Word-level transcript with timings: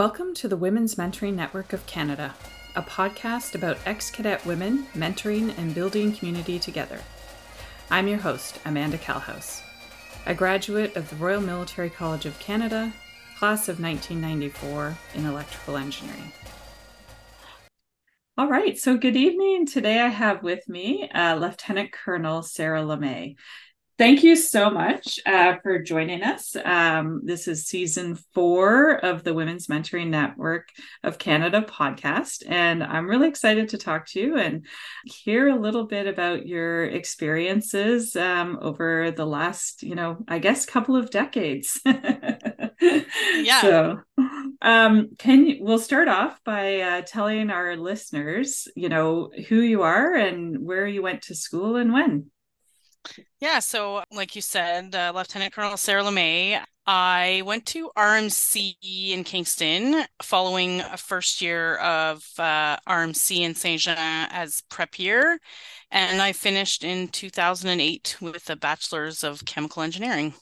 Welcome 0.00 0.32
to 0.36 0.48
the 0.48 0.56
Women's 0.56 0.94
Mentoring 0.94 1.34
Network 1.34 1.74
of 1.74 1.84
Canada, 1.84 2.34
a 2.74 2.80
podcast 2.80 3.54
about 3.54 3.76
ex 3.84 4.10
cadet 4.10 4.42
women 4.46 4.86
mentoring 4.94 5.52
and 5.58 5.74
building 5.74 6.14
community 6.14 6.58
together. 6.58 7.00
I'm 7.90 8.08
your 8.08 8.16
host, 8.16 8.60
Amanda 8.64 8.96
Calhouse, 8.96 9.60
a 10.24 10.34
graduate 10.34 10.96
of 10.96 11.10
the 11.10 11.16
Royal 11.16 11.42
Military 11.42 11.90
College 11.90 12.24
of 12.24 12.38
Canada, 12.38 12.94
class 13.38 13.68
of 13.68 13.78
1994 13.78 14.96
in 15.16 15.26
electrical 15.26 15.76
engineering. 15.76 16.32
All 18.38 18.48
right, 18.48 18.78
so 18.78 18.96
good 18.96 19.16
evening. 19.16 19.66
Today 19.66 20.00
I 20.00 20.08
have 20.08 20.42
with 20.42 20.66
me 20.66 21.10
uh, 21.14 21.34
Lieutenant 21.34 21.92
Colonel 21.92 22.42
Sarah 22.42 22.80
Lemay. 22.80 23.34
Thank 24.00 24.22
you 24.22 24.34
so 24.34 24.70
much 24.70 25.20
uh, 25.26 25.56
for 25.62 25.78
joining 25.78 26.22
us. 26.22 26.56
Um, 26.56 27.20
this 27.22 27.46
is 27.46 27.66
season 27.66 28.14
four 28.32 28.92
of 28.92 29.24
the 29.24 29.34
Women's 29.34 29.66
Mentoring 29.66 30.08
Network 30.08 30.70
of 31.04 31.18
Canada 31.18 31.60
podcast. 31.60 32.42
And 32.48 32.82
I'm 32.82 33.06
really 33.06 33.28
excited 33.28 33.68
to 33.68 33.76
talk 33.76 34.06
to 34.06 34.18
you 34.18 34.38
and 34.38 34.64
hear 35.04 35.48
a 35.48 35.60
little 35.60 35.84
bit 35.84 36.06
about 36.06 36.46
your 36.46 36.84
experiences 36.84 38.16
um, 38.16 38.58
over 38.62 39.10
the 39.10 39.26
last, 39.26 39.82
you 39.82 39.94
know, 39.94 40.24
I 40.26 40.38
guess, 40.38 40.64
couple 40.64 40.96
of 40.96 41.10
decades. 41.10 41.78
yeah. 41.84 43.60
So, 43.60 44.00
um, 44.62 45.10
can 45.18 45.44
you, 45.44 45.58
we'll 45.60 45.78
start 45.78 46.08
off 46.08 46.42
by 46.42 46.80
uh, 46.80 47.02
telling 47.02 47.50
our 47.50 47.76
listeners, 47.76 48.66
you 48.74 48.88
know, 48.88 49.30
who 49.50 49.60
you 49.60 49.82
are 49.82 50.14
and 50.14 50.64
where 50.64 50.86
you 50.86 51.02
went 51.02 51.20
to 51.24 51.34
school 51.34 51.76
and 51.76 51.92
when. 51.92 52.30
Yeah, 53.40 53.58
so 53.60 54.04
like 54.12 54.36
you 54.36 54.42
said, 54.42 54.94
uh, 54.94 55.12
Lieutenant 55.14 55.54
Colonel 55.54 55.76
Sarah 55.76 56.02
Lemay, 56.02 56.62
I 56.86 57.42
went 57.46 57.66
to 57.66 57.90
RMC 57.96 59.12
in 59.12 59.24
Kingston 59.24 60.04
following 60.22 60.80
a 60.80 60.96
first 60.96 61.40
year 61.40 61.76
of 61.76 62.24
uh, 62.38 62.76
RMC 62.88 63.40
in 63.40 63.54
Saint 63.54 63.80
Jean 63.80 63.96
as 63.96 64.62
prep 64.68 64.98
year, 64.98 65.38
and 65.90 66.20
I 66.20 66.32
finished 66.32 66.84
in 66.84 67.08
2008 67.08 68.16
with 68.20 68.50
a 68.50 68.56
bachelor's 68.56 69.24
of 69.24 69.44
chemical 69.44 69.82
engineering. 69.82 70.34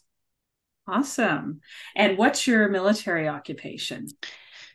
Awesome. 0.89 1.61
And 1.95 2.17
what's 2.17 2.47
your 2.47 2.69
military 2.69 3.29
occupation? 3.29 4.09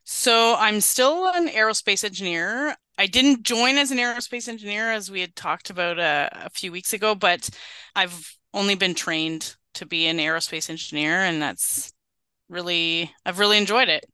So 0.04 0.56
I'm 0.58 0.82
still 0.82 1.28
an 1.28 1.48
aerospace 1.48 2.04
engineer. 2.04 2.76
I 2.98 3.08
didn't 3.08 3.44
join 3.44 3.78
as 3.78 3.92
an 3.92 3.98
aerospace 3.98 4.48
engineer 4.48 4.92
as 4.92 5.10
we 5.10 5.22
had 5.22 5.36
talked 5.36 5.70
about 5.70 6.00
a, 6.00 6.04
uh, 6.04 6.30
a 6.46 6.50
few 6.50 6.72
weeks 6.72 6.94
ago, 6.94 7.16
but 7.16 7.50
I've 7.96 8.38
only 8.54 8.76
been 8.76 8.94
trained 8.94 9.56
to 9.76 9.86
be 9.86 10.06
an 10.08 10.18
aerospace 10.18 10.70
engineer, 10.70 11.22
and 11.22 11.42
that's 11.42 11.92
really 12.50 13.12
I've 13.26 13.40
really 13.40 13.58
enjoyed 13.58 13.90
it. 13.90 14.06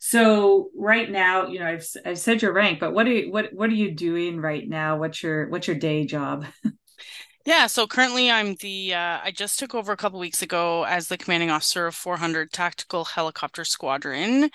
So 0.00 0.70
right 0.76 1.10
now, 1.10 1.48
you 1.48 1.58
know, 1.58 1.66
I've 1.66 1.86
I've 2.06 2.18
said 2.18 2.42
your 2.42 2.52
rank, 2.52 2.80
but 2.80 2.92
what 2.92 3.06
are 3.06 3.12
you 3.12 3.32
what 3.32 3.52
what 3.52 3.68
are 3.70 3.74
you 3.74 3.92
doing 3.92 4.40
right 4.40 4.68
now? 4.68 4.98
What's 4.98 5.22
your 5.22 5.48
what's 5.48 5.66
your 5.66 5.76
day 5.76 6.06
job? 6.06 6.46
yeah, 7.44 7.66
so 7.66 7.86
currently 7.86 8.30
I'm 8.30 8.54
the 8.56 8.94
uh, 8.94 9.18
I 9.22 9.32
just 9.34 9.58
took 9.58 9.74
over 9.74 9.92
a 9.92 9.96
couple 9.96 10.18
weeks 10.18 10.42
ago 10.42 10.84
as 10.84 11.08
the 11.08 11.18
commanding 11.18 11.50
officer 11.50 11.86
of 11.86 11.94
400 11.94 12.52
Tactical 12.52 13.04
Helicopter 13.04 13.64
Squadron 13.64 14.50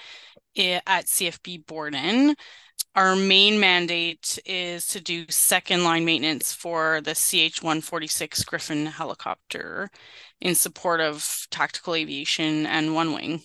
eh, 0.55 0.79
at 0.87 1.05
CFB 1.05 1.65
Borden 1.67 2.35
our 2.95 3.15
main 3.15 3.59
mandate 3.59 4.39
is 4.45 4.87
to 4.87 5.01
do 5.01 5.25
second 5.29 5.83
line 5.83 6.05
maintenance 6.05 6.53
for 6.53 7.01
the 7.01 7.13
CH 7.13 7.61
146 7.61 8.43
Griffin 8.45 8.85
helicopter 8.85 9.89
in 10.39 10.55
support 10.55 11.01
of 11.01 11.47
tactical 11.51 11.95
aviation 11.95 12.65
and 12.65 12.95
one 12.95 13.13
wing. 13.13 13.41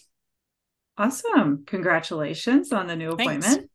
Awesome. 0.96 1.64
Congratulations 1.66 2.72
on 2.72 2.86
the 2.86 2.96
new 2.96 3.16
Thanks. 3.16 3.46
appointment. 3.46 3.70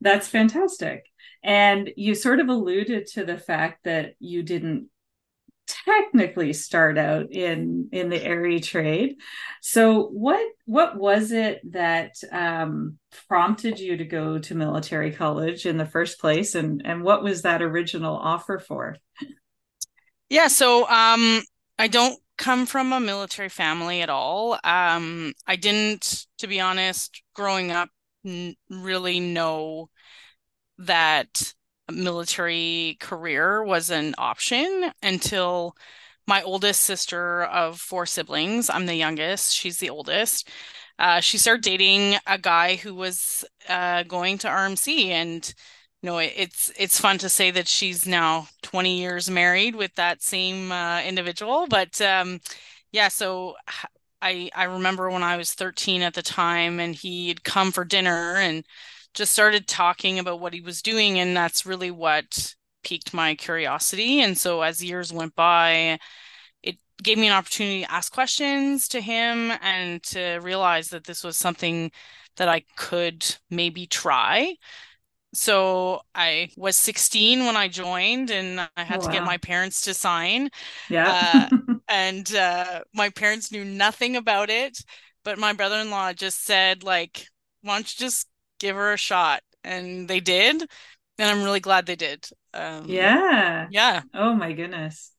That's 0.00 0.26
fantastic. 0.26 1.04
And 1.42 1.90
you 1.96 2.14
sort 2.14 2.40
of 2.40 2.48
alluded 2.48 3.06
to 3.08 3.24
the 3.24 3.38
fact 3.38 3.84
that 3.84 4.14
you 4.18 4.42
didn't 4.42 4.88
technically 5.84 6.52
start 6.52 6.98
out 6.98 7.32
in 7.32 7.88
in 7.92 8.08
the 8.08 8.24
AERE 8.26 8.60
trade. 8.60 9.16
So 9.62 10.04
what 10.08 10.46
what 10.66 10.96
was 10.96 11.32
it 11.32 11.60
that 11.72 12.14
um, 12.32 12.98
prompted 13.28 13.78
you 13.78 13.96
to 13.96 14.04
go 14.04 14.38
to 14.38 14.54
military 14.54 15.12
college 15.12 15.66
in 15.66 15.76
the 15.76 15.86
first 15.86 16.20
place? 16.20 16.54
And 16.54 16.82
and 16.84 17.02
what 17.02 17.22
was 17.22 17.42
that 17.42 17.62
original 17.62 18.16
offer 18.16 18.58
for? 18.58 18.96
Yeah 20.28 20.48
so 20.48 20.88
um 20.88 21.42
i 21.78 21.88
don't 21.88 22.18
come 22.38 22.64
from 22.64 22.92
a 22.92 23.00
military 23.00 23.48
family 23.48 24.00
at 24.00 24.08
all. 24.08 24.58
Um 24.64 25.32
i 25.46 25.56
didn't 25.56 26.26
to 26.38 26.46
be 26.46 26.60
honest 26.60 27.22
growing 27.34 27.70
up 27.70 27.90
n- 28.24 28.54
really 28.68 29.20
know 29.20 29.90
that 30.78 31.52
military 31.92 32.96
career 33.00 33.62
was 33.64 33.90
an 33.90 34.14
option 34.18 34.92
until 35.02 35.76
my 36.26 36.42
oldest 36.42 36.82
sister 36.82 37.44
of 37.44 37.80
four 37.80 38.06
siblings, 38.06 38.70
I'm 38.70 38.86
the 38.86 38.94
youngest, 38.94 39.54
she's 39.54 39.78
the 39.78 39.90
oldest. 39.90 40.48
Uh, 40.98 41.20
she 41.20 41.38
started 41.38 41.62
dating 41.64 42.16
a 42.26 42.38
guy 42.38 42.76
who 42.76 42.94
was 42.94 43.44
uh, 43.68 44.02
going 44.04 44.38
to 44.38 44.48
RMC, 44.48 45.10
and 45.10 45.52
you 46.02 46.06
know 46.08 46.18
it's 46.18 46.70
it's 46.78 47.00
fun 47.00 47.18
to 47.18 47.28
say 47.28 47.50
that 47.50 47.68
she's 47.68 48.06
now 48.06 48.48
20 48.62 48.98
years 48.98 49.30
married 49.30 49.74
with 49.76 49.94
that 49.96 50.22
same 50.22 50.70
uh, 50.72 51.00
individual. 51.02 51.66
But 51.68 52.00
um, 52.02 52.40
yeah, 52.92 53.08
so 53.08 53.56
I 54.22 54.50
I 54.54 54.64
remember 54.64 55.10
when 55.10 55.22
I 55.22 55.36
was 55.36 55.52
13 55.54 56.02
at 56.02 56.14
the 56.14 56.22
time, 56.22 56.80
and 56.80 56.94
he'd 56.94 57.44
come 57.44 57.72
for 57.72 57.84
dinner 57.84 58.36
and 58.36 58.64
just 59.14 59.32
started 59.32 59.66
talking 59.66 60.18
about 60.18 60.40
what 60.40 60.54
he 60.54 60.60
was 60.60 60.82
doing 60.82 61.18
and 61.18 61.36
that's 61.36 61.66
really 61.66 61.90
what 61.90 62.54
piqued 62.82 63.12
my 63.12 63.34
curiosity 63.34 64.20
and 64.20 64.38
so 64.38 64.62
as 64.62 64.82
years 64.82 65.12
went 65.12 65.34
by 65.34 65.98
it 66.62 66.76
gave 67.02 67.18
me 67.18 67.26
an 67.26 67.32
opportunity 67.32 67.82
to 67.82 67.92
ask 67.92 68.12
questions 68.12 68.88
to 68.88 69.00
him 69.00 69.52
and 69.62 70.02
to 70.02 70.38
realize 70.38 70.88
that 70.88 71.04
this 71.04 71.22
was 71.22 71.36
something 71.36 71.90
that 72.36 72.48
I 72.48 72.64
could 72.76 73.36
maybe 73.50 73.86
try 73.86 74.54
so 75.32 76.00
I 76.14 76.50
was 76.56 76.76
16 76.76 77.46
when 77.46 77.56
I 77.56 77.68
joined, 77.68 78.30
and 78.30 78.60
I 78.60 78.82
had 78.82 79.00
oh, 79.00 79.06
to 79.06 79.12
get 79.12 79.24
my 79.24 79.36
parents 79.36 79.82
to 79.82 79.94
sign. 79.94 80.50
Yeah. 80.88 81.48
uh, 81.52 81.56
and 81.88 82.34
uh, 82.34 82.80
my 82.94 83.10
parents 83.10 83.52
knew 83.52 83.64
nothing 83.64 84.16
about 84.16 84.50
it, 84.50 84.82
but 85.24 85.38
my 85.38 85.52
brother 85.52 85.76
in 85.76 85.90
law 85.90 86.12
just 86.12 86.44
said, 86.44 86.82
like, 86.82 87.26
why 87.62 87.76
don't 87.76 88.00
you 88.00 88.06
just 88.06 88.26
give 88.60 88.76
her 88.76 88.92
a 88.92 88.96
shot 88.96 89.42
and 89.64 90.06
they 90.06 90.20
did 90.20 90.62
and 91.18 91.28
i'm 91.28 91.42
really 91.42 91.60
glad 91.60 91.86
they 91.86 91.96
did. 91.96 92.26
Um, 92.54 92.84
yeah. 92.86 93.66
yeah. 93.70 94.02
Oh 94.14 94.34
my 94.34 94.52
goodness. 94.52 95.12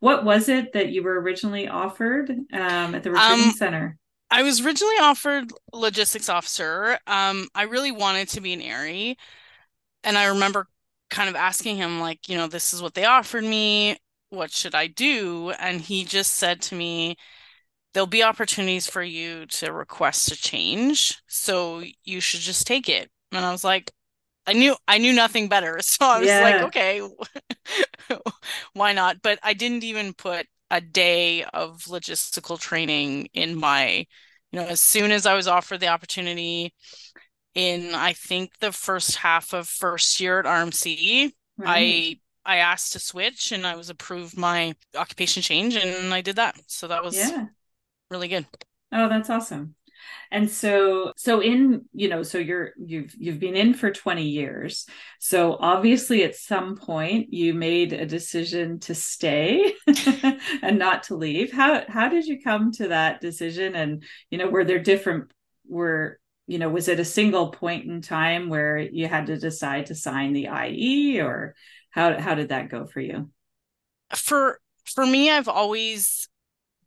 What 0.00 0.24
was 0.24 0.48
it 0.48 0.72
that 0.74 0.90
you 0.90 1.02
were 1.02 1.20
originally 1.20 1.66
offered 1.66 2.30
um, 2.30 2.94
at 2.94 3.02
the 3.02 3.10
recruiting 3.10 3.46
um, 3.46 3.52
center? 3.52 3.96
I 4.30 4.42
was 4.42 4.64
originally 4.64 4.98
offered 5.00 5.50
logistics 5.72 6.28
officer. 6.28 6.98
Um, 7.06 7.48
i 7.54 7.62
really 7.62 7.92
wanted 7.92 8.28
to 8.30 8.40
be 8.40 8.52
an 8.52 8.60
AERE 8.60 9.16
and 10.04 10.18
i 10.18 10.26
remember 10.26 10.66
kind 11.10 11.28
of 11.28 11.36
asking 11.36 11.76
him 11.76 12.00
like 12.00 12.28
you 12.28 12.36
know 12.36 12.46
this 12.46 12.74
is 12.74 12.82
what 12.82 12.94
they 12.94 13.04
offered 13.04 13.44
me. 13.44 13.96
What 14.30 14.50
should 14.52 14.74
i 14.74 14.86
do? 14.86 15.50
And 15.58 15.80
he 15.80 16.04
just 16.04 16.34
said 16.34 16.60
to 16.62 16.74
me 16.74 17.16
there'll 17.98 18.06
be 18.06 18.22
opportunities 18.22 18.88
for 18.88 19.02
you 19.02 19.44
to 19.44 19.72
request 19.72 20.30
a 20.30 20.36
change. 20.36 21.20
So 21.26 21.82
you 22.04 22.20
should 22.20 22.38
just 22.38 22.64
take 22.64 22.88
it. 22.88 23.10
And 23.32 23.44
I 23.44 23.50
was 23.50 23.64
like, 23.64 23.90
I 24.46 24.52
knew 24.52 24.76
I 24.86 24.98
knew 24.98 25.12
nothing 25.12 25.48
better. 25.48 25.80
So 25.82 26.06
I 26.06 26.20
was 26.20 26.28
yeah. 26.28 26.40
like, 26.42 26.62
okay, 26.66 27.02
why 28.72 28.92
not? 28.92 29.20
But 29.20 29.40
I 29.42 29.52
didn't 29.52 29.82
even 29.82 30.12
put 30.14 30.46
a 30.70 30.80
day 30.80 31.42
of 31.42 31.86
logistical 31.88 32.60
training 32.60 33.30
in 33.34 33.58
my, 33.58 34.06
you 34.52 34.60
know, 34.60 34.66
as 34.66 34.80
soon 34.80 35.10
as 35.10 35.26
I 35.26 35.34
was 35.34 35.48
offered 35.48 35.80
the 35.80 35.88
opportunity 35.88 36.72
in 37.56 37.96
I 37.96 38.12
think 38.12 38.52
the 38.60 38.70
first 38.70 39.16
half 39.16 39.52
of 39.52 39.66
first 39.66 40.20
year 40.20 40.38
at 40.38 40.44
RMC, 40.44 41.32
right. 41.56 41.68
I 41.68 41.82
mm-hmm. 41.82 42.18
I 42.44 42.56
asked 42.58 42.92
to 42.92 43.00
switch 43.00 43.50
and 43.50 43.66
I 43.66 43.74
was 43.74 43.90
approved 43.90 44.38
my 44.38 44.76
occupation 44.96 45.42
change 45.42 45.74
and 45.74 46.14
I 46.14 46.20
did 46.20 46.36
that. 46.36 46.60
So 46.68 46.86
that 46.86 47.02
was 47.02 47.16
yeah 47.16 47.46
really 48.10 48.28
good. 48.28 48.46
Oh, 48.92 49.08
that's 49.08 49.30
awesome. 49.30 49.74
And 50.30 50.50
so 50.50 51.12
so 51.16 51.40
in, 51.40 51.86
you 51.92 52.08
know, 52.08 52.22
so 52.22 52.38
you're 52.38 52.72
you've 52.78 53.14
you've 53.18 53.40
been 53.40 53.56
in 53.56 53.74
for 53.74 53.90
20 53.90 54.24
years. 54.24 54.86
So 55.18 55.56
obviously 55.58 56.22
at 56.24 56.36
some 56.36 56.76
point 56.76 57.32
you 57.32 57.54
made 57.54 57.92
a 57.92 58.06
decision 58.06 58.78
to 58.80 58.94
stay 58.94 59.74
and 60.62 60.78
not 60.78 61.04
to 61.04 61.16
leave. 61.16 61.52
How 61.52 61.82
how 61.88 62.08
did 62.08 62.26
you 62.26 62.40
come 62.40 62.72
to 62.72 62.88
that 62.88 63.20
decision 63.20 63.74
and 63.74 64.02
you 64.30 64.38
know 64.38 64.48
were 64.48 64.64
there 64.64 64.78
different 64.78 65.32
were 65.66 66.18
you 66.46 66.58
know 66.58 66.68
was 66.68 66.88
it 66.88 67.00
a 67.00 67.04
single 67.04 67.50
point 67.50 67.86
in 67.86 68.00
time 68.00 68.48
where 68.48 68.78
you 68.78 69.08
had 69.08 69.26
to 69.26 69.38
decide 69.38 69.86
to 69.86 69.94
sign 69.94 70.32
the 70.32 70.48
IE 70.66 71.20
or 71.20 71.54
how 71.90 72.18
how 72.18 72.34
did 72.34 72.50
that 72.50 72.68
go 72.70 72.86
for 72.86 73.00
you? 73.00 73.30
For 74.14 74.60
for 74.84 75.04
me 75.04 75.30
I've 75.30 75.48
always 75.48 76.27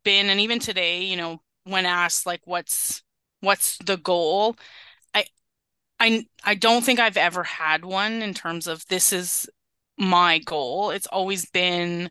been 0.04 0.30
and 0.30 0.40
even 0.40 0.58
today 0.58 1.02
you 1.02 1.16
know 1.16 1.40
when 1.64 1.86
asked 1.86 2.26
like 2.26 2.40
what's 2.44 3.02
what's 3.40 3.78
the 3.78 3.96
goal? 3.96 4.56
I 5.14 5.26
I 6.00 6.26
I 6.44 6.54
don't 6.54 6.84
think 6.84 7.00
I've 7.00 7.16
ever 7.16 7.44
had 7.44 7.84
one 7.84 8.22
in 8.22 8.34
terms 8.34 8.66
of 8.66 8.86
this 8.88 9.12
is 9.12 9.48
my 9.98 10.38
goal. 10.40 10.90
It's 10.90 11.06
always 11.08 11.46
been, 11.50 12.10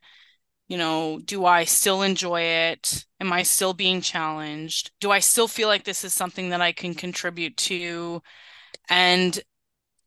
you 0.70 0.78
know, 0.78 1.22
do 1.26 1.46
I 1.46 1.66
still 1.66 2.02
enjoy 2.02 2.42
it? 2.42 3.06
Am 3.20 3.34
I 3.34 3.44
still 3.44 3.74
being 3.74 4.02
challenged? 4.02 4.92
Do 5.02 5.12
I 5.12 5.20
still 5.20 5.48
feel 5.48 5.68
like 5.68 5.84
this 5.86 6.04
is 6.06 6.14
something 6.14 6.50
that 6.50 6.62
I 6.62 6.72
can 6.74 6.96
contribute 6.96 7.58
to? 7.58 8.22
And 8.90 9.40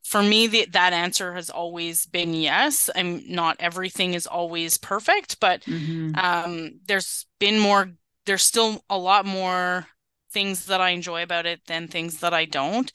for 0.04 0.22
me, 0.22 0.46
the, 0.46 0.66
that 0.72 0.92
answer 0.92 1.34
has 1.34 1.50
always 1.50 2.06
been 2.06 2.34
yes. 2.34 2.90
I'm 2.94 3.22
not 3.32 3.56
everything 3.60 4.14
is 4.14 4.26
always 4.26 4.78
perfect, 4.78 5.40
but 5.40 5.64
Mhm. 5.66 6.14
um, 6.14 6.80
there's 6.86 7.26
been 7.40 7.58
more, 7.58 7.90
there's 8.26 8.42
still 8.42 8.84
a 8.90 8.98
lot 8.98 9.26
more 9.26 9.86
things 10.32 10.66
that 10.66 10.80
I 10.80 10.90
enjoy 10.90 11.22
about 11.22 11.46
it 11.46 11.62
than 11.66 11.88
things 11.88 12.20
that 12.20 12.34
I 12.34 12.44
don't. 12.44 12.92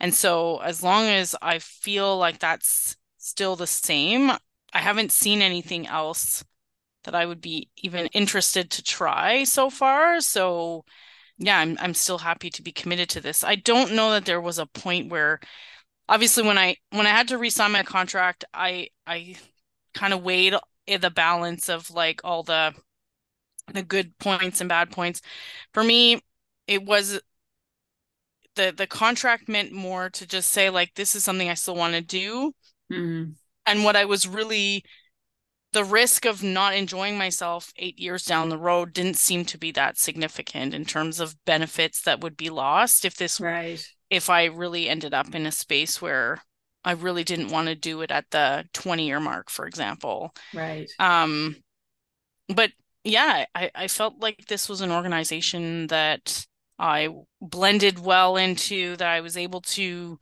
And 0.00 0.14
so 0.14 0.58
as 0.58 0.82
long 0.82 1.06
as 1.06 1.36
I 1.42 1.58
feel 1.60 2.18
like 2.18 2.38
that's 2.40 2.96
still 3.18 3.56
the 3.56 3.66
same, 3.66 4.30
I 4.30 4.78
haven't 4.80 5.12
seen 5.12 5.42
anything 5.42 5.86
else 5.86 6.44
that 7.04 7.14
I 7.14 7.26
would 7.26 7.40
be 7.40 7.70
even 7.76 8.06
interested 8.08 8.70
to 8.72 8.82
try 8.82 9.44
so 9.44 9.70
far. 9.70 10.20
So 10.20 10.84
yeah, 11.38 11.58
I'm 11.58 11.76
I'm 11.80 11.94
still 11.94 12.18
happy 12.18 12.50
to 12.50 12.62
be 12.62 12.72
committed 12.72 13.08
to 13.10 13.20
this. 13.20 13.44
I 13.44 13.56
don't 13.56 13.92
know 13.94 14.10
that 14.12 14.26
there 14.26 14.40
was 14.40 14.58
a 14.58 14.66
point 14.66 15.10
where 15.10 15.40
obviously 16.08 16.42
when 16.42 16.58
I 16.58 16.76
when 16.90 17.06
I 17.06 17.10
had 17.10 17.28
to 17.28 17.38
re-sign 17.38 17.72
my 17.72 17.82
contract, 17.82 18.44
I 18.52 18.88
I 19.06 19.36
kind 19.94 20.12
of 20.12 20.22
weighed 20.22 20.54
the 20.86 21.10
balance 21.10 21.68
of 21.68 21.90
like 21.90 22.20
all 22.24 22.42
the 22.42 22.74
the 23.72 23.82
good 23.82 24.16
points 24.18 24.60
and 24.60 24.68
bad 24.68 24.90
points. 24.90 25.20
For 25.74 25.84
me, 25.84 26.20
it 26.66 26.84
was 26.84 27.20
the 28.54 28.72
the 28.76 28.86
contract 28.86 29.48
meant 29.48 29.72
more 29.72 30.10
to 30.10 30.26
just 30.26 30.50
say 30.50 30.70
like 30.70 30.94
this 30.94 31.14
is 31.14 31.24
something 31.24 31.48
I 31.48 31.54
still 31.54 31.76
want 31.76 31.94
to 31.94 32.00
do. 32.02 32.52
Mhm. 32.90 33.36
And 33.66 33.84
what 33.84 33.96
I 33.96 34.04
was 34.04 34.26
really 34.26 34.84
the 35.72 35.84
risk 35.84 36.24
of 36.24 36.42
not 36.42 36.74
enjoying 36.74 37.18
myself 37.18 37.72
eight 37.76 37.98
years 37.98 38.24
down 38.24 38.48
the 38.48 38.58
road 38.58 38.92
didn't 38.92 39.18
seem 39.18 39.44
to 39.46 39.58
be 39.58 39.70
that 39.72 39.98
significant 39.98 40.74
in 40.74 40.84
terms 40.84 41.20
of 41.20 41.44
benefits 41.44 42.02
that 42.02 42.20
would 42.20 42.36
be 42.36 42.50
lost 42.50 43.04
if 43.04 43.16
this 43.16 43.40
Right. 43.40 43.84
If 44.10 44.30
I 44.30 44.46
really 44.46 44.88
ended 44.88 45.14
up 45.14 45.34
in 45.34 45.46
a 45.46 45.52
space 45.52 46.00
where 46.00 46.42
I 46.84 46.92
really 46.92 47.24
didn't 47.24 47.50
want 47.50 47.68
to 47.68 47.74
do 47.74 48.00
it 48.02 48.10
at 48.10 48.30
the 48.30 48.64
20 48.72 49.06
year 49.06 49.20
mark, 49.20 49.50
for 49.50 49.66
example. 49.66 50.34
Right. 50.54 50.90
Um, 50.98 51.56
but 52.48 52.72
yeah, 53.04 53.44
I, 53.54 53.70
I 53.74 53.88
felt 53.88 54.20
like 54.20 54.46
this 54.46 54.68
was 54.68 54.80
an 54.80 54.90
organization 54.90 55.88
that 55.88 56.46
I 56.78 57.08
blended 57.40 57.98
well 57.98 58.36
into, 58.36 58.96
that 58.96 59.08
I 59.08 59.20
was 59.20 59.36
able 59.36 59.60
to 59.62 60.18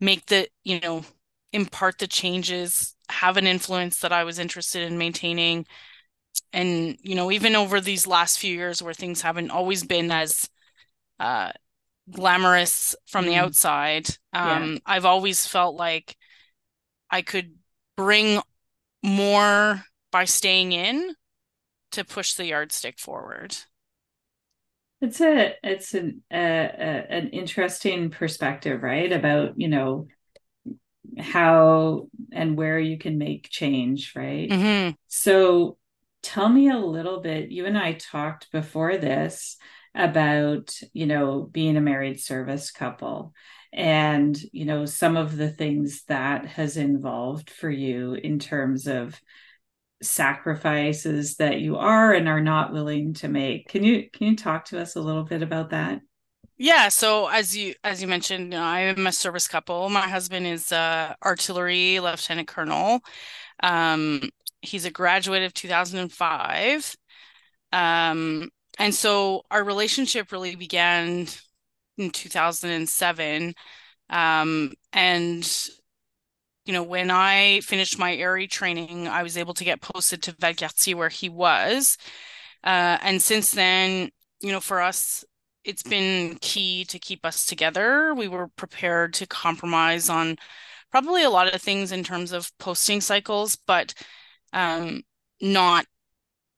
make 0.00 0.26
the, 0.26 0.48
you 0.64 0.80
know, 0.80 1.04
impart 1.52 1.98
the 1.98 2.06
changes, 2.06 2.94
have 3.08 3.36
an 3.36 3.46
influence 3.46 4.00
that 4.00 4.12
I 4.12 4.24
was 4.24 4.38
interested 4.38 4.82
in 4.82 4.98
maintaining. 4.98 5.66
And, 6.52 6.96
you 7.02 7.14
know, 7.14 7.30
even 7.30 7.56
over 7.56 7.80
these 7.80 8.06
last 8.06 8.38
few 8.38 8.54
years 8.54 8.82
where 8.82 8.94
things 8.94 9.22
haven't 9.22 9.50
always 9.50 9.84
been 9.84 10.10
as 10.10 10.48
uh, 11.18 11.52
glamorous 12.10 12.94
from 13.06 13.26
the 13.26 13.34
Mm. 13.34 13.36
outside, 13.36 14.08
Yeah. 14.42 14.58
um, 14.58 14.78
I've 14.86 15.04
always 15.04 15.46
felt 15.46 15.76
like 15.76 16.16
I 17.10 17.22
could 17.22 17.56
bring 17.96 18.40
more 19.02 19.84
by 20.12 20.24
staying 20.26 20.72
in 20.72 21.16
to 21.92 22.04
push 22.04 22.34
the 22.34 22.46
yardstick 22.46 22.98
forward. 22.98 23.56
It's 25.00 25.20
a 25.20 25.54
it's 25.62 25.94
an 25.94 26.22
an 26.30 27.28
interesting 27.30 28.10
perspective, 28.10 28.82
right? 28.82 29.12
About, 29.12 29.54
you 29.60 29.68
know, 29.68 30.08
how 31.18 32.08
and 32.32 32.56
where 32.56 32.78
you 32.78 32.98
can 32.98 33.18
make 33.18 33.48
change, 33.50 34.12
right? 34.16 34.56
hmm 34.56 34.96
So 35.08 35.78
tell 36.22 36.48
me 36.48 36.70
a 36.70 36.78
little 36.78 37.20
bit. 37.20 37.50
You 37.50 37.66
and 37.66 37.78
I 37.78 37.92
talked 37.94 38.50
before 38.52 38.96
this 38.98 39.56
about, 39.96 40.76
you 40.92 41.06
know, 41.06 41.42
being 41.42 41.76
a 41.76 41.80
married 41.80 42.20
service 42.20 42.70
couple 42.70 43.32
and, 43.72 44.38
you 44.52 44.64
know, 44.64 44.84
some 44.84 45.16
of 45.16 45.36
the 45.36 45.50
things 45.50 46.04
that 46.04 46.46
has 46.46 46.76
involved 46.76 47.50
for 47.50 47.70
you 47.70 48.14
in 48.14 48.38
terms 48.38 48.86
of 48.86 49.20
sacrifices 50.02 51.36
that 51.36 51.60
you 51.60 51.76
are 51.76 52.12
and 52.12 52.28
are 52.28 52.40
not 52.40 52.72
willing 52.72 53.14
to 53.14 53.28
make. 53.28 53.68
Can 53.68 53.82
you 53.82 54.08
can 54.10 54.28
you 54.28 54.36
talk 54.36 54.66
to 54.66 54.80
us 54.80 54.96
a 54.96 55.00
little 55.00 55.24
bit 55.24 55.42
about 55.42 55.70
that? 55.70 56.00
Yeah, 56.58 56.88
so 56.88 57.26
as 57.28 57.56
you 57.56 57.74
as 57.84 58.00
you 58.00 58.08
mentioned, 58.08 58.44
you 58.44 58.58
know, 58.58 58.62
I 58.62 58.80
am 58.80 59.06
a 59.06 59.12
service 59.12 59.48
couple. 59.48 59.88
My 59.90 60.08
husband 60.08 60.46
is 60.46 60.72
uh 60.72 61.14
artillery 61.24 62.00
lieutenant 62.00 62.48
colonel. 62.48 63.00
Um, 63.62 64.22
he's 64.62 64.84
a 64.84 64.90
graduate 64.90 65.42
of 65.42 65.54
2005. 65.54 66.96
Um, 67.72 68.50
and 68.78 68.94
so 68.94 69.42
our 69.50 69.64
relationship 69.64 70.32
really 70.32 70.56
began 70.56 71.26
in 71.98 72.10
2007. 72.10 73.54
Um, 74.10 74.74
and 74.92 75.68
you 76.64 76.72
know, 76.72 76.82
when 76.82 77.10
I 77.10 77.60
finished 77.60 77.98
my 77.98 78.12
AERE 78.12 78.48
training, 78.48 79.06
I 79.06 79.22
was 79.22 79.36
able 79.36 79.54
to 79.54 79.64
get 79.64 79.80
posted 79.80 80.22
to 80.24 80.32
Valcartier 80.32 80.96
where 80.96 81.08
he 81.08 81.28
was. 81.28 81.96
Uh, 82.64 82.98
and 83.02 83.22
since 83.22 83.52
then, 83.52 84.10
you 84.40 84.50
know, 84.50 84.60
for 84.60 84.80
us, 84.80 85.24
it's 85.64 85.82
been 85.84 86.38
key 86.40 86.84
to 86.86 86.98
keep 86.98 87.24
us 87.24 87.46
together. 87.46 88.14
We 88.14 88.28
were 88.28 88.48
prepared 88.48 89.14
to 89.14 89.26
compromise 89.26 90.08
on 90.08 90.36
probably 90.90 91.22
a 91.22 91.30
lot 91.30 91.52
of 91.52 91.62
things 91.62 91.92
in 91.92 92.02
terms 92.04 92.32
of 92.32 92.50
posting 92.58 93.00
cycles, 93.00 93.56
but 93.66 93.94
um, 94.52 95.02
not, 95.40 95.86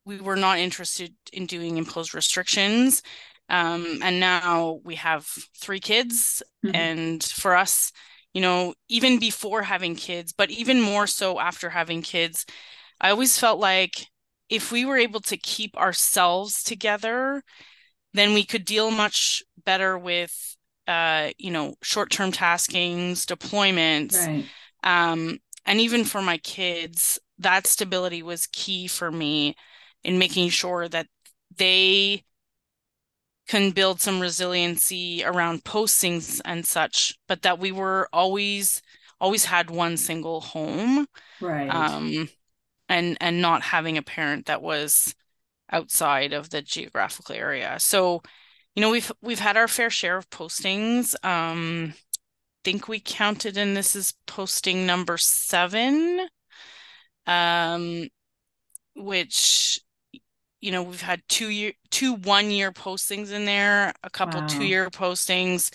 we 0.08 0.20
were 0.20 0.36
not 0.36 0.58
interested 0.58 1.14
in 1.32 1.46
doing 1.46 1.76
imposed 1.76 2.14
restrictions. 2.14 3.02
Um, 3.50 4.00
and 4.02 4.18
now 4.18 4.80
we 4.84 4.96
have 4.96 5.26
three 5.56 5.80
kids, 5.80 6.42
Mhm. 6.64 6.74
and 6.74 7.22
for 7.24 7.54
us, 7.54 7.92
you 8.32 8.40
know, 8.40 8.74
even 8.88 9.18
before 9.18 9.62
having 9.62 9.96
kids, 9.96 10.32
but 10.32 10.50
even 10.50 10.80
more 10.80 11.06
so 11.06 11.38
after 11.38 11.70
having 11.70 12.02
kids, 12.02 12.46
I 13.00 13.10
always 13.10 13.38
felt 13.38 13.60
like 13.60 14.06
if 14.48 14.72
we 14.72 14.84
were 14.86 14.96
able 14.96 15.20
to 15.20 15.36
keep 15.36 15.76
ourselves 15.76 16.62
together, 16.62 17.42
then 18.14 18.32
we 18.34 18.44
could 18.44 18.64
deal 18.64 18.90
much 18.90 19.42
better 19.64 19.98
with, 19.98 20.56
uh, 20.86 21.30
you 21.38 21.50
know, 21.50 21.74
short-term 21.82 22.32
taskings, 22.32 23.26
deployments. 23.26 24.26
Right. 24.26 24.46
Um, 24.82 25.38
and 25.66 25.80
even 25.80 26.04
for 26.04 26.22
my 26.22 26.38
kids, 26.38 27.18
that 27.38 27.66
stability 27.66 28.22
was 28.22 28.48
key 28.48 28.86
for 28.88 29.10
me 29.10 29.54
in 30.04 30.18
making 30.18 30.50
sure 30.50 30.88
that 30.88 31.06
they 31.56 32.24
can 33.48 33.70
build 33.70 34.00
some 34.00 34.20
resiliency 34.20 35.24
around 35.24 35.64
postings 35.64 36.40
and 36.44 36.66
such, 36.66 37.18
but 37.26 37.42
that 37.42 37.58
we 37.58 37.72
were 37.72 38.08
always 38.12 38.82
always 39.20 39.46
had 39.46 39.70
one 39.70 39.96
single 39.96 40.40
home. 40.40 41.06
Right. 41.40 41.68
Um, 41.68 42.28
and 42.88 43.16
and 43.20 43.40
not 43.40 43.62
having 43.62 43.98
a 43.98 44.02
parent 44.02 44.46
that 44.46 44.62
was 44.62 45.14
outside 45.70 46.32
of 46.32 46.50
the 46.50 46.62
geographical 46.62 47.34
area. 47.34 47.76
So, 47.78 48.22
you 48.74 48.82
know, 48.82 48.90
we've 48.90 49.10
we've 49.22 49.40
had 49.40 49.56
our 49.56 49.68
fair 49.68 49.90
share 49.90 50.16
of 50.18 50.30
postings. 50.30 51.14
Um, 51.24 51.94
think 52.64 52.88
we 52.88 53.00
counted 53.00 53.56
and 53.56 53.76
this 53.76 53.96
is 53.96 54.14
posting 54.26 54.86
number 54.86 55.16
seven. 55.16 56.28
Um, 57.26 58.08
which 58.94 59.80
you 60.60 60.72
know, 60.72 60.82
we've 60.82 61.00
had 61.02 61.22
two 61.28 61.48
year 61.48 61.72
two 61.90 62.14
one 62.14 62.50
year 62.50 62.72
postings 62.72 63.32
in 63.32 63.44
there, 63.44 63.92
a 64.02 64.10
couple 64.10 64.42
Wow. 64.42 64.46
two 64.48 64.64
year 64.64 64.90
postings. 64.90 65.70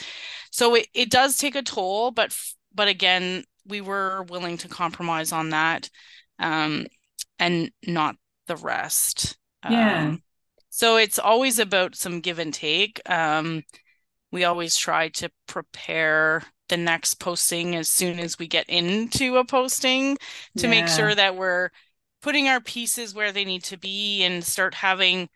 So 0.52 0.76
it, 0.76 0.88
it 0.94 1.10
does 1.10 1.38
take 1.38 1.56
a 1.56 1.62
toll, 1.62 2.12
but 2.12 2.38
but 2.74 2.88
again, 2.88 3.44
we 3.66 3.82
were 3.82 4.24
willing 4.24 4.58
to 4.60 4.68
compromise 4.68 5.32
on 5.32 5.50
that. 5.50 5.90
Um, 6.40 6.88
and 7.40 7.72
not 7.86 8.16
the 8.48 8.56
rest. 8.56 9.38
Yeah. 9.66 10.14
Um, 10.14 10.22
so 10.70 10.98
it's 10.98 11.20
always 11.20 11.60
about 11.60 11.96
some 11.96 12.20
give 12.22 12.40
and 12.40 12.54
take. 12.54 13.02
Um, 13.10 13.64
we 14.32 14.44
always 14.44 14.76
try 14.76 15.10
to 15.10 15.30
prepare 15.48 16.44
the 16.70 16.78
next 16.78 17.16
posting 17.16 17.76
as 17.76 17.90
soon 17.90 18.20
as 18.20 18.40
we 18.40 18.48
get 18.48 18.68
into 18.70 19.38
a 19.38 19.46
posting 19.46 20.18
to 20.58 20.68
make 20.68 20.88
sure 20.88 21.14
that 21.14 21.36
we're 21.36 21.70
putting 22.24 22.48
our 22.48 22.62
pieces 22.62 23.14
where 23.14 23.32
they 23.32 23.46
need 23.46 23.64
to 23.66 23.78
be 23.78 24.24
and 24.24 24.44
start 24.44 24.74
having, 24.74 25.30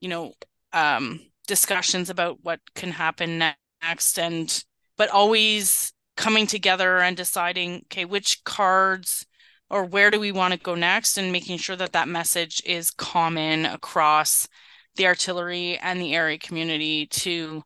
you 0.00 0.08
know, 0.08 0.32
um, 0.72 1.20
discussions 1.46 2.10
about 2.10 2.38
what 2.42 2.60
can 2.74 2.90
happen 2.90 3.38
next 3.82 4.18
and 4.18 4.64
but 4.98 5.08
always 5.10 5.92
coming 6.16 6.46
together 6.46 6.98
and 6.98 7.16
deciding, 7.16 7.82
okay, 7.84 8.04
which 8.04 8.42
cards 8.44 9.26
or 9.70 9.84
where 9.84 10.10
do 10.10 10.18
we 10.18 10.32
want 10.32 10.52
to 10.52 10.58
go 10.58 10.74
next 10.74 11.18
and 11.18 11.32
making 11.32 11.58
sure 11.58 11.76
that 11.76 11.92
that 11.92 12.08
message 12.08 12.60
is 12.64 12.90
common 12.90 13.64
across 13.64 14.48
the 14.96 15.06
artillery 15.06 15.78
and 15.78 16.00
the 16.00 16.14
AERE 16.14 16.38
community 16.38 17.06
to 17.06 17.62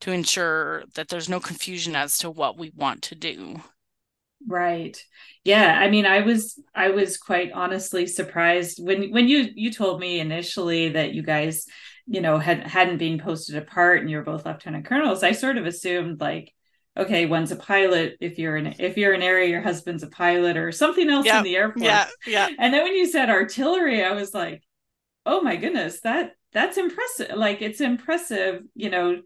to 0.00 0.12
ensure 0.12 0.84
that 0.94 1.08
there's 1.08 1.28
no 1.28 1.38
confusion 1.38 1.94
as 1.94 2.16
to 2.18 2.30
what 2.30 2.56
we 2.58 2.72
want 2.74 3.02
to 3.02 3.14
do. 3.14 3.62
Right. 4.46 4.96
Yeah, 5.44 5.78
I 5.78 5.90
mean 5.90 6.06
I 6.06 6.20
was 6.20 6.58
I 6.74 6.90
was 6.90 7.18
quite 7.18 7.52
honestly 7.52 8.06
surprised 8.06 8.78
when 8.82 9.10
when 9.10 9.28
you 9.28 9.48
you 9.54 9.72
told 9.72 10.00
me 10.00 10.20
initially 10.20 10.90
that 10.90 11.14
you 11.14 11.22
guys, 11.22 11.66
you 12.06 12.20
know, 12.20 12.38
had 12.38 12.66
hadn't 12.66 12.98
been 12.98 13.18
posted 13.18 13.56
apart 13.56 14.00
and 14.00 14.10
you 14.10 14.16
were 14.16 14.22
both 14.22 14.46
lieutenant 14.46 14.86
colonels. 14.86 15.22
I 15.22 15.32
sort 15.32 15.58
of 15.58 15.66
assumed 15.66 16.20
like 16.20 16.54
okay, 16.96 17.26
one's 17.26 17.52
a 17.52 17.56
pilot 17.56 18.16
if 18.20 18.38
you're 18.38 18.56
in 18.56 18.74
if 18.78 18.96
you're 18.96 19.12
an 19.12 19.22
AERE 19.22 19.44
your 19.44 19.60
husband's 19.60 20.02
a 20.02 20.08
pilot 20.08 20.56
or 20.56 20.72
something 20.72 21.08
else 21.08 21.26
in 21.26 21.42
the 21.42 21.56
airport. 21.56 21.84
Yeah, 21.84 22.06
yeah. 22.26 22.48
And 22.58 22.72
then 22.72 22.82
when 22.82 22.94
you 22.94 23.06
said 23.06 23.30
artillery, 23.30 24.02
I 24.04 24.12
was 24.12 24.34
like, 24.34 24.62
"Oh 25.26 25.42
my 25.42 25.56
goodness, 25.56 26.00
that 26.00 26.32
that's 26.52 26.78
impressive. 26.78 27.36
Like 27.36 27.62
it's 27.62 27.80
impressive, 27.80 28.62
you 28.74 28.90
know, 28.90 29.22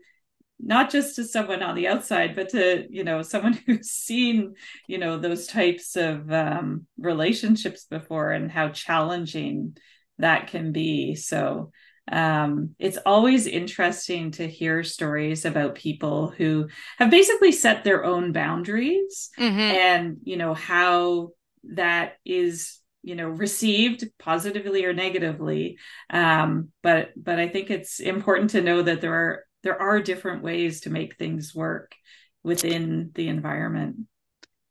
not 0.64 0.90
just 0.90 1.16
to 1.16 1.25
someone 1.25 1.62
on 1.62 1.75
the 1.75 1.88
outside, 1.88 2.35
but 2.35 2.49
to 2.50 2.87
you 2.90 3.04
know 3.04 3.23
someone 3.23 3.52
who's 3.66 3.90
seen 3.90 4.54
you 4.88 4.99
know 4.99 5.18
those 5.18 5.47
types 5.47 5.97
of 5.97 6.30
um, 6.33 6.87
relationships 6.99 7.85
before 7.85 8.33
and 8.33 8.50
how 8.50 8.68
challenging 8.71 9.76
that 10.18 10.49
can 10.49 10.73
be. 10.73 11.14
So 11.14 11.71
um, 12.11 12.75
it's 12.78 12.99
always 13.06 13.47
interesting 13.47 14.30
to 14.33 14.47
hear 14.47 14.83
stories 14.83 15.44
about 15.44 15.75
people 15.75 16.28
who 16.28 16.68
have 16.99 17.11
basically 17.11 17.52
set 17.52 17.83
their 17.83 18.04
own 18.04 18.33
boundaries 18.33 19.30
mm-hmm. 19.38 19.59
and 19.59 20.16
you 20.23 20.37
know 20.37 20.52
how 20.52 21.30
that 21.64 22.18
is 22.26 22.78
you 23.02 23.14
know 23.14 23.28
received 23.28 24.04
positively 24.18 24.85
or 24.85 24.92
negatively 24.92 25.78
um, 26.11 26.68
but 26.83 27.11
but 27.16 27.38
i 27.38 27.49
think 27.49 27.71
it's 27.71 28.00
important 28.00 28.50
to 28.50 28.61
know 28.61 28.83
that 28.83 29.00
there 29.00 29.14
are 29.14 29.44
there 29.64 29.80
are 29.80 30.00
different 30.00 30.42
ways 30.42 30.83
to 30.83 30.90
make 30.90 31.16
things 31.16 31.54
work 31.54 31.97
within 32.44 33.11
the 33.14 33.28
environment. 33.28 33.97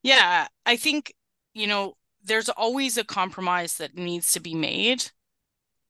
Yeah 0.03 0.47
i 0.65 0.77
think 0.77 1.13
you 1.53 1.67
know 1.67 1.95
there's 2.23 2.47
always 2.47 2.97
a 2.97 3.03
compromise 3.03 3.75
that 3.77 3.97
needs 3.97 4.31
to 4.31 4.39
be 4.39 4.55
made. 4.55 5.12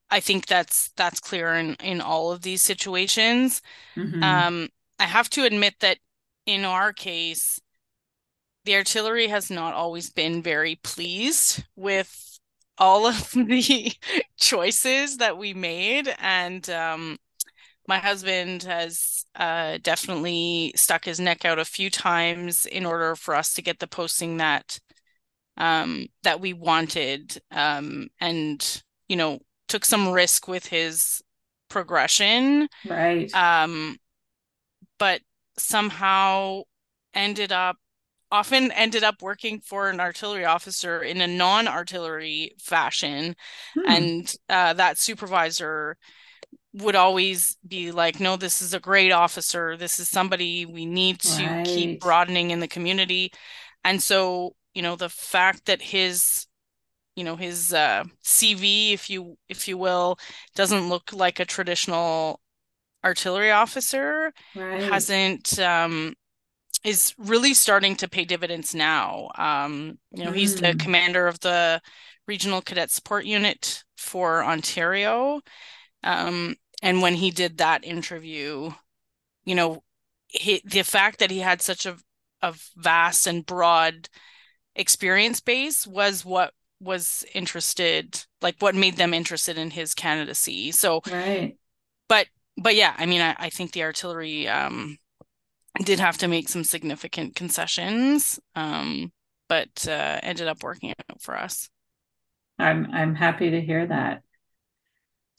I 0.09 0.19
think 0.19 0.47
that's 0.47 0.89
that's 0.97 1.19
clear 1.19 1.53
in 1.53 1.75
in 1.75 2.01
all 2.01 2.31
of 2.31 2.41
these 2.41 2.63
situations. 2.63 3.61
Mm-hmm. 3.95 4.23
um 4.23 4.69
i 4.99 5.05
have 5.05 5.29
to 5.31 5.43
admit 5.43 5.75
that 5.81 5.97
in 6.45 6.65
our 6.65 6.93
case 6.93 7.59
the 8.65 8.75
artillery 8.75 9.27
has 9.27 9.51
not 9.51 9.73
always 9.73 10.09
been 10.09 10.41
very 10.41 10.75
pleased 10.75 11.63
with 11.75 12.39
all 12.77 13.05
of 13.05 13.31
the 13.35 13.93
choices 14.37 15.17
that 15.17 15.37
we 15.37 15.53
made. 15.53 16.13
And 16.19 16.67
um, 16.69 17.17
my 17.87 17.99
husband 17.99 18.63
has 18.63 19.25
uh, 19.35 19.77
definitely 19.81 20.73
stuck 20.75 21.05
his 21.05 21.19
neck 21.19 21.45
out 21.45 21.59
a 21.59 21.65
few 21.65 21.89
times 21.89 22.65
in 22.65 22.85
order 22.85 23.15
for 23.15 23.35
us 23.35 23.53
to 23.53 23.61
get 23.61 23.79
the 23.79 23.87
posting 23.87 24.37
that 24.37 24.79
um, 25.57 26.07
that 26.23 26.39
we 26.39 26.53
wanted 26.53 27.39
um, 27.51 28.07
and 28.19 28.83
you 29.07 29.15
know 29.15 29.39
took 29.67 29.85
some 29.85 30.09
risk 30.09 30.47
with 30.47 30.65
his 30.67 31.21
progression. 31.69 32.67
Right. 32.87 33.33
Um 33.33 33.97
but 34.99 35.21
somehow 35.57 36.61
ended 37.13 37.51
up 37.51 37.77
often 38.31 38.71
ended 38.71 39.03
up 39.03 39.21
working 39.21 39.59
for 39.59 39.89
an 39.89 39.99
artillery 39.99 40.45
officer 40.45 41.01
in 41.01 41.21
a 41.21 41.27
non-artillery 41.27 42.53
fashion. 42.59 43.35
Hmm. 43.73 43.91
and 43.91 44.35
uh, 44.49 44.73
that 44.73 44.97
supervisor 44.97 45.97
would 46.73 46.95
always 46.95 47.57
be 47.67 47.91
like 47.91 48.19
no 48.19 48.35
this 48.35 48.61
is 48.61 48.73
a 48.73 48.79
great 48.79 49.11
officer 49.11 49.77
this 49.77 49.99
is 49.99 50.09
somebody 50.09 50.65
we 50.65 50.85
need 50.85 51.19
to 51.19 51.45
right. 51.45 51.65
keep 51.65 51.99
broadening 51.99 52.51
in 52.51 52.59
the 52.59 52.67
community 52.67 53.31
and 53.83 54.01
so 54.01 54.55
you 54.73 54.81
know 54.81 54.95
the 54.95 55.09
fact 55.09 55.65
that 55.65 55.81
his 55.81 56.47
you 57.15 57.23
know 57.23 57.35
his 57.35 57.73
uh, 57.73 58.03
cv 58.23 58.93
if 58.93 59.09
you 59.09 59.37
if 59.49 59.67
you 59.67 59.77
will 59.77 60.17
doesn't 60.55 60.89
look 60.89 61.13
like 61.13 61.39
a 61.39 61.45
traditional 61.45 62.41
artillery 63.05 63.51
officer 63.51 64.33
right. 64.55 64.81
hasn't 64.83 65.59
um 65.59 66.13
is 66.83 67.13
really 67.17 67.53
starting 67.53 67.95
to 67.95 68.09
pay 68.09 68.25
dividends 68.25 68.75
now. 68.75 69.29
Um, 69.37 69.97
you 70.11 70.25
know, 70.25 70.31
mm. 70.31 70.35
he's 70.35 70.59
the 70.59 70.73
mm. 70.73 70.79
commander 70.79 71.27
of 71.27 71.39
the 71.39 71.81
Regional 72.27 72.61
Cadet 72.61 72.91
Support 72.91 73.25
Unit 73.25 73.83
for 73.95 74.43
Ontario. 74.43 75.41
Um, 76.03 76.55
and 76.83 77.01
when 77.01 77.15
he 77.15 77.31
did 77.31 77.57
that 77.57 77.85
interview, 77.85 78.71
you 79.45 79.55
know, 79.55 79.83
he, 80.27 80.61
the 80.65 80.83
fact 80.83 81.19
that 81.19 81.31
he 81.31 81.39
had 81.39 81.61
such 81.61 81.85
a, 81.85 81.95
a 82.41 82.53
vast 82.75 83.25
and 83.25 83.45
broad 83.45 84.09
experience 84.75 85.39
base 85.39 85.87
was 85.87 86.25
what 86.25 86.53
was 86.81 87.25
interested, 87.33 88.25
like 88.41 88.57
what 88.59 88.75
made 88.75 88.97
them 88.97 89.13
interested 89.13 89.57
in 89.57 89.71
his 89.71 89.93
candidacy. 89.93 90.71
So, 90.71 91.01
right. 91.09 91.57
but, 92.09 92.27
but 92.57 92.75
yeah, 92.75 92.93
I 92.97 93.05
mean, 93.05 93.21
I, 93.21 93.33
I 93.39 93.49
think 93.49 93.71
the 93.71 93.83
artillery, 93.83 94.49
um, 94.49 94.97
did 95.85 95.99
have 95.99 96.17
to 96.17 96.27
make 96.27 96.49
some 96.49 96.65
significant 96.65 97.33
concessions, 97.33 98.41
um, 98.55 99.13
but 99.47 99.87
uh, 99.87 100.19
ended 100.21 100.47
up 100.47 100.61
working 100.63 100.91
out 100.91 101.21
for 101.21 101.37
us. 101.37 101.69
I'm 102.59 102.91
I'm 102.93 103.15
happy 103.15 103.49
to 103.49 103.61
hear 103.61 103.87
that. 103.87 104.21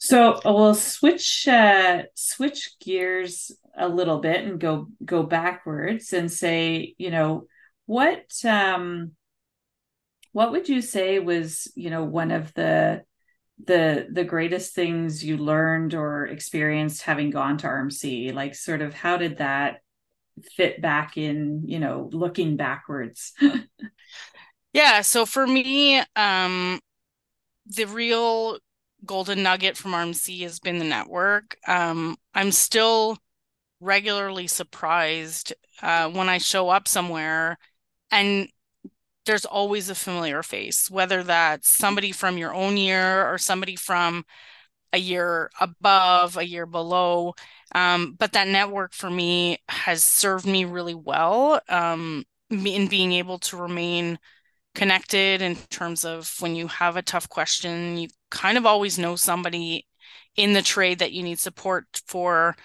So 0.05 0.39
we'll 0.45 0.75
switch 0.75 1.47
uh, 1.47 2.03
switch 2.13 2.77
gears 2.79 3.51
a 3.75 3.89
little 3.89 4.19
bit 4.19 4.45
and 4.45 4.59
go 4.59 4.87
go 5.03 5.23
backwards 5.23 6.13
and 6.13 6.31
say, 6.31 6.93
you 6.99 7.09
know, 7.09 7.47
what 7.87 8.29
um, 8.45 9.13
what 10.31 10.51
would 10.51 10.69
you 10.69 10.83
say 10.83 11.17
was 11.17 11.67
you 11.75 11.89
know 11.89 12.03
one 12.03 12.29
of 12.29 12.53
the 12.53 13.01
the 13.65 14.07
the 14.11 14.23
greatest 14.23 14.75
things 14.75 15.25
you 15.25 15.37
learned 15.37 15.95
or 15.95 16.27
experienced 16.27 17.01
having 17.01 17.31
gone 17.31 17.57
to 17.57 17.67
RMC? 17.67 18.31
Like, 18.31 18.53
sort 18.53 18.83
of, 18.83 18.93
how 18.93 19.17
did 19.17 19.39
that 19.39 19.77
fit 20.55 20.83
back 20.83 21.17
in 21.17 21.63
you 21.65 21.79
know 21.79 22.11
looking 22.13 22.57
backwards 22.57 23.33
yeah 24.73 25.01
so 25.01 25.25
for 25.25 25.47
me 25.47 26.03
um 26.17 26.77
the 27.67 27.85
real 27.85 28.59
golden 29.05 29.43
nugget 29.43 29.77
from 29.77 29.91
rmc 29.91 30.41
has 30.41 30.59
been 30.59 30.79
the 30.79 30.85
network 30.85 31.57
um 31.67 32.15
i'm 32.33 32.51
still 32.51 33.17
regularly 33.79 34.47
surprised 34.47 35.53
uh, 35.81 36.09
when 36.09 36.29
i 36.29 36.37
show 36.37 36.69
up 36.69 36.87
somewhere 36.87 37.57
and 38.11 38.47
there's 39.25 39.45
always 39.45 39.89
a 39.89 39.95
familiar 39.95 40.43
face 40.43 40.89
whether 40.89 41.23
that's 41.23 41.69
somebody 41.69 42.11
from 42.11 42.37
your 42.37 42.53
own 42.53 42.77
year 42.77 43.27
or 43.31 43.37
somebody 43.37 43.75
from 43.75 44.23
a 44.95 44.97
year 44.97 45.51
above, 45.59 46.37
a 46.37 46.47
year 46.47 46.65
below. 46.65 47.35
Um, 47.73 48.15
but 48.17 48.31
that 48.31 48.47
network 48.47 48.93
for 48.93 49.09
me 49.09 49.59
has 49.67 50.03
served 50.03 50.45
me 50.45 50.65
really 50.65 50.95
well 50.95 51.59
um, 51.69 52.23
in 52.49 52.87
being 52.87 53.11
able 53.11 53.37
to 53.39 53.57
remain 53.57 54.17
connected 54.75 55.41
in 55.41 55.55
terms 55.69 56.05
of 56.05 56.35
when 56.39 56.55
you 56.55 56.67
have 56.67 56.95
a 56.97 57.01
tough 57.01 57.27
question, 57.29 57.97
you 57.97 58.09
kind 58.29 58.57
of 58.57 58.65
always 58.65 58.99
know 58.99 59.15
somebody 59.15 59.87
in 60.35 60.53
the 60.53 60.61
trade 60.61 60.99
that 60.99 61.13
you 61.13 61.23
need 61.23 61.39
support 61.39 61.85
for. 62.05 62.55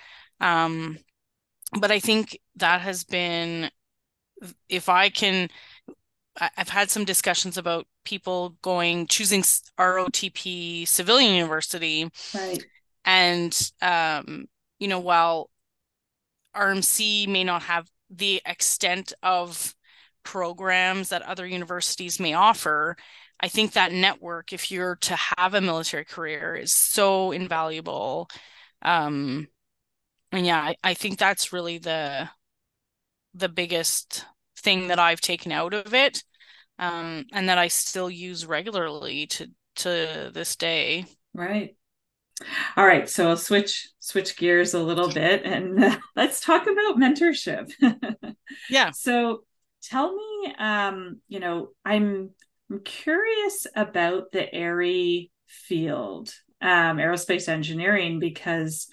Um, 0.41 0.99
but 1.79 1.91
I 1.91 2.01
think 2.01 2.39
that 2.57 2.81
has 2.81 3.05
been, 3.05 3.71
if 4.69 4.89
I 4.89 5.09
can 5.09 5.49
I've 6.57 6.69
had 6.69 6.91
some 6.91 7.05
discussions 7.05 7.59
about 7.59 7.87
people 8.05 8.57
going 8.63 9.07
choosing 9.07 9.43
ROTP 9.43 10.87
civilian 10.87 11.35
university. 11.35 12.09
Right. 12.35 12.65
And 13.05 13.73
um, 13.83 14.47
you 14.79 14.89
know, 14.89 15.01
while 15.01 15.51
RMC 16.57 17.29
may 17.29 17.45
not 17.45 17.63
have 17.63 17.89
the 18.09 18.41
extent 18.47 19.13
of 19.23 19.75
programs 20.23 21.11
that 21.11 21.23
other 21.23 21.47
universities 21.47 22.21
may 22.21 22.35
offer, 22.35 22.97
I 23.41 23.49
think 23.49 23.73
that 23.73 23.93
network, 23.93 24.53
if 24.53 24.71
you're 24.71 24.97
to 24.97 25.17
have 25.39 25.55
a 25.55 25.61
military 25.61 26.05
career, 26.05 26.55
is 26.55 26.73
so 26.73 27.33
invaluable. 27.33 28.29
Um, 28.83 29.49
and 30.33 30.47
yeah, 30.47 30.61
I, 30.61 30.77
I 30.85 30.95
think 30.95 31.19
that's 31.19 31.53
really 31.53 31.79
the 31.79 32.29
the 33.35 33.49
biggest 33.49 34.25
thing 34.59 34.89
that 34.89 34.99
I've 34.99 35.21
taken 35.21 35.53
out 35.53 35.73
of 35.73 35.95
it, 35.95 36.23
um, 36.79 37.27
and 37.33 37.49
that 37.49 37.59
I 37.59 37.69
still 37.69 38.11
use 38.11 38.45
regularly 38.47 39.27
to 39.29 39.49
to 39.77 40.31
this 40.33 40.57
day. 40.57 41.07
Right. 41.33 41.77
All 42.77 42.87
right, 42.87 43.09
so 43.09 43.29
I'll 43.29 43.37
switch 43.37 43.89
switch 44.01 44.37
gears 44.37 44.75
a 44.75 44.83
little 44.83 45.09
bit 45.13 45.45
and 45.45 45.83
uh, 45.83 45.99
let's 46.17 46.41
talk 46.41 46.63
about 46.63 46.97
mentorship. 46.97 47.71
yeah. 48.71 48.91
So 48.91 49.45
tell 49.83 50.15
me, 50.15 50.55
um, 50.59 51.21
you 51.29 51.41
know, 51.41 51.69
I'm 51.85 52.31
I'm 52.71 52.81
curious 52.81 53.67
about 53.75 54.31
the 54.33 54.55
AERE 54.55 55.29
field, 55.47 56.33
um, 56.63 56.99
aerospace 56.99 57.49
engineering, 57.49 58.21
because 58.21 58.87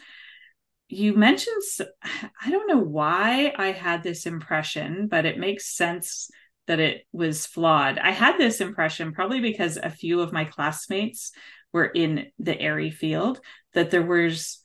you 0.89 1.13
mentioned 1.13 1.61
i 2.41 2.49
don't 2.49 2.67
know 2.67 2.77
why 2.77 3.53
I 3.57 3.71
had 3.71 4.03
this 4.03 4.25
impression, 4.25 5.07
but 5.07 5.25
it 5.25 5.37
makes 5.37 5.75
sense 5.75 6.29
that 6.67 6.79
it 6.79 7.05
was 7.11 7.45
flawed. 7.45 7.97
I 7.97 8.11
had 8.11 8.37
this 8.37 8.61
impression 8.61 9.13
probably 9.13 9.39
because 9.39 9.77
a 9.77 9.89
few 9.89 10.21
of 10.21 10.33
my 10.33 10.45
classmates 10.45 11.31
were 11.71 11.85
in 11.85 12.27
the 12.39 12.61
AERE 12.61 12.91
field 12.91 13.39
that 13.73 13.91
there 13.91 14.05
was 14.05 14.63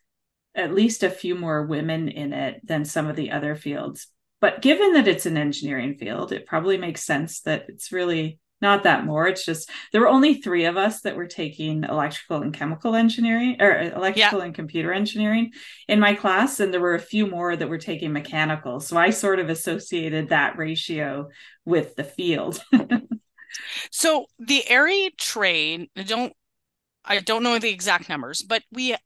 at 0.55 0.75
least 0.75 1.03
a 1.03 1.11
few 1.11 1.35
more 1.35 1.65
women 1.65 2.09
in 2.09 2.33
it 2.33 2.61
than 2.67 2.85
some 2.85 3.07
of 3.07 3.17
the 3.17 3.31
other 3.31 3.55
fields. 3.55 4.09
But 4.43 4.61
given 4.61 4.95
that 4.95 5.07
it's 5.07 5.25
an 5.25 5.37
engineering 5.37 5.95
field, 5.95 6.33
it 6.33 6.47
probably 6.47 6.77
makes 6.77 7.05
sense 7.05 7.43
that 7.43 7.67
it's 7.69 7.93
really 7.93 8.41
not 8.61 8.83
that 8.83 9.07
more. 9.07 9.29
It's 9.29 9.45
just 9.45 9.71
there 9.93 10.01
were 10.01 10.09
only 10.09 10.35
three 10.35 10.65
of 10.65 10.77
us 10.77 11.03
that 11.03 11.15
were 11.15 11.29
taking 11.29 11.85
electrical 11.85 12.43
and 12.43 12.53
chemical 12.53 12.97
engineering 12.97 13.57
or 13.61 13.79
uh, 13.79 13.91
electrical 13.97 14.41
yeah. 14.41 14.45
and 14.47 14.55
computer 14.55 14.93
engineering 14.93 15.53
in 15.87 16.01
my 16.01 16.15
class. 16.15 16.59
And 16.59 16.75
there 16.75 16.81
were 16.81 16.97
a 16.97 17.01
few 17.01 17.29
more 17.29 17.55
that 17.55 17.69
were 17.69 17.79
taking 17.79 18.13
mechanical. 18.13 18.81
So 18.81 18.97
I 18.97 19.11
sort 19.11 19.39
of 19.39 19.49
associated 19.49 20.31
that 20.31 20.59
ratio 20.59 21.29
with 21.65 21.95
the 21.95 22.05
field. 22.05 22.65
so 23.93 24.27
the 24.41 24.65
AERE 24.69 25.11
trade, 25.19 25.89
I 25.97 26.03
don't 26.03 26.33
I 27.05 27.21
don't 27.21 27.45
know 27.45 27.61
the 27.61 27.71
exact 27.71 28.09
numbers, 28.09 28.43
but 28.43 28.65
we 28.73 28.97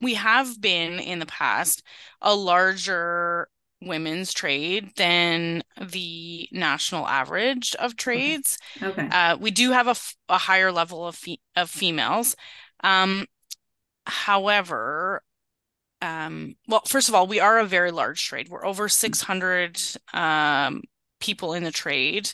we 0.00 0.14
have 0.14 0.58
been 0.58 1.00
in 1.00 1.18
the 1.18 1.26
past 1.26 1.82
a 2.22 2.34
larger 2.34 3.48
women's 3.82 4.32
trade 4.32 4.90
than 4.96 5.62
the 5.80 6.48
national 6.52 7.06
average 7.06 7.74
of 7.76 7.96
trades. 7.96 8.58
Okay. 8.82 8.86
okay. 9.02 9.08
Uh, 9.10 9.36
we 9.36 9.50
do 9.50 9.72
have 9.72 9.86
a, 9.86 9.96
a 10.28 10.38
higher 10.38 10.72
level 10.72 11.06
of 11.06 11.14
fe- 11.14 11.40
of 11.54 11.70
females. 11.70 12.36
Um, 12.82 13.26
however, 14.06 15.22
um, 16.02 16.56
well, 16.68 16.82
first 16.86 17.08
of 17.08 17.14
all, 17.14 17.26
we 17.26 17.40
are 17.40 17.58
a 17.58 17.66
very 17.66 17.90
large 17.90 18.26
trade. 18.26 18.48
We're 18.48 18.66
over 18.66 18.88
600 18.88 19.80
um, 20.12 20.82
people 21.20 21.54
in 21.54 21.64
the 21.64 21.70
trade, 21.70 22.32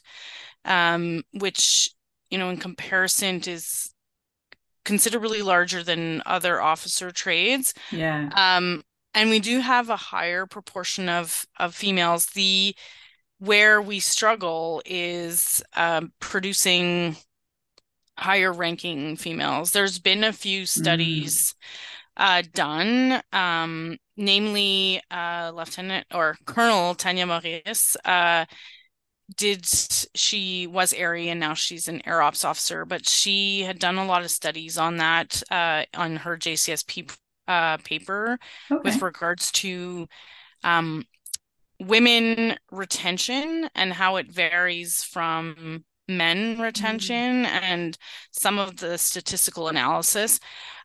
um, 0.64 1.22
which 1.32 1.90
you 2.32 2.38
know, 2.38 2.48
in 2.48 2.56
comparison, 2.56 3.42
is 3.46 3.92
considerably 4.86 5.42
larger 5.42 5.82
than 5.82 6.22
other 6.24 6.62
officer 6.62 7.10
trades. 7.10 7.74
Yeah. 7.90 8.30
Um, 8.34 8.82
and 9.14 9.30
we 9.30 9.40
do 9.40 9.60
have 9.60 9.90
a 9.90 9.96
higher 9.96 10.46
proportion 10.46 11.08
of 11.08 11.44
of 11.58 11.74
females. 11.74 12.26
The 12.26 12.74
where 13.38 13.82
we 13.82 13.98
struggle 13.98 14.82
is 14.86 15.62
um, 15.74 16.12
producing 16.20 17.16
higher 18.16 18.52
ranking 18.52 19.16
females. 19.16 19.72
There's 19.72 19.98
been 19.98 20.22
a 20.22 20.32
few 20.32 20.64
studies 20.64 21.54
mm. 22.18 22.38
uh, 22.38 22.42
done, 22.54 23.20
um, 23.32 23.98
namely 24.16 25.02
uh, 25.10 25.50
Lieutenant 25.54 26.06
or 26.14 26.36
Colonel 26.46 26.94
Tanya 26.94 27.26
Maurice. 27.26 27.96
Uh, 28.04 28.44
did 29.36 29.66
she 30.14 30.66
was 30.66 30.92
AERE 30.92 31.30
and 31.30 31.40
now 31.40 31.54
she's 31.54 31.88
an 31.88 32.02
air 32.06 32.20
ops 32.20 32.44
officer 32.44 32.84
but 32.84 33.08
she 33.08 33.62
had 33.62 33.78
done 33.78 33.96
a 33.96 34.04
lot 34.04 34.22
of 34.22 34.30
studies 34.30 34.76
on 34.76 34.98
that 34.98 35.42
uh, 35.50 35.84
on 35.94 36.16
her 36.16 36.36
jcsp 36.36 37.16
uh, 37.48 37.76
paper 37.78 38.38
okay. 38.70 38.80
with 38.84 39.02
regards 39.02 39.50
to 39.52 40.06
um, 40.64 41.04
women 41.80 42.56
retention 42.70 43.68
and 43.74 43.92
how 43.92 44.16
it 44.16 44.30
varies 44.30 45.02
from 45.02 45.84
men 46.08 46.60
retention 46.60 47.44
mm-hmm. 47.44 47.64
and 47.64 47.98
some 48.30 48.58
of 48.58 48.76
the 48.76 48.98
statistical 48.98 49.68
analysis 49.68 50.40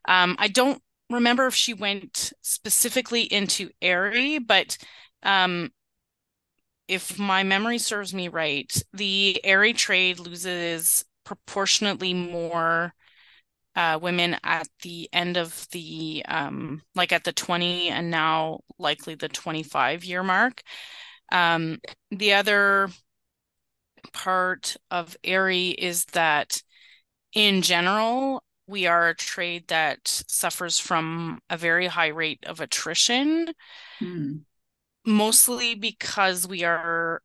um, 0.08 0.36
i 0.40 0.48
don't 0.48 0.82
remember 1.10 1.48
if 1.48 1.56
she 1.56 1.74
went 1.74 2.34
specifically 2.42 3.22
into 3.22 3.70
AERE 3.82 4.40
but 4.40 4.78
um, 5.24 5.72
if 6.88 7.20
my 7.20 7.44
memory 7.44 7.78
serves 7.78 8.14
me 8.14 8.28
right, 8.28 8.72
the 8.94 9.42
AERE 9.44 9.74
trade 9.74 10.20
loses 10.20 11.06
proportionately 11.24 12.14
more 12.14 12.94
uh, 13.78 13.98
women 14.02 14.36
at 14.44 14.68
the 14.82 15.08
end 15.14 15.38
of 15.38 15.68
the 15.72 16.22
um, 16.28 16.82
like 16.96 17.14
at 17.14 17.24
the 17.24 17.32
20 17.32 17.88
and 17.88 18.12
now 18.12 18.60
likely 18.78 19.16
the 19.16 19.30
25 19.30 20.04
year 20.04 20.24
mark. 20.24 20.62
Um, 21.32 21.80
the 22.12 22.34
other 22.34 22.90
part 24.12 24.76
of 24.92 25.16
AERE 25.24 25.76
is 25.78 26.06
that 26.08 26.62
in 27.34 27.62
general, 27.62 28.44
we 28.68 28.86
are 28.88 29.08
a 29.08 29.16
trade 29.16 29.70
that 29.70 30.00
suffers 30.28 30.80
from 30.80 31.40
a 31.50 31.56
very 31.56 31.88
high 31.88 32.08
rate 32.08 32.44
of 32.46 32.60
attrition. 32.60 33.54
Hmm 34.00 34.38
mostly 35.08 35.74
because 35.74 36.46
we 36.46 36.64
are 36.64 37.22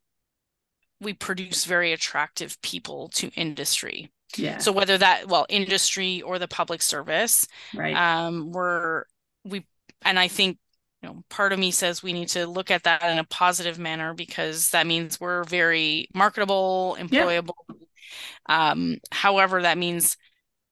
we 1.01 1.13
produce 1.13 1.65
very 1.65 1.93
attractive 1.93 2.63
people 2.63 3.09
to 3.09 3.29
industry. 3.35 4.09
Yeah. 4.37 4.59
So 4.59 4.73
whether 4.73 4.99
that 4.99 5.29
well 5.29 5.47
industry 5.49 6.23
or 6.23 6.39
the 6.39 6.49
public 6.49 6.83
service, 6.83 7.47
right? 7.75 7.95
Um, 7.95 8.53
we're 8.53 9.05
we 9.45 9.67
and 10.03 10.19
I 10.19 10.29
think 10.29 10.59
you 11.03 11.09
know 11.09 11.23
part 11.29 11.53
of 11.53 11.59
me 11.59 11.71
says 11.71 12.03
we 12.03 12.13
need 12.13 12.29
to 12.29 12.47
look 12.47 12.71
at 12.71 12.85
that 12.85 13.03
in 13.03 13.19
a 13.19 13.25
positive 13.25 13.79
manner 13.79 14.15
because 14.15 14.71
that 14.71 14.87
means 14.87 15.21
we're 15.21 15.45
very 15.45 16.09
marketable, 16.15 16.97
employable. 16.99 17.53
Yeah. 17.69 18.71
Um, 18.71 18.99
however, 19.11 19.63
that 19.63 19.79
means 19.79 20.17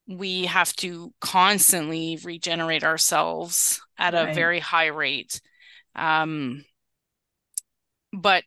we 0.07 0.47
have 0.47 0.75
to 0.77 1.13
constantly 1.21 2.19
regenerate 2.25 2.83
ourselves 2.83 3.81
at 3.99 4.15
right. 4.15 4.31
a 4.31 4.35
very 4.35 4.59
high 4.59 4.89
rate. 4.89 5.41
Um, 5.95 6.65
but 8.13 8.45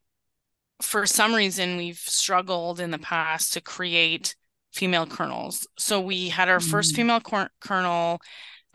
for 0.81 1.05
some 1.05 1.33
reason 1.33 1.77
we've 1.77 1.97
struggled 1.97 2.79
in 2.79 2.91
the 2.91 2.99
past 2.99 3.53
to 3.53 3.61
create 3.61 4.35
female 4.73 5.05
colonels 5.05 5.67
so 5.77 6.01
we 6.01 6.29
had 6.29 6.49
our 6.49 6.59
mm. 6.59 6.69
first 6.69 6.95
female 6.95 7.19
cor- 7.19 7.51
colonel 7.61 8.19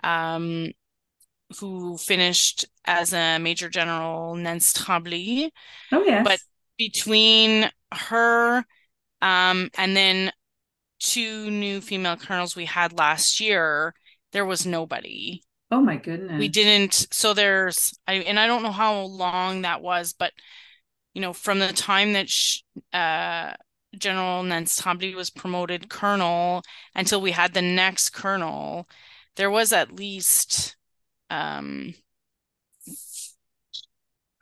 um, 0.04 0.70
who 1.60 1.96
finished 1.96 2.66
as 2.84 3.12
a 3.12 3.38
major 3.38 3.68
general 3.68 4.34
Nancy 4.34 4.78
Tremblay. 4.78 5.50
Oh 5.92 6.04
yes. 6.04 6.24
But 6.24 6.40
between 6.76 7.70
her 7.92 8.64
um, 9.22 9.70
and 9.76 9.96
then 9.96 10.32
two 11.00 11.50
new 11.50 11.80
female 11.80 12.16
colonels 12.16 12.54
we 12.54 12.66
had 12.66 12.92
last 12.98 13.40
year, 13.40 13.94
there 14.32 14.44
was 14.44 14.66
nobody. 14.66 15.42
Oh 15.70 15.80
my 15.80 15.96
goodness. 15.96 16.38
We 16.38 16.48
didn't 16.48 17.08
so 17.10 17.34
there's 17.34 17.98
I 18.06 18.14
and 18.14 18.38
I 18.38 18.46
don't 18.46 18.62
know 18.62 18.72
how 18.72 19.00
long 19.02 19.62
that 19.62 19.80
was, 19.80 20.14
but 20.18 20.32
you 21.14 21.22
know, 21.22 21.32
from 21.32 21.58
the 21.58 21.72
time 21.72 22.12
that 22.12 22.28
sh- 22.28 22.60
uh, 22.92 23.52
General 23.96 24.42
Nancy 24.42 24.82
Tremblay 24.82 25.14
was 25.14 25.30
promoted 25.30 25.88
colonel 25.88 26.62
until 26.94 27.20
we 27.20 27.30
had 27.30 27.54
the 27.54 27.62
next 27.62 28.10
colonel, 28.10 28.88
there 29.36 29.50
was 29.50 29.72
at 29.72 29.94
least, 29.94 30.76
um, 31.30 31.94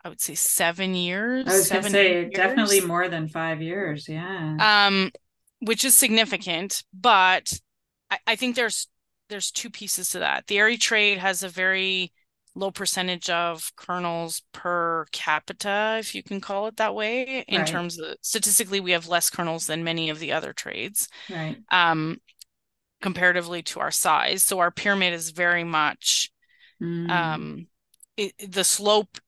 I 0.03 0.09
would 0.09 0.21
say 0.21 0.35
seven 0.35 0.95
years. 0.95 1.47
I 1.47 1.51
was 1.57 1.69
going 1.69 1.83
to 1.83 1.89
say 1.89 2.29
definitely 2.29 2.81
more 2.81 3.07
than 3.07 3.27
five 3.27 3.61
years. 3.61 4.09
Yeah. 4.09 4.87
Um, 4.87 5.11
which 5.59 5.83
is 5.85 5.95
significant, 5.95 6.83
but 6.93 7.59
I, 8.11 8.19
I 8.27 8.35
think 8.35 8.55
there's 8.55 8.87
there's 9.29 9.51
two 9.51 9.69
pieces 9.69 10.09
to 10.11 10.19
that. 10.19 10.47
The 10.47 10.59
AERE 10.59 10.77
trade 10.77 11.17
has 11.17 11.43
a 11.43 11.49
very 11.49 12.11
low 12.57 12.71
percentage 12.71 13.29
of 13.29 13.71
colonels 13.75 14.41
per 14.51 15.05
capita, 15.11 15.97
if 15.99 16.15
you 16.15 16.23
can 16.23 16.41
call 16.41 16.67
it 16.67 16.77
that 16.77 16.95
way. 16.95 17.45
In 17.47 17.59
right. 17.59 17.67
terms 17.67 17.99
of 17.99 18.15
statistically, 18.21 18.79
we 18.79 18.91
have 18.91 19.07
less 19.07 19.29
colonels 19.29 19.67
than 19.67 19.83
many 19.83 20.09
of 20.09 20.19
the 20.19 20.31
other 20.31 20.53
trades. 20.53 21.07
Right. 21.29 21.57
Um, 21.71 22.17
comparatively 23.01 23.61
to 23.61 23.79
our 23.79 23.91
size. 23.91 24.43
So 24.43 24.59
our 24.59 24.71
pyramid 24.71 25.13
is 25.13 25.29
very 25.29 25.63
much 25.63 26.31
mm. 26.81 27.09
um 27.09 27.67
it, 28.15 28.33
the 28.51 28.63
slope 28.63 29.19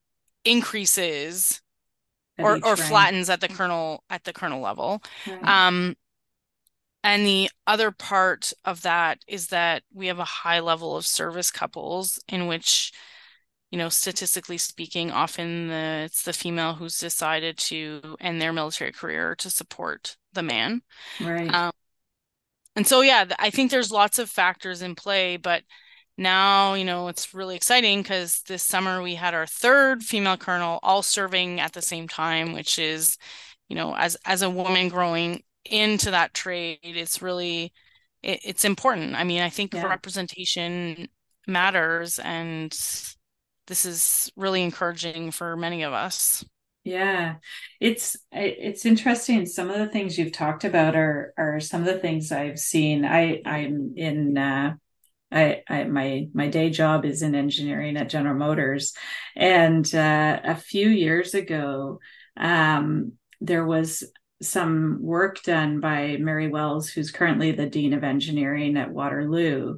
increases 0.43 1.61
at 2.37 2.45
or, 2.45 2.59
or 2.63 2.75
flattens 2.75 3.29
at 3.29 3.41
the 3.41 3.47
colonel 3.47 4.03
at 4.09 4.23
the 4.23 4.33
colonel 4.33 4.61
level. 4.61 5.03
Right. 5.27 5.43
Um 5.43 5.95
and 7.03 7.25
the 7.25 7.49
other 7.67 7.91
part 7.91 8.51
of 8.65 8.81
that 8.81 9.19
is 9.27 9.47
that 9.47 9.83
we 9.93 10.07
have 10.07 10.19
a 10.19 10.25
high 10.25 10.59
level 10.59 10.97
of 10.97 11.05
service 11.05 11.51
couples 11.51 12.19
in 12.27 12.47
which 12.47 12.91
you 13.71 13.77
know, 13.77 13.89
statistically 13.89 14.57
speaking, 14.57 15.11
often 15.11 15.67
the, 15.67 16.03
it's 16.05 16.23
the 16.23 16.33
female 16.33 16.73
who's 16.73 16.97
decided 16.97 17.57
to 17.57 18.17
end 18.19 18.41
their 18.41 18.53
military 18.53 18.91
career 18.91 19.35
to 19.35 19.49
support 19.49 20.17
the 20.33 20.43
man. 20.43 20.81
Right. 21.21 21.53
Um, 21.53 21.71
and 22.75 22.87
so, 22.87 23.01
yeah, 23.01 23.25
I 23.37 23.49
think 23.49 23.69
there's 23.69 23.91
lots 23.91 24.19
of 24.19 24.29
factors 24.29 24.81
in 24.81 24.95
play, 24.95 25.37
but 25.37 25.63
now, 26.17 26.73
you 26.73 26.83
know, 26.83 27.07
it's 27.07 27.33
really 27.33 27.55
exciting 27.55 28.01
because 28.01 28.41
this 28.47 28.63
summer 28.63 29.01
we 29.01 29.15
had 29.15 29.33
our 29.33 29.45
third 29.45 30.03
female 30.03 30.37
colonel 30.37 30.79
all 30.83 31.01
serving 31.01 31.59
at 31.59 31.73
the 31.73 31.81
same 31.81 32.07
time, 32.07 32.53
which 32.53 32.77
is, 32.77 33.17
you 33.69 33.75
know, 33.75 33.95
as 33.95 34.17
as 34.25 34.41
a 34.41 34.49
woman 34.49 34.89
growing 34.89 35.43
into 35.63 36.11
that 36.11 36.33
trade, 36.33 36.79
it's 36.83 37.21
really 37.21 37.71
it, 38.21 38.41
it's 38.43 38.65
important. 38.65 39.15
I 39.15 39.23
mean, 39.23 39.41
I 39.41 39.49
think 39.49 39.73
yeah. 39.73 39.85
representation 39.85 41.07
matters 41.47 42.19
and 42.19 42.77
this 43.69 43.85
is 43.85 44.31
really 44.35 44.63
encouraging 44.63 45.31
for 45.31 45.55
many 45.55 45.83
of 45.83 45.93
us. 45.93 46.43
Yeah, 46.83 47.35
it's 47.79 48.17
it's 48.31 48.85
interesting. 48.85 49.45
Some 49.45 49.69
of 49.69 49.77
the 49.77 49.87
things 49.87 50.17
you've 50.17 50.31
talked 50.33 50.63
about 50.63 50.95
are 50.95 51.33
are 51.37 51.59
some 51.59 51.81
of 51.81 51.87
the 51.87 51.99
things 51.99 52.31
I've 52.31 52.57
seen. 52.57 53.05
I 53.05 53.41
I'm 53.45 53.93
in 53.95 54.37
uh, 54.37 54.75
I, 55.31 55.61
I 55.69 55.83
my 55.83 56.29
my 56.33 56.47
day 56.47 56.69
job 56.71 57.05
is 57.05 57.21
in 57.21 57.35
engineering 57.35 57.95
at 57.95 58.09
General 58.09 58.35
Motors, 58.35 58.93
and 59.35 59.93
uh, 59.93 60.39
a 60.43 60.55
few 60.55 60.89
years 60.89 61.35
ago, 61.35 61.99
um, 62.37 63.13
there 63.39 63.65
was 63.65 64.03
some 64.41 64.99
work 65.01 65.43
done 65.43 65.79
by 65.79 66.17
Mary 66.17 66.47
Wells, 66.47 66.89
who's 66.89 67.11
currently 67.11 67.51
the 67.51 67.65
dean 67.65 67.93
of 67.93 68.03
engineering 68.03 68.77
at 68.77 68.91
Waterloo, 68.91 69.77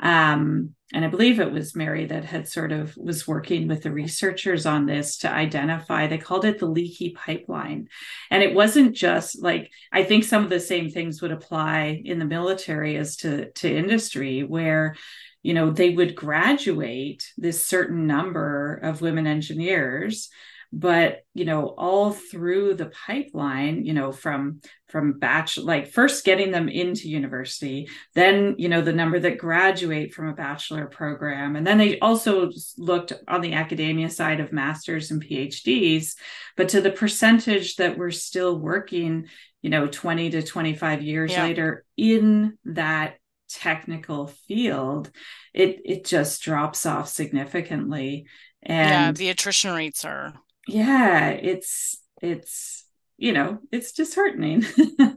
um, 0.00 0.74
and 0.92 1.04
I 1.04 1.08
believe 1.08 1.40
it 1.40 1.50
was 1.50 1.74
Mary 1.74 2.06
that 2.06 2.24
had 2.24 2.48
sort 2.48 2.70
of 2.70 2.96
was 2.96 3.26
working 3.26 3.66
with 3.66 3.82
the 3.82 3.90
researchers 3.90 4.66
on 4.66 4.86
this 4.86 5.18
to 5.18 5.30
identify, 5.30 6.06
they 6.06 6.18
called 6.18 6.44
it 6.44 6.60
the 6.60 6.66
leaky 6.66 7.10
pipeline. 7.10 7.88
And 8.30 8.40
it 8.40 8.54
wasn't 8.54 8.94
just 8.94 9.42
like, 9.42 9.72
I 9.92 10.04
think 10.04 10.22
some 10.22 10.44
of 10.44 10.50
the 10.50 10.60
same 10.60 10.90
things 10.90 11.20
would 11.20 11.32
apply 11.32 12.00
in 12.04 12.20
the 12.20 12.24
military 12.24 12.96
as 12.96 13.16
to, 13.16 13.50
to 13.50 13.68
industry, 13.68 14.44
where, 14.44 14.94
you 15.42 15.54
know, 15.54 15.70
they 15.70 15.90
would 15.90 16.14
graduate 16.14 17.32
this 17.36 17.64
certain 17.64 18.06
number 18.06 18.76
of 18.76 19.00
women 19.00 19.26
engineers 19.26 20.28
but 20.72 21.24
you 21.34 21.44
know 21.44 21.66
all 21.78 22.12
through 22.12 22.74
the 22.74 22.86
pipeline 22.86 23.84
you 23.84 23.92
know 23.92 24.12
from 24.12 24.60
from 24.88 25.18
batch 25.18 25.58
like 25.58 25.88
first 25.88 26.24
getting 26.24 26.50
them 26.50 26.68
into 26.68 27.08
university 27.08 27.88
then 28.14 28.54
you 28.58 28.68
know 28.68 28.82
the 28.82 28.92
number 28.92 29.18
that 29.18 29.38
graduate 29.38 30.12
from 30.12 30.28
a 30.28 30.34
bachelor 30.34 30.86
program 30.86 31.56
and 31.56 31.66
then 31.66 31.78
they 31.78 31.98
also 32.00 32.50
looked 32.76 33.12
on 33.28 33.40
the 33.40 33.52
academia 33.52 34.10
side 34.10 34.40
of 34.40 34.52
masters 34.52 35.10
and 35.10 35.24
phds 35.24 36.14
but 36.56 36.68
to 36.68 36.80
the 36.80 36.90
percentage 36.90 37.76
that 37.76 37.96
we're 37.96 38.10
still 38.10 38.58
working 38.58 39.26
you 39.62 39.70
know 39.70 39.86
20 39.86 40.30
to 40.30 40.42
25 40.42 41.02
years 41.02 41.32
yeah. 41.32 41.42
later 41.42 41.84
in 41.96 42.58
that 42.64 43.16
technical 43.48 44.26
field 44.26 45.10
it 45.54 45.80
it 45.84 46.04
just 46.04 46.42
drops 46.42 46.84
off 46.84 47.08
significantly 47.08 48.26
and 48.62 48.90
yeah 48.90 49.12
the 49.12 49.28
attrition 49.28 49.72
rates 49.72 50.04
are 50.04 50.34
yeah 50.66 51.28
it's 51.28 51.96
it's 52.22 52.84
you 53.16 53.32
know 53.32 53.58
it's 53.72 53.92
disheartening. 53.92 54.64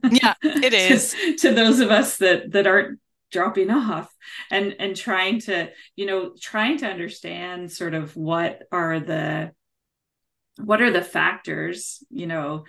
Yeah 0.10 0.36
it 0.42 0.74
is. 0.92 1.14
to, 1.14 1.36
to 1.38 1.54
those 1.54 1.80
of 1.80 1.92
us 1.92 2.18
that 2.18 2.52
that 2.52 2.68
aren't 2.68 3.00
dropping 3.32 3.70
off 3.70 4.14
and 4.50 4.76
and 4.80 4.96
trying 4.96 5.40
to 5.40 5.70
you 5.96 6.06
know 6.06 6.32
trying 6.40 6.78
to 6.78 6.88
understand 6.88 7.72
sort 7.72 7.94
of 7.94 8.16
what 8.16 8.64
are 8.72 9.00
the 9.00 9.52
what 10.58 10.82
are 10.82 10.92
the 10.92 11.02
factors 11.02 12.04
you 12.10 12.28
know. 12.28 12.66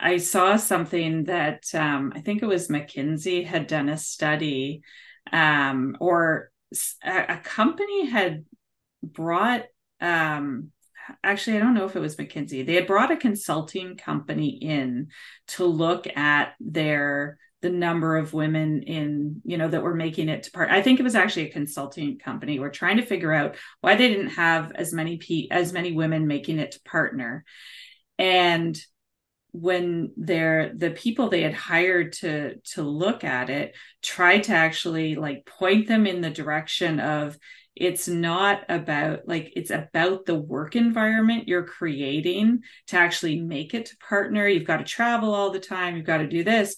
I 0.00 0.16
saw 0.16 0.56
something 0.56 1.24
that 1.24 1.72
um, 1.72 2.12
i 2.16 2.20
think 2.20 2.42
it 2.42 2.46
was 2.46 2.66
mckinsey 2.66 3.46
had 3.46 3.68
done 3.68 3.88
a 3.88 3.96
study 3.96 4.82
um, 5.32 5.96
or 6.00 6.50
a, 7.04 7.34
a 7.34 7.36
company 7.38 8.06
had 8.06 8.44
brought 9.02 9.64
um, 10.00 10.72
actually, 11.22 11.56
I 11.56 11.60
don't 11.60 11.74
know 11.74 11.84
if 11.86 11.96
it 11.96 12.00
was 12.00 12.16
McKinsey. 12.16 12.64
They 12.64 12.74
had 12.74 12.86
brought 12.86 13.10
a 13.10 13.16
consulting 13.16 13.96
company 13.96 14.48
in 14.48 15.08
to 15.48 15.64
look 15.66 16.06
at 16.16 16.54
their 16.60 17.38
the 17.62 17.70
number 17.70 18.18
of 18.18 18.34
women 18.34 18.82
in 18.82 19.40
you 19.42 19.56
know 19.56 19.68
that 19.68 19.82
were 19.82 19.94
making 19.94 20.28
it 20.28 20.42
to 20.42 20.50
part. 20.50 20.70
I 20.70 20.82
think 20.82 21.00
it 21.00 21.04
was 21.04 21.14
actually 21.14 21.48
a 21.48 21.52
consulting 21.52 22.18
company. 22.18 22.58
We're 22.58 22.68
trying 22.68 22.98
to 22.98 23.06
figure 23.06 23.32
out 23.32 23.56
why 23.80 23.96
they 23.96 24.08
didn't 24.08 24.32
have 24.32 24.72
as 24.72 24.92
many 24.92 25.16
p 25.16 25.50
as 25.50 25.72
many 25.72 25.92
women 25.92 26.26
making 26.26 26.58
it 26.58 26.72
to 26.72 26.82
partner. 26.82 27.42
And 28.18 28.78
when 29.52 30.12
they're 30.16 30.74
the 30.74 30.90
people 30.90 31.28
they 31.28 31.40
had 31.42 31.54
hired 31.54 32.12
to 32.12 32.56
to 32.72 32.82
look 32.82 33.22
at 33.22 33.48
it 33.50 33.76
tried 34.02 34.42
to 34.42 34.52
actually 34.52 35.14
like 35.14 35.46
point 35.46 35.86
them 35.86 36.08
in 36.08 36.20
the 36.20 36.28
direction 36.28 36.98
of 36.98 37.38
it's 37.76 38.06
not 38.06 38.64
about 38.68 39.26
like 39.26 39.52
it's 39.56 39.70
about 39.70 40.26
the 40.26 40.34
work 40.34 40.76
environment 40.76 41.48
you're 41.48 41.64
creating 41.64 42.62
to 42.88 42.96
actually 42.96 43.40
make 43.40 43.74
it 43.74 43.86
to 43.86 43.96
partner. 43.96 44.46
You've 44.46 44.66
got 44.66 44.78
to 44.78 44.84
travel 44.84 45.34
all 45.34 45.50
the 45.50 45.60
time. 45.60 45.96
You've 45.96 46.06
got 46.06 46.18
to 46.18 46.28
do 46.28 46.44
this. 46.44 46.76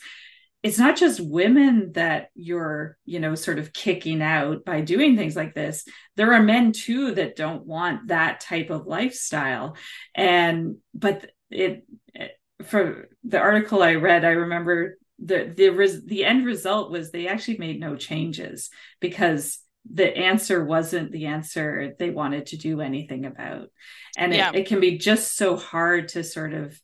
It's 0.62 0.78
not 0.78 0.96
just 0.96 1.20
women 1.20 1.92
that 1.92 2.30
you're 2.34 2.96
you 3.04 3.20
know 3.20 3.34
sort 3.34 3.58
of 3.58 3.72
kicking 3.72 4.22
out 4.22 4.64
by 4.64 4.80
doing 4.80 5.16
things 5.16 5.36
like 5.36 5.54
this. 5.54 5.84
There 6.16 6.32
are 6.32 6.42
men 6.42 6.72
too 6.72 7.14
that 7.14 7.36
don't 7.36 7.66
want 7.66 8.08
that 8.08 8.40
type 8.40 8.70
of 8.70 8.86
lifestyle. 8.86 9.76
And 10.14 10.76
but 10.94 11.30
it, 11.50 11.86
it 12.14 12.32
for 12.62 13.08
the 13.22 13.38
article 13.38 13.82
i 13.82 13.94
read 13.94 14.24
i 14.24 14.30
remember 14.30 14.96
the 15.18 15.52
the 15.56 15.68
res, 15.70 16.04
the 16.04 16.24
end 16.24 16.44
result 16.44 16.90
was 16.90 17.10
they 17.10 17.28
actually 17.28 17.58
made 17.58 17.80
no 17.80 17.96
changes 17.96 18.70
because 19.00 19.58
the 19.92 20.16
answer 20.16 20.64
wasn't 20.64 21.12
the 21.12 21.26
answer 21.26 21.94
they 21.98 22.10
wanted 22.10 22.46
to 22.46 22.56
do 22.56 22.80
anything 22.80 23.24
about 23.24 23.68
and 24.16 24.34
yeah. 24.34 24.50
it, 24.50 24.60
it 24.60 24.66
can 24.66 24.80
be 24.80 24.98
just 24.98 25.36
so 25.36 25.56
hard 25.56 26.08
to 26.08 26.24
sort 26.24 26.52
of 26.52 26.80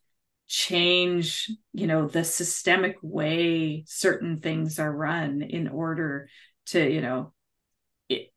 change 0.48 1.50
you 1.72 1.86
know 1.86 2.06
the 2.06 2.24
systemic 2.24 2.96
way 3.02 3.84
certain 3.86 4.40
things 4.40 4.78
are 4.78 4.92
run 4.92 5.40
in 5.42 5.66
order 5.66 6.28
to 6.66 6.92
you 6.92 7.00
know 7.00 7.32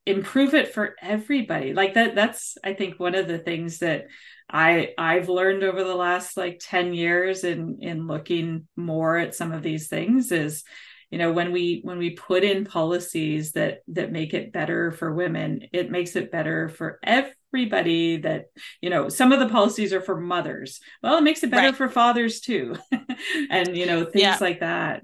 improve 0.06 0.54
it 0.54 0.74
for 0.74 0.96
everybody 1.02 1.74
like 1.74 1.96
that 1.96 2.16
that's 2.16 2.58
i 2.64 2.74
think 2.74 3.00
one 3.00 3.16
of 3.16 3.28
the 3.28 3.38
things 3.38 3.80
that 3.80 4.06
i 4.50 4.94
i've 4.98 5.28
learned 5.28 5.64
over 5.64 5.84
the 5.84 5.96
last 5.96 6.38
like 6.38 6.60
10 6.62 6.94
years 6.94 7.44
in 7.44 7.80
in 7.82 8.08
looking 8.08 8.68
more 8.78 9.18
at 9.18 9.36
some 9.36 9.52
of 9.52 9.62
these 9.62 9.90
things 9.90 10.32
is 10.32 10.64
you 11.16 11.20
know 11.20 11.32
when 11.32 11.54
we 11.54 11.80
when 11.84 11.98
we 11.98 12.10
put 12.10 12.44
in 12.44 12.66
policies 12.66 13.54
that 13.54 13.84
that 13.88 14.12
make 14.12 14.34
it 14.34 14.52
better 14.52 14.92
for 14.92 15.14
women 15.14 15.62
it 15.72 15.90
makes 15.90 16.18
it 16.18 16.30
better 16.30 16.68
for 16.68 17.00
everybody 17.04 18.18
that 18.18 18.48
you 18.82 18.90
know 18.90 19.08
some 19.08 19.32
of 19.32 19.40
the 19.40 19.48
policies 19.48 19.94
are 19.94 20.02
for 20.02 20.20
mothers. 20.20 20.82
Well 21.02 21.18
it 21.18 21.24
makes 21.24 21.42
it 21.42 21.52
better 21.52 21.68
right. 21.68 21.76
for 21.76 21.88
fathers 21.88 22.42
too. 22.42 22.76
And 23.50 23.78
you 23.78 23.86
know 23.86 24.04
things 24.04 24.24
yeah. 24.24 24.38
like 24.42 24.60
that. 24.60 25.04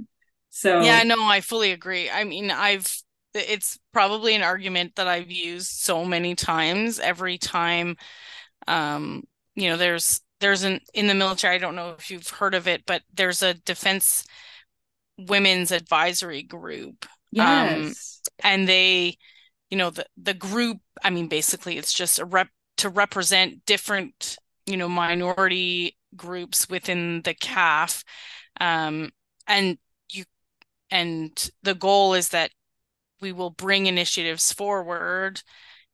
So 0.50 0.82
yeah 0.82 1.04
no 1.04 1.16
i 1.24 1.40
fully 1.40 1.72
agree. 1.72 2.10
I 2.10 2.26
mean 2.26 2.52
i've 2.52 2.94
it's 3.34 3.80
probably 3.94 4.36
an 4.36 4.44
argument 4.44 4.96
that 4.98 5.08
i've 5.08 5.32
used 5.32 5.70
so 5.70 6.04
many 6.04 6.36
times. 6.36 7.00
Every 7.00 7.38
time 7.38 7.96
um 8.68 9.24
you 9.56 9.70
know 9.70 9.78
there's 9.78 10.20
there's 10.42 10.64
an 10.64 10.82
in 10.94 11.08
the 11.08 11.16
military 11.16 11.56
i 11.56 11.60
don't 11.60 11.76
know 11.76 11.92
if 11.92 12.12
you've 12.12 12.28
heard 12.28 12.56
of 12.56 12.68
it 12.68 12.84
but 12.86 13.04
there's 13.14 13.44
a 13.44 13.54
defense 13.54 14.26
women's 15.18 15.72
advisory 15.72 16.44
group. 16.44 17.06
Um, 17.06 17.12
yes. 17.34 18.22
Um, 18.44 18.52
and 18.52 18.70
they, 18.70 19.18
you 19.70 19.78
know, 19.78 19.90
the 19.90 20.06
the 20.18 20.34
group, 20.34 20.78
I 21.04 21.10
mean, 21.10 21.28
basically 21.28 21.78
it's 21.78 21.94
just 21.94 22.20
a 22.20 22.26
rep 22.26 22.50
to 22.78 22.90
represent 22.90 23.66
different, 23.66 24.38
you 24.66 24.78
know, 24.78 24.90
minority 24.90 25.98
groups 26.16 26.70
within 26.70 27.22
the 27.24 27.34
CAF. 27.34 28.04
Um, 28.60 29.12
and 29.48 29.78
you 30.10 30.26
and 30.90 31.50
the 31.64 31.76
goal 31.76 32.14
is 32.14 32.30
that 32.30 32.52
we 33.22 33.32
will 33.32 33.52
bring 33.52 33.86
initiatives 33.86 34.52
forward. 34.52 35.42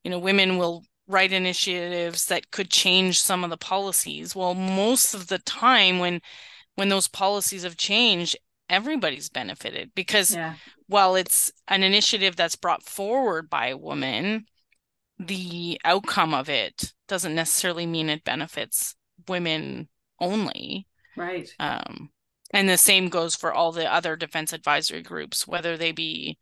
You 0.04 0.12
know, 0.12 0.20
women 0.20 0.58
will 0.58 0.84
write 1.08 1.32
initiatives 1.32 2.26
that 2.26 2.52
could 2.52 2.70
change 2.70 3.20
some 3.20 3.44
of 3.44 3.50
the 3.50 3.58
policies. 3.58 4.36
Well, 4.36 4.54
most 4.54 5.14
of 5.14 5.28
the 5.28 5.40
time 5.40 6.00
when 6.00 6.22
when 6.76 6.90
those 6.90 7.08
policies 7.08 7.64
have 7.64 7.78
changed, 7.78 8.38
everybody's 8.70 9.30
benefited 9.30 9.92
because 9.96 10.34
yeah. 10.34 10.56
while 10.88 11.16
it's 11.16 11.52
an 11.68 11.84
initiative 11.84 12.36
that's 12.36 12.56
brought 12.56 12.84
forward 12.84 13.50
by 13.50 13.68
a 13.68 13.78
woman, 13.78 14.46
the 15.20 15.80
outcome 15.84 16.34
of 16.34 16.50
it 16.50 16.94
doesn't 17.08 17.36
necessarily 17.36 17.86
mean 17.86 18.10
it 18.10 18.24
benefits 18.24 18.96
women 19.28 19.88
only. 20.20 20.88
Right. 21.16 21.50
Um, 21.60 22.10
and 22.52 22.70
the 22.70 22.78
same 22.78 23.10
goes 23.10 23.36
for 23.36 23.54
all 23.54 23.72
the 23.72 23.92
other 23.92 24.16
defense 24.16 24.54
advisory 24.54 25.02
groups, 25.02 25.48
whether 25.48 25.76
they 25.76 25.92
be, 25.92 26.38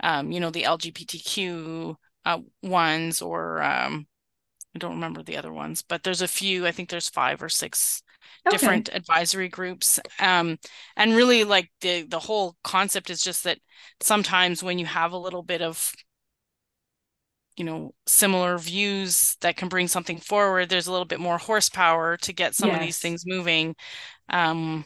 um, 0.00 0.32
you 0.32 0.40
know, 0.40 0.50
the 0.50 0.62
LGBTQ 0.62 1.96
uh, 2.24 2.38
ones 2.62 3.22
or 3.22 3.62
um, 3.62 4.06
I 4.74 4.78
don't 4.78 4.94
remember 4.94 5.22
the 5.22 5.36
other 5.36 5.52
ones, 5.52 5.82
but 5.82 6.02
there's 6.02 6.22
a 6.22 6.28
few. 6.28 6.66
I 6.66 6.72
think 6.72 6.88
there's 6.88 7.08
five 7.08 7.42
or 7.42 7.48
six 7.48 8.02
okay. 8.46 8.56
different 8.56 8.90
advisory 8.92 9.48
groups 9.48 10.00
um, 10.20 10.58
and 10.96 11.14
really 11.14 11.44
like 11.44 11.70
the 11.80 12.02
the 12.02 12.18
whole 12.18 12.56
concept 12.62 13.10
is 13.10 13.22
just 13.22 13.44
that 13.44 13.58
sometimes 14.00 14.62
when 14.62 14.78
you 14.78 14.86
have 14.86 15.12
a 15.12 15.18
little 15.18 15.42
bit 15.42 15.62
of 15.62 15.92
you 17.56 17.64
know 17.64 17.94
similar 18.06 18.58
views 18.58 19.36
that 19.40 19.56
can 19.56 19.68
bring 19.68 19.88
something 19.88 20.18
forward 20.18 20.68
there's 20.68 20.86
a 20.86 20.92
little 20.92 21.04
bit 21.04 21.20
more 21.20 21.38
horsepower 21.38 22.16
to 22.16 22.32
get 22.32 22.54
some 22.54 22.68
yes. 22.68 22.78
of 22.78 22.84
these 22.84 22.98
things 22.98 23.24
moving 23.26 23.74
um 24.28 24.84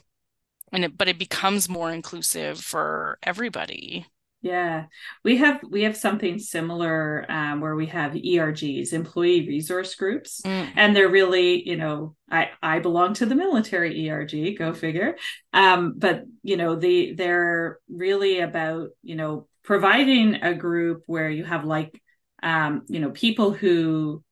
and 0.70 0.84
it, 0.84 0.98
but 0.98 1.08
it 1.08 1.18
becomes 1.18 1.68
more 1.68 1.90
inclusive 1.90 2.60
for 2.60 3.18
everybody 3.22 4.06
Yeah, 4.40 4.84
we 5.24 5.38
have 5.38 5.60
we 5.68 5.82
have 5.82 5.96
something 5.96 6.38
similar 6.38 7.26
um, 7.28 7.60
where 7.60 7.74
we 7.74 7.86
have 7.86 8.12
ERGs, 8.12 8.92
employee 8.92 9.48
resource 9.48 9.96
groups, 9.96 10.42
mm. 10.42 10.68
and 10.76 10.94
they're 10.94 11.08
really, 11.08 11.68
you 11.68 11.76
know, 11.76 12.14
I 12.30 12.50
I 12.62 12.78
belong 12.78 13.14
to 13.14 13.26
the 13.26 13.34
military 13.34 14.08
ERG, 14.08 14.56
go 14.56 14.72
figure. 14.72 15.16
Um, 15.52 15.94
but 15.96 16.22
you 16.44 16.56
know, 16.56 16.76
the 16.76 17.14
they're 17.14 17.80
really 17.88 18.38
about 18.38 18.90
you 19.02 19.16
know 19.16 19.48
providing 19.64 20.36
a 20.36 20.54
group 20.54 21.02
where 21.06 21.28
you 21.28 21.44
have 21.44 21.64
like 21.64 22.00
um, 22.40 22.82
you 22.86 23.00
know 23.00 23.10
people 23.10 23.52
who 23.52 24.22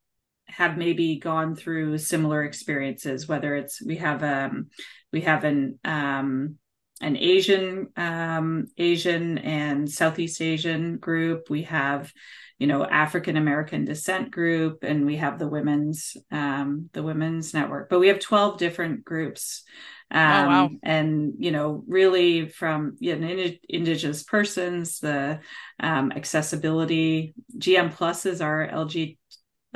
have 0.47 0.79
maybe 0.79 1.17
gone 1.17 1.57
through 1.57 1.99
similar 1.99 2.45
experiences, 2.45 3.27
whether 3.27 3.57
it's 3.57 3.83
we 3.83 3.97
have 3.97 4.23
um 4.23 4.69
we 5.13 5.23
have 5.23 5.43
an 5.43 5.81
um 5.85 6.59
an 7.01 7.17
Asian 7.17 7.89
um, 7.97 8.67
Asian 8.77 9.39
and 9.39 9.91
Southeast 9.91 10.41
Asian 10.41 10.97
group. 10.97 11.51
We 11.51 11.63
have, 11.65 12.13
you 12.59 12.67
know, 12.67 12.85
African 12.85 13.37
American 13.37 13.85
descent 13.85 14.31
group, 14.31 14.83
and 14.83 15.05
we 15.05 15.17
have 15.17 15.39
the 15.39 15.49
women's 15.49 16.17
um, 16.31 16.89
the 16.93 17.03
women's 17.03 17.53
network. 17.53 17.91
But 17.91 18.01
we 18.01 18.09
have 18.09 18.21
twelve 18.21 18.59
different 18.59 19.05
groups. 19.05 19.65
Um, 20.11 20.21
oh, 20.21 20.49
wow. 20.49 20.71
And 20.83 21.35
you 21.39 21.51
know, 21.51 21.85
really 21.87 22.49
from 22.49 22.97
you 22.99 23.17
know, 23.17 23.51
indigenous 23.69 24.23
persons, 24.23 25.01
the 25.01 25.41
um, 25.81 26.13
accessibility. 26.13 27.35
GM 27.59 27.93
Plus 27.93 28.25
is 28.25 28.41
our 28.41 28.67
LG 28.67 29.19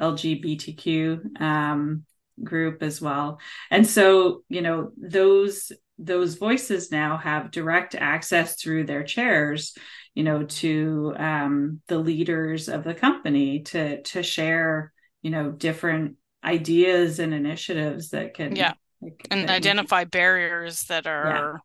LGBTQ 0.00 1.40
um, 1.40 2.04
group 2.42 2.82
as 2.82 3.00
well. 3.00 3.38
And 3.70 3.86
so, 3.86 4.42
you 4.48 4.62
know, 4.62 4.92
those 4.96 5.72
those 6.00 6.36
voices 6.36 6.90
now 6.90 7.18
have 7.18 7.50
direct 7.50 7.94
access 7.94 8.56
through 8.56 8.84
their 8.84 9.04
chairs 9.04 9.74
you 10.14 10.24
know 10.24 10.44
to 10.44 11.14
um, 11.18 11.80
the 11.86 11.98
leaders 11.98 12.68
of 12.68 12.84
the 12.84 12.94
company 12.94 13.60
to 13.60 14.02
to 14.02 14.22
share 14.22 14.92
you 15.22 15.30
know 15.30 15.50
different 15.50 16.16
ideas 16.44 17.18
and 17.18 17.34
initiatives 17.34 18.10
that 18.10 18.34
can 18.34 18.56
yeah 18.56 18.72
like, 19.00 19.26
and 19.30 19.50
identify 19.50 20.02
can... 20.02 20.08
barriers 20.08 20.84
that 20.84 21.06
are 21.06 21.62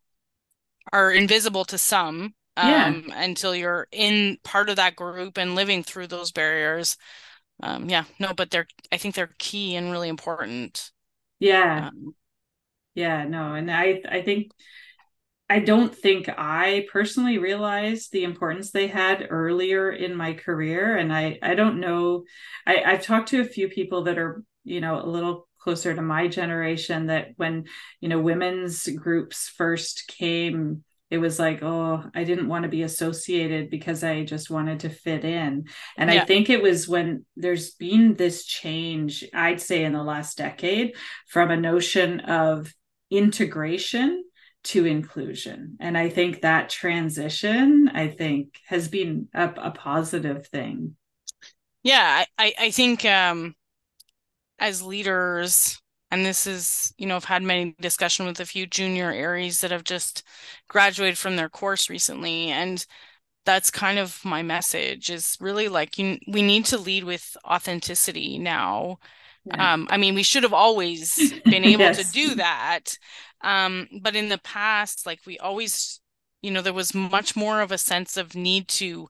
yeah. 0.92 0.98
are 0.98 1.10
invisible 1.10 1.64
to 1.64 1.78
some 1.78 2.34
um, 2.58 3.04
yeah. 3.08 3.22
until 3.22 3.54
you're 3.54 3.86
in 3.90 4.38
part 4.44 4.68
of 4.68 4.76
that 4.76 4.96
group 4.96 5.38
and 5.38 5.54
living 5.54 5.82
through 5.82 6.06
those 6.06 6.30
barriers 6.30 6.96
um, 7.62 7.88
yeah 7.88 8.04
no 8.20 8.32
but 8.34 8.50
they're 8.50 8.68
i 8.92 8.96
think 8.96 9.14
they're 9.14 9.34
key 9.38 9.74
and 9.76 9.90
really 9.90 10.08
important 10.08 10.92
yeah 11.40 11.88
um, 11.88 12.14
yeah 12.96 13.24
no 13.24 13.54
and 13.54 13.70
i 13.70 14.02
i 14.08 14.22
think 14.22 14.50
i 15.48 15.60
don't 15.60 15.94
think 15.94 16.28
i 16.36 16.84
personally 16.90 17.38
realized 17.38 18.10
the 18.10 18.24
importance 18.24 18.72
they 18.72 18.88
had 18.88 19.28
earlier 19.30 19.90
in 19.92 20.16
my 20.16 20.32
career 20.32 20.96
and 20.96 21.12
i 21.12 21.38
i 21.42 21.54
don't 21.54 21.78
know 21.78 22.24
i 22.66 22.82
i've 22.84 23.02
talked 23.02 23.28
to 23.28 23.40
a 23.40 23.44
few 23.44 23.68
people 23.68 24.04
that 24.04 24.18
are 24.18 24.42
you 24.64 24.80
know 24.80 25.00
a 25.00 25.06
little 25.06 25.46
closer 25.58 25.94
to 25.94 26.02
my 26.02 26.28
generation 26.28 27.06
that 27.06 27.28
when 27.36 27.64
you 28.00 28.08
know 28.08 28.20
women's 28.20 28.86
groups 28.88 29.48
first 29.48 30.06
came 30.08 30.84
it 31.10 31.18
was 31.18 31.38
like 31.38 31.62
oh 31.62 32.04
i 32.14 32.24
didn't 32.24 32.48
want 32.48 32.64
to 32.64 32.68
be 32.68 32.82
associated 32.82 33.70
because 33.70 34.04
i 34.04 34.24
just 34.24 34.50
wanted 34.50 34.80
to 34.80 34.88
fit 34.88 35.24
in 35.24 35.64
and 35.96 36.12
yeah. 36.12 36.22
i 36.22 36.24
think 36.24 36.50
it 36.50 36.62
was 36.62 36.88
when 36.88 37.24
there's 37.36 37.72
been 37.72 38.14
this 38.14 38.44
change 38.44 39.24
i'd 39.34 39.60
say 39.60 39.84
in 39.84 39.92
the 39.92 40.02
last 40.02 40.38
decade 40.38 40.94
from 41.28 41.50
a 41.50 41.56
notion 41.56 42.20
of 42.20 42.72
integration 43.10 44.24
to 44.64 44.84
inclusion. 44.84 45.76
And 45.80 45.96
i 45.96 46.08
think 46.08 46.42
that 46.42 46.70
transition 46.70 47.88
i 47.94 48.08
think 48.08 48.58
has 48.66 48.88
been 48.88 49.28
a, 49.32 49.48
a 49.56 49.70
positive 49.70 50.46
thing. 50.48 50.96
Yeah 51.82 52.24
i 52.36 52.52
i 52.58 52.70
think 52.70 53.04
um 53.04 53.54
as 54.58 54.82
leaders 54.82 55.80
and 56.10 56.24
this 56.24 56.46
is 56.46 56.92
you 56.98 57.06
know 57.06 57.16
i've 57.16 57.24
had 57.24 57.42
many 57.42 57.76
discussion 57.80 58.26
with 58.26 58.40
a 58.40 58.46
few 58.46 58.66
junior 58.66 59.12
AEREs 59.12 59.60
that 59.60 59.70
have 59.70 59.84
just 59.84 60.22
graduated 60.68 61.18
from 61.18 61.36
their 61.36 61.48
course 61.48 61.88
recently 61.88 62.48
and 62.48 62.86
that's 63.44 63.70
kind 63.70 63.98
of 63.98 64.20
my 64.24 64.42
message 64.42 65.08
is 65.08 65.36
really 65.40 65.68
like 65.68 65.98
you, 65.98 66.18
we 66.26 66.42
need 66.42 66.64
to 66.66 66.78
lead 66.78 67.04
with 67.04 67.36
authenticity 67.46 68.38
now 68.38 68.98
yeah. 69.46 69.74
Um, 69.74 69.86
I 69.90 69.96
mean, 69.96 70.14
we 70.14 70.22
should 70.22 70.42
have 70.42 70.52
always 70.52 71.32
been 71.44 71.64
able 71.64 71.84
yes. 71.84 72.04
to 72.04 72.12
do 72.12 72.34
that. 72.36 72.98
Um, 73.42 73.88
but 74.00 74.16
in 74.16 74.28
the 74.28 74.38
past, 74.38 75.06
like 75.06 75.20
we 75.26 75.38
always, 75.38 76.00
you 76.42 76.50
know, 76.50 76.62
there 76.62 76.72
was 76.72 76.94
much 76.94 77.36
more 77.36 77.60
of 77.60 77.70
a 77.70 77.78
sense 77.78 78.16
of 78.16 78.34
need 78.34 78.68
to 78.68 79.08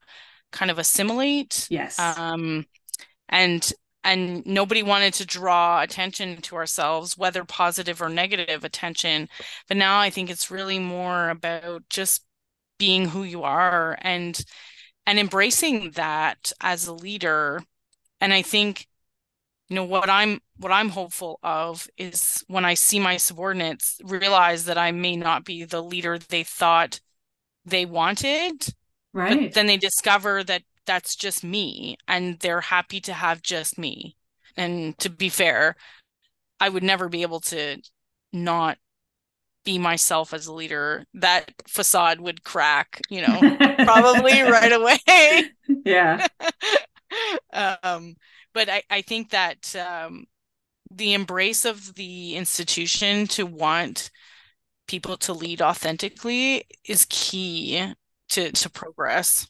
kind 0.53 0.71
of 0.71 0.79
assimilate. 0.79 1.67
Yes. 1.71 1.99
Um, 1.99 2.67
and 3.29 3.73
and 4.05 4.47
nobody 4.47 4.85
wanted 4.85 5.15
to 5.15 5.27
draw 5.27 5.83
attention 5.83 6.41
to 6.41 6.55
ourselves, 6.55 7.19
whether 7.19 7.45
positive 7.45 8.01
or 8.01 8.09
negative 8.09 8.63
attention. 8.63 9.29
But 9.67 9.79
now 9.79 9.99
I 9.99 10.11
think 10.11 10.31
it's 10.31 10.51
really 10.51 10.79
more 10.79 11.29
about 11.29 11.83
just 11.91 12.23
being 12.79 13.07
who 13.09 13.25
you 13.25 13.43
are 13.43 13.99
and 14.01 14.41
and 15.07 15.19
embracing 15.19 15.93
that 15.93 16.53
as 16.61 16.87
a 16.87 16.93
leader. 16.93 17.63
And 18.21 18.33
I 18.33 18.43
think 18.43 18.87
you 19.69 19.77
know 19.77 19.85
what 19.85 20.09
i'm 20.09 20.41
what 20.59 20.73
i'm 20.73 20.89
hopeful 20.89 21.39
of 21.43 21.89
is 21.97 22.45
when 22.49 22.65
i 22.65 22.75
see 22.75 22.99
my 22.99 23.17
subordinates 23.17 24.01
realize 24.05 24.65
that 24.65 24.79
i 24.79 24.93
may 24.93 25.17
not 25.17 25.45
be 25.45 25.65
the 25.65 25.83
leader 25.83 26.19
they 26.19 26.43
thought 26.43 27.01
they 27.65 27.85
wanted 27.85 28.69
right. 29.13 29.41
but 29.41 29.55
then 29.55 29.67
they 29.67 29.77
discover 29.77 30.45
that 30.45 30.63
that's 30.87 31.17
just 31.17 31.43
me 31.43 31.97
and 32.07 32.39
they're 32.39 32.61
happy 32.61 33.01
to 33.01 33.13
have 33.13 33.43
just 33.43 33.77
me. 33.77 34.17
And 34.57 34.97
to 34.99 35.11
be 35.11 35.29
fair 35.29 35.77
i 36.61 36.69
would 36.69 36.83
never 36.83 37.09
be 37.09 37.23
able 37.23 37.41
to 37.41 37.79
not 38.33 38.79
be 39.65 39.79
myself 39.79 40.33
as 40.33 40.47
a 40.47 40.53
leader. 40.53 41.05
That 41.13 41.51
facade 41.67 42.21
would 42.21 42.45
crack 42.45 43.01
you 43.11 43.21
know 43.21 43.39
probably 43.85 44.41
right 44.43 44.73
away. 44.73 45.45
Yeah. 45.85 46.27
Um 47.53 48.17
but 48.57 48.71
I, 48.71 48.83
I 48.89 49.03
think 49.03 49.31
that 49.33 49.77
um, 49.77 50.25
the 50.91 51.13
embrace 51.13 51.67
of 51.67 51.95
the 51.95 52.37
institution 52.37 53.27
to 53.27 53.45
want 53.45 54.11
people 54.89 55.19
to 55.19 55.35
lead 55.35 55.61
authentically 55.61 56.65
is 56.89 57.07
key 57.11 57.93
to 58.31 58.51
to 58.53 58.71
progress. 58.71 59.47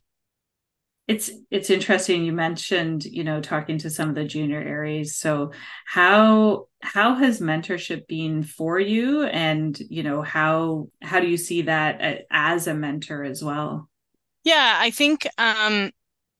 It's 1.06 1.30
it's 1.52 1.70
interesting 1.70 2.24
you 2.24 2.32
mentioned, 2.32 3.04
you 3.04 3.22
know, 3.22 3.40
talking 3.40 3.78
to 3.78 3.90
some 3.90 4.08
of 4.08 4.16
the 4.16 4.24
junior 4.24 4.60
AEREs. 4.60 5.14
So 5.14 5.52
how 5.84 6.66
how 6.82 7.14
has 7.14 7.40
mentorship 7.40 8.08
been 8.08 8.42
for 8.42 8.80
you 8.80 9.22
and, 9.22 9.78
you 9.88 10.02
know, 10.02 10.20
how 10.22 10.88
how 11.00 11.20
do 11.20 11.28
you 11.28 11.36
see 11.36 11.62
that 11.62 12.26
as 12.28 12.66
a 12.66 12.74
mentor 12.74 13.22
as 13.22 13.44
well? 13.44 13.88
Yeah, 14.42 14.78
I 14.80 14.90
think 14.90 15.28
um 15.38 15.92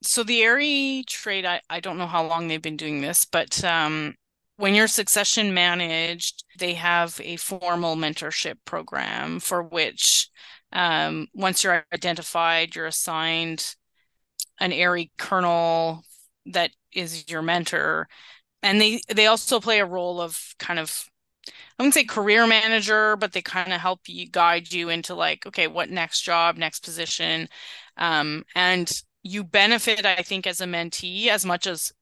so 0.03 0.23
the 0.23 0.43
AERE 0.43 1.03
trade, 1.07 1.45
I, 1.45 1.61
I 1.71 1.81
don't 1.81 1.99
know 1.99 2.07
how 2.07 2.27
long 2.27 2.49
they've 2.49 2.63
been 2.63 2.77
doing 2.77 3.01
this, 3.01 3.25
but 3.25 3.63
um, 3.65 4.15
when 4.57 4.75
you're 4.75 4.89
succession 4.89 5.55
managed, 5.55 6.45
they 6.59 6.75
have 6.75 7.21
a 7.23 7.37
formal 7.37 7.97
mentorship 7.97 8.57
program 8.65 9.41
for 9.41 9.63
which 9.63 10.29
um, 10.73 11.29
once 11.35 11.65
you're 11.65 11.85
identified, 11.93 12.75
you're 12.75 12.87
assigned 12.87 13.75
an 14.61 14.73
AERE 14.73 15.07
colonel 15.19 16.03
that 16.47 16.71
is 16.93 17.29
your 17.29 17.43
mentor. 17.43 18.09
And 18.63 18.81
they 18.81 19.01
they 19.15 19.27
also 19.27 19.61
play 19.61 19.81
a 19.81 19.87
role 19.87 20.21
of 20.21 20.39
kind 20.59 20.79
of 20.79 21.05
I 21.49 21.53
wouldn't 21.83 21.95
say 21.95 22.05
career 22.05 22.47
manager, 22.47 23.17
but 23.17 23.33
they 23.33 23.43
kind 23.43 23.73
of 23.73 23.81
help 23.81 24.09
you 24.09 24.29
guide 24.29 24.73
you 24.73 24.89
into 24.89 25.15
like, 25.15 25.47
okay, 25.47 25.67
what 25.69 25.91
next 25.91 26.23
job, 26.23 26.57
next 26.57 26.81
position. 26.85 27.49
Um, 27.97 28.45
and 28.55 28.91
you 29.27 29.45
benefit, 29.45 30.07
I 30.07 30.23
think, 30.23 30.47
as 30.47 30.61
a 30.61 30.67
mentee 30.67 31.29
as 31.29 31.45
much 31.45 31.67
as 31.67 31.93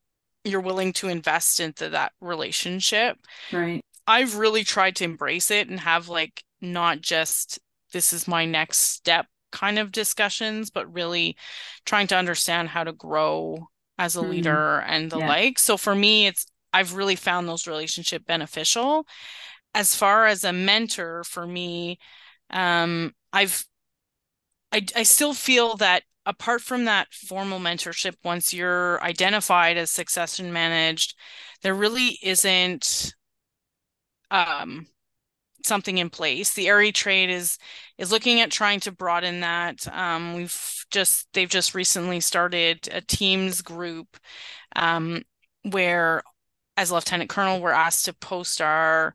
you're 0.44 0.60
willing 0.60 0.92
to 0.94 1.08
invest 1.08 1.58
into 1.58 1.88
that 1.90 2.12
relationship. 2.20 3.16
Right. 3.52 3.80
I've 4.06 4.36
really 4.36 4.64
tried 4.64 4.96
to 4.96 5.04
embrace 5.04 5.50
it 5.50 5.68
and 5.68 5.80
have 5.80 6.08
like 6.08 6.44
not 6.60 7.00
just 7.00 7.58
this 7.92 8.12
is 8.12 8.28
my 8.28 8.44
next 8.44 8.78
step 8.78 9.26
kind 9.52 9.78
of 9.78 9.92
discussions, 9.92 10.70
but 10.70 10.92
really 10.92 11.36
trying 11.86 12.08
to 12.08 12.16
understand 12.16 12.68
how 12.68 12.84
to 12.84 12.92
grow 12.92 13.68
as 13.98 14.16
a 14.16 14.20
mm. 14.20 14.30
leader 14.30 14.80
and 14.80 15.10
the 15.10 15.18
yeah. 15.18 15.28
like. 15.28 15.58
So 15.58 15.76
for 15.76 15.94
me, 15.94 16.26
it's 16.26 16.46
I've 16.72 16.94
really 16.94 17.16
found 17.16 17.48
those 17.48 17.66
relationship 17.66 18.26
beneficial. 18.26 19.06
As 19.74 19.94
far 19.94 20.26
as 20.26 20.44
a 20.44 20.52
mentor 20.52 21.24
for 21.24 21.46
me, 21.46 21.98
um, 22.50 23.14
I've 23.32 23.64
I, 24.72 24.84
I 24.96 25.02
still 25.04 25.34
feel 25.34 25.76
that 25.76 26.02
apart 26.26 26.60
from 26.60 26.84
that 26.84 27.12
formal 27.12 27.58
mentorship, 27.58 28.14
once 28.24 28.52
you're 28.52 29.02
identified 29.02 29.76
as 29.76 29.90
succession 29.90 30.52
managed, 30.52 31.16
there 31.62 31.74
really 31.74 32.18
isn't 32.22 33.14
um, 34.30 34.86
something 35.64 35.98
in 35.98 36.10
place. 36.10 36.54
The 36.54 36.68
AERE 36.68 36.92
trade 36.92 37.30
is 37.30 37.58
is 37.98 38.12
looking 38.12 38.40
at 38.40 38.50
trying 38.50 38.80
to 38.80 38.92
broaden 38.92 39.40
that. 39.40 39.86
Um, 39.92 40.34
we've 40.34 40.84
just 40.90 41.28
they've 41.32 41.48
just 41.48 41.74
recently 41.74 42.20
started 42.20 42.88
a 42.92 43.00
teams 43.00 43.62
group 43.62 44.16
um, 44.76 45.22
where, 45.62 46.22
as 46.76 46.92
lieutenant 46.92 47.30
colonel, 47.30 47.60
we're 47.60 47.70
asked 47.70 48.06
to 48.06 48.12
post 48.12 48.60
our 48.60 49.14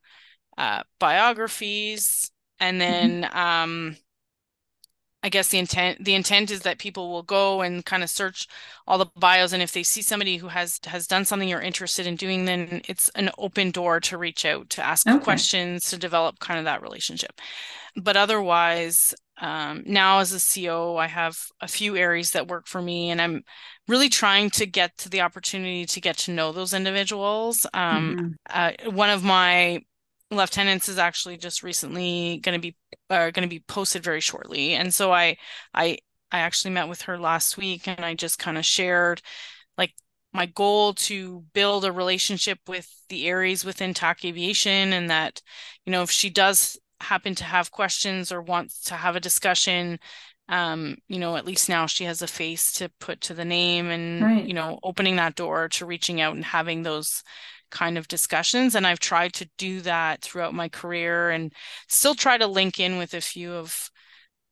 uh, 0.58 0.84
biographies, 1.00 2.32
and 2.60 2.82
mm-hmm. 2.82 2.92
then 2.92 3.24
mm-hmm. 3.32 3.94
I 5.22 5.30
guess 5.30 5.50
the 5.50 5.58
intent 5.58 6.04
the 6.04 6.16
intent 6.16 6.50
is 6.50 6.62
that 6.62 6.80
people 6.80 7.12
will 7.12 7.24
go 7.24 7.62
and 7.62 7.86
kind 7.86 8.04
of 8.04 8.10
search 8.10 8.48
all 8.88 8.98
the 8.98 9.08
bios 9.18 9.52
and 9.52 9.62
if 9.62 9.74
they 9.74 9.84
see 9.84 10.02
somebody 10.02 10.38
who 10.38 10.48
has 10.48 10.80
has 10.86 11.08
done 11.08 11.26
something 11.26 11.50
you're 11.50 11.60
interested 11.60 12.08
in 12.08 12.16
doing 12.16 12.46
then 12.46 12.82
it's 12.88 13.10
an 13.10 13.30
open 13.38 13.72
door 13.72 14.00
to 14.00 14.18
reach 14.18 14.46
out 14.46 14.70
to 14.70 14.86
ask 14.86 15.08
okay. 15.08 15.20
questions 15.20 15.90
to 15.90 15.98
develop 15.98 16.40
kind 16.40 16.58
of 16.58 16.66
that 16.66 16.82
relationship. 16.82 17.42
But 17.96 18.16
otherwise 18.16 19.14
um, 19.42 19.84
now 19.86 20.20
as 20.20 20.34
a 20.34 20.62
CO 20.62 20.96
I 20.96 21.08
have 21.08 21.38
a 21.60 21.68
few 21.68 21.98
areas 21.98 22.32
that 22.32 22.48
work 22.48 22.68
for 22.68 22.82
me 22.82 23.10
and 23.10 23.22
I'm 23.22 23.44
really 23.90 24.10
trying 24.10 24.52
to 24.52 24.66
get 24.66 24.98
to 25.00 25.10
the 25.10 25.22
opportunity 25.22 25.86
to 25.86 26.00
get 26.00 26.18
to 26.20 26.32
know 26.32 26.52
those 26.52 26.74
individuals. 26.74 27.66
Um, 27.74 28.38
mm-hmm. 28.50 28.88
uh, 28.88 28.92
one 28.92 29.10
of 29.10 29.24
my 29.24 29.82
lieutenants 30.32 30.88
is 30.88 30.98
actually 30.98 31.38
just 31.38 31.64
recently 31.64 32.40
going 32.44 32.60
to 32.60 32.62
be 32.62 32.76
uh, 33.10 33.32
going 33.32 33.48
to 33.48 33.48
be 33.48 33.64
posted 33.68 34.04
very 34.04 34.22
shortly 34.22 34.74
and 34.74 34.94
so 34.94 35.12
i 35.12 35.36
i 35.74 35.98
i 36.32 36.40
actually 36.40 36.72
met 36.72 36.88
with 36.88 37.04
her 37.04 37.18
last 37.18 37.58
week 37.58 37.88
and 37.88 38.06
i 38.06 38.14
just 38.14 38.38
kind 38.38 38.58
of 38.58 38.66
shared 38.66 39.22
like 39.78 39.94
my 40.34 40.46
goal 40.46 40.94
to 40.94 41.44
build 41.54 41.84
a 41.84 41.92
relationship 41.92 42.60
with 42.68 42.88
the 43.10 43.26
AEREs 43.26 43.66
within 43.66 43.94
tac 43.94 44.24
aviation 44.24 44.94
and 44.94 45.10
that 45.10 45.42
you 45.86 45.92
know 45.92 46.04
if 46.04 46.12
she 46.12 46.30
does 46.30 46.78
happen 47.02 47.34
to 47.34 47.44
have 47.44 47.72
questions 47.72 48.32
or 48.32 48.42
wants 48.42 48.82
to 48.82 48.94
have 48.94 49.16
a 49.16 49.22
discussion 49.22 50.00
um, 50.50 50.98
you 51.08 51.20
know, 51.20 51.36
at 51.36 51.46
least 51.46 51.70
now 51.70 51.86
she 51.86 52.06
has 52.06 52.24
a 52.24 52.28
face 52.28 52.74
to 52.74 52.90
put 53.00 53.22
to 53.22 53.36
the 53.36 53.46
name 53.46 53.88
and, 53.88 54.24
right. 54.24 54.46
you 54.46 54.54
know, 54.54 54.80
opening 54.82 55.16
that 55.18 55.36
door 55.36 55.70
to 55.70 55.86
reaching 55.86 56.20
out 56.20 56.36
and 56.36 56.44
having 56.44 56.82
those 56.82 57.24
kind 57.70 57.98
of 57.98 58.08
discussions. 58.08 58.76
And 58.76 58.86
I've 58.86 59.00
tried 59.00 59.34
to 59.34 59.50
do 59.58 59.82
that 59.82 60.22
throughout 60.22 60.54
my 60.54 60.70
career 60.70 61.30
and 61.30 61.54
still 61.88 62.16
try 62.16 62.38
to 62.38 62.48
link 62.48 62.80
in 62.80 62.98
with 62.98 63.14
a 63.14 63.22
few 63.22 63.54
of 63.54 63.90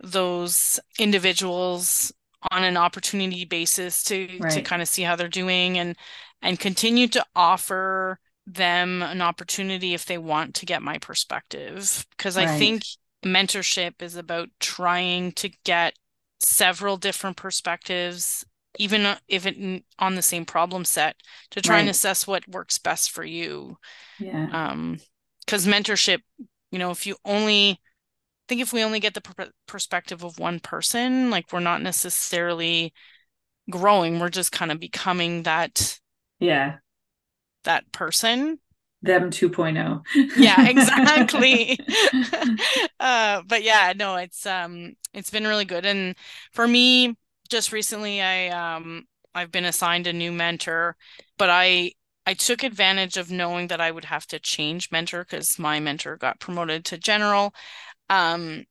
those 0.04 0.80
individuals 1.00 2.12
on 2.52 2.64
an 2.64 2.78
opportunity 2.78 3.46
basis 3.46 4.04
to 4.04 4.28
right. 4.40 4.52
to 4.52 4.62
kind 4.62 4.82
of 4.82 4.88
see 4.88 5.02
how 5.02 5.16
they're 5.16 5.28
doing 5.28 5.78
and 5.78 5.96
and 6.42 6.60
continue 6.60 7.08
to 7.08 7.26
offer 7.36 8.20
them 8.46 9.02
an 9.02 9.22
opportunity 9.22 9.94
if 9.94 10.06
they 10.06 10.18
want 10.18 10.54
to 10.56 10.66
get 10.66 10.82
my 10.82 10.98
perspective 11.00 12.06
because 12.16 12.38
right. 12.38 12.48
I 12.48 12.60
think 12.60 12.84
mentorship 13.26 14.02
is 14.02 14.16
about 14.16 14.50
trying 14.60 15.32
to 15.34 15.50
get 15.66 15.94
several 16.40 16.98
different 16.98 17.36
perspectives 17.36 18.46
even 18.78 19.16
if 19.28 19.46
it 19.46 19.84
on 20.00 20.16
the 20.16 20.22
same 20.22 20.46
problem 20.46 20.86
set 20.86 21.16
to 21.52 21.62
try 21.62 21.76
right. 21.76 21.82
and 21.82 21.90
assess 21.90 22.28
what 22.28 22.48
works 22.48 22.78
best 22.78 23.12
for 23.12 23.24
you. 23.24 23.78
Yeah. 24.20 24.50
Um 24.52 25.00
because 25.46 25.66
mentorship 25.66 26.20
you 26.72 26.80
know 26.80 26.92
if 26.92 27.08
you 27.08 27.16
only 27.26 27.72
I 27.72 28.46
think 28.50 28.62
if 28.62 28.72
we 28.74 28.84
only 28.84 29.00
get 29.00 29.14
the 29.14 29.22
per- 29.22 29.52
perspective 29.68 30.24
of 30.24 30.40
one 30.40 30.60
person 30.60 31.30
like 31.30 31.52
we're 31.52 31.60
not 31.60 31.82
necessarily 31.82 32.94
growing 33.70 34.20
we're 34.20 34.30
just 34.30 34.52
kind 34.52 34.72
of 34.72 34.80
becoming 34.80 35.44
that 35.44 36.00
yeah. 36.40 36.78
that 37.64 37.92
person. 37.92 38.60
Them 39.02 39.30
2.0 39.30 40.02
yeah 40.38 40.68
exactly. 40.70 41.80
Uh 43.00 43.42
but 43.48 43.64
yeah 43.64 43.94
no 43.96 44.16
it's 44.16 44.46
um 44.46 44.94
it's 45.14 45.30
been 45.30 45.48
really 45.48 45.66
good. 45.66 45.86
And 45.86 46.16
for 46.52 46.68
me 46.68 47.16
just 47.48 47.72
recently 47.72 48.22
I 48.22 48.48
um 48.50 49.06
I've 49.34 49.52
been 49.52 49.66
assigned 49.66 50.08
a 50.08 50.14
new 50.14 50.32
mentor, 50.32 50.96
but 51.38 51.50
I 51.50 51.92
I 52.26 52.34
took 52.34 52.64
advantage 52.64 53.18
of 53.18 53.32
knowing 53.32 53.68
that 53.68 53.80
I 53.80 53.92
would 53.92 54.06
have 54.06 54.28
to 54.28 54.40
change 54.40 54.92
mentor 54.92 55.24
because 55.24 55.58
my 55.58 55.80
mentor 55.80 56.18
got 56.18 56.40
promoted 56.40 56.86
to 56.86 56.98
general 56.98 57.54
um 58.10 58.66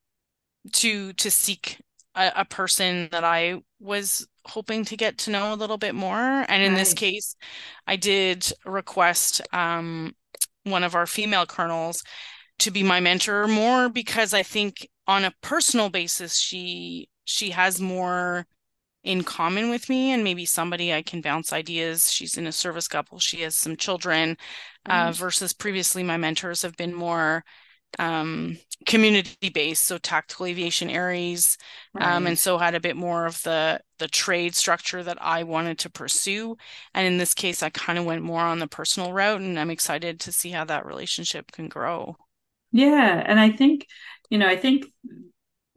to 0.73 1.13
to 1.13 1.31
seek 1.31 1.79
a, 2.15 2.31
a, 2.37 2.45
person 2.45 3.09
that 3.11 3.23
I 3.23 3.61
was 3.79 4.27
hoping 4.45 4.83
to 4.85 4.97
get 4.97 5.19
to 5.19 5.31
know 5.31 5.53
a 5.53 5.55
little 5.55 5.77
bit 5.77 5.93
more. 5.93 6.45
And 6.49 6.63
in 6.63 6.73
this 6.73 6.93
case, 6.95 7.35
I 7.85 7.95
did 7.95 8.51
request 8.65 9.41
um 9.53 10.15
one 10.63 10.83
of 10.83 10.95
our 10.95 11.05
female 11.05 11.45
colonels 11.45 12.03
to 12.59 12.71
be 12.71 12.83
my 12.83 12.99
mentor 12.99 13.47
more 13.47 13.87
because 13.89 14.33
I 14.33 14.43
think 14.43 14.89
on 15.07 15.23
a 15.23 15.33
personal 15.41 15.89
basis 15.89 16.39
she 16.39 17.07
she 17.23 17.51
has 17.51 17.79
more 17.79 18.45
in 19.07 19.23
common 19.23 19.69
with 19.69 19.87
me 19.87 20.11
and 20.11 20.23
maybe 20.23 20.45
somebody 20.45 20.93
I 20.93 21.01
can 21.01 21.21
bounce 21.21 21.53
ideas. 21.53 22.11
She's 22.11 22.37
in 22.37 22.45
a 22.45 22.51
service 22.51 22.87
couple, 22.89 23.19
she 23.19 23.41
has 23.41 23.55
some 23.55 23.77
children, 23.77 24.37
uh, 24.85 24.91
mm-hmm. 24.91 25.09
uh, 25.09 25.11
versus 25.13 25.53
previously 25.53 26.03
my 26.03 26.17
mentors 26.17 26.61
have 26.61 26.75
been 26.75 26.93
more 26.93 27.45
um, 27.99 28.57
community 28.85 29.49
based, 29.49 29.85
so 29.85 29.97
tactical 29.97 30.45
aviation 30.45 30.89
AEREs, 30.89 31.57
right. 31.93 32.15
um, 32.15 32.27
and 32.27 32.37
so 32.37 32.57
had 32.57 32.75
a 32.75 32.81
bit 32.81 32.97
more 32.97 33.25
of 33.25 33.41
the 33.43 33.79
the 33.97 34.09
trade 34.09 34.53
structure 34.55 35.01
that 35.03 35.17
I 35.21 35.43
wanted 35.43 35.79
to 35.79 35.89
pursue. 35.89 36.57
And 36.93 37.07
in 37.07 37.17
this 37.17 37.33
case, 37.33 37.63
I 37.63 37.69
kind 37.69 37.97
of 37.97 38.03
went 38.03 38.21
more 38.23 38.41
on 38.41 38.59
the 38.59 38.67
personal 38.67 39.13
route, 39.13 39.39
and 39.39 39.57
I'm 39.57 39.71
excited 39.71 40.19
to 40.19 40.33
see 40.33 40.51
how 40.51 40.65
that 40.65 40.85
relationship 40.85 41.51
can 41.53 41.69
grow. 41.69 42.17
Yeah, 42.73 43.23
and 43.25 43.39
I 43.39 43.51
think 43.51 43.87
you 44.29 44.37
know, 44.37 44.47
I 44.47 44.57
think 44.57 44.85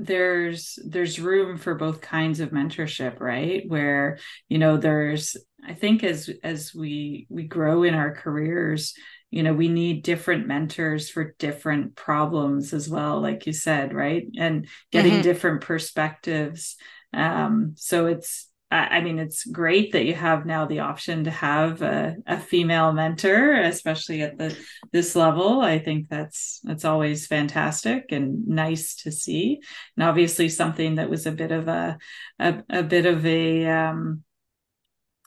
there's 0.05 0.79
there's 0.85 1.21
room 1.21 1.59
for 1.59 1.75
both 1.75 2.01
kinds 2.01 2.41
of 2.41 2.51
mentorship 2.51 3.21
right? 3.21 3.65
Where 3.67 4.19
you 4.49 4.59
know 4.59 4.77
there's 4.77 5.37
i 5.67 5.75
think 5.75 6.03
as 6.03 6.31
as 6.43 6.75
we 6.75 7.27
we 7.29 7.45
grow 7.45 7.83
in 7.83 7.95
our 7.95 8.15
careers 8.15 8.95
you 9.31 9.43
know 9.43 9.53
we 9.53 9.69
need 9.69 10.03
different 10.03 10.47
mentors 10.47 11.11
for 11.11 11.35
different 11.39 11.95
problems 11.95 12.73
as 12.73 12.89
well 12.89 13.21
like 13.21 13.47
you 13.47 13.53
said 13.53 13.93
right? 13.95 14.27
And 14.39 14.67
getting 14.91 15.15
mm-hmm. 15.15 15.23
different 15.23 15.61
perspectives. 15.63 16.77
Um 17.13 17.75
so 17.77 18.07
it's 18.07 18.50
I 18.73 19.01
mean, 19.01 19.19
it's 19.19 19.45
great 19.45 19.93
that 19.93 20.05
you 20.05 20.15
have 20.15 20.47
now 20.47 20.65
the 20.65 20.79
option 20.79 21.25
to 21.25 21.31
have 21.31 21.83
a, 21.83 22.17
a, 22.25 22.39
female 22.39 22.93
mentor, 22.93 23.55
especially 23.55 24.23
at 24.23 24.39
the 24.39 24.57
this 24.93 25.17
level. 25.17 25.61
I 25.61 25.81
think 25.81 26.09
that's 26.09 26.61
that's 26.63 26.85
always 26.85 27.27
fantastic 27.27 28.13
and 28.13 28.47
nice 28.47 28.95
to 29.03 29.11
see. 29.11 29.61
And 29.97 30.05
obviously, 30.05 30.49
something 30.49 30.97
that 30.97 31.11
was 31.11 31.27
a 31.27 31.33
bit 31.33 31.51
of 31.51 31.67
a 31.67 31.99
a, 32.39 32.63
a 32.71 32.83
bit 32.85 33.07
of 33.07 33.27
a 33.27 33.67
um, 33.67 34.23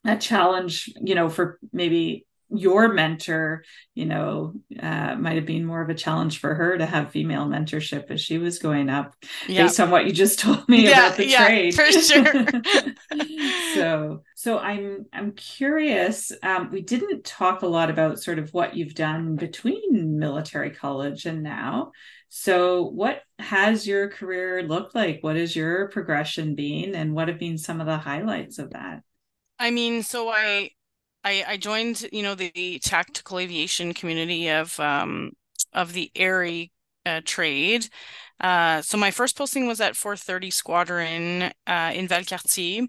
a 0.05 0.15
challenge, 0.15 0.89
you 1.01 1.15
know, 1.15 1.27
for 1.27 1.59
maybe 1.73 2.25
your 2.49 2.93
mentor, 2.93 3.63
you 3.95 4.05
know, 4.05 4.53
uh, 4.79 5.15
might 5.15 5.35
have 5.35 5.45
been 5.45 5.65
more 5.65 5.81
of 5.81 5.89
a 5.89 5.95
challenge 5.95 6.39
for 6.39 6.53
her 6.53 6.77
to 6.77 6.85
have 6.85 7.11
female 7.11 7.45
mentorship 7.45 8.11
as 8.11 8.21
she 8.21 8.37
was 8.37 8.59
going 8.59 8.89
up, 8.89 9.15
yep. 9.47 9.65
based 9.65 9.79
on 9.79 9.89
what 9.89 10.05
you 10.05 10.11
just 10.11 10.39
told 10.39 10.67
me 10.69 10.83
yeah, 10.83 11.07
about 11.07 11.17
the 11.17 11.27
yeah, 11.27 11.45
trade. 11.45 11.73
For 11.73 11.91
sure. 11.91 12.45
so, 13.73 14.23
so 14.35 14.59
I'm 14.59 15.05
I'm 15.13 15.31
curious. 15.33 16.31
Um, 16.41 16.69
we 16.71 16.81
didn't 16.81 17.23
talk 17.23 17.61
a 17.61 17.67
lot 17.67 17.89
about 17.89 18.21
sort 18.21 18.39
of 18.39 18.53
what 18.53 18.75
you've 18.75 18.95
done 18.95 19.35
between 19.35 20.19
military 20.19 20.71
college 20.71 21.25
and 21.25 21.43
now. 21.43 21.91
So, 22.29 22.83
what 22.85 23.21
has 23.39 23.87
your 23.87 24.09
career 24.09 24.63
looked 24.63 24.95
like? 24.95 25.19
What 25.21 25.35
has 25.35 25.55
your 25.55 25.87
progression 25.89 26.55
been, 26.55 26.95
and 26.95 27.13
what 27.13 27.27
have 27.27 27.39
been 27.39 27.57
some 27.57 27.79
of 27.79 27.87
the 27.87 27.97
highlights 27.97 28.59
of 28.59 28.71
that? 28.71 29.01
I 29.59 29.71
mean, 29.71 30.03
so 30.03 30.29
I 30.29 30.71
I, 31.23 31.43
I 31.47 31.57
joined, 31.57 32.05
you 32.11 32.23
know, 32.23 32.35
the, 32.35 32.51
the 32.53 32.79
tactical 32.79 33.39
aviation 33.39 33.93
community 33.93 34.49
of 34.49 34.79
um, 34.79 35.33
of 35.73 35.93
the 35.93 36.11
AERE 36.15 36.67
uh, 37.05 37.21
trade. 37.25 37.87
Uh, 38.39 38.81
so 38.81 38.97
my 38.97 39.11
first 39.11 39.37
posting 39.37 39.67
was 39.67 39.81
at 39.81 39.95
430 39.95 40.51
Squadron 40.51 41.43
uh, 41.67 41.91
in 41.93 42.07
Valcartier 42.07 42.87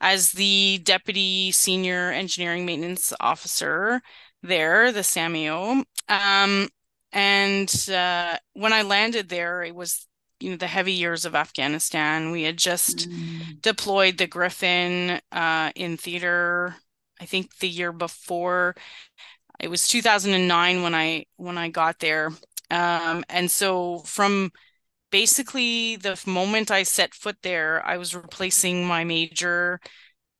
as 0.00 0.32
the 0.32 0.80
deputy 0.84 1.50
senior 1.52 2.10
engineering 2.10 2.66
maintenance 2.66 3.12
officer 3.20 4.00
there, 4.42 4.92
the 4.92 5.00
SAMEO. 5.00 5.84
Um, 6.08 6.68
and 7.12 7.88
uh, 7.90 8.36
when 8.54 8.72
I 8.72 8.82
landed 8.82 9.28
there, 9.28 9.62
it 9.62 9.74
was 9.74 10.06
you 10.40 10.50
know 10.50 10.56
the 10.56 10.66
heavy 10.66 10.92
years 10.92 11.24
of 11.24 11.34
Afghanistan. 11.34 12.30
We 12.30 12.42
had 12.42 12.56
just 12.56 13.08
mm. 13.08 13.60
deployed 13.62 14.18
the 14.18 14.26
Griffon 14.26 15.20
uh, 15.32 15.70
in 15.74 15.96
theater 15.96 16.76
I 17.24 17.26
think 17.26 17.56
the 17.58 17.68
year 17.68 17.90
before 17.90 18.76
it 19.58 19.68
was 19.68 19.88
2009 19.88 20.82
when 20.82 20.94
I 20.94 21.24
when 21.36 21.56
I 21.58 21.70
got 21.70 21.98
there. 22.00 22.32
Um, 22.70 23.24
and 23.30 23.50
so 23.50 24.00
from 24.00 24.52
basically 25.10 25.96
the 25.96 26.20
moment 26.26 26.70
I 26.70 26.82
set 26.82 27.14
foot 27.14 27.36
there, 27.42 27.84
I 27.86 27.96
was 27.96 28.14
replacing 28.14 28.86
my 28.86 29.04
major 29.04 29.80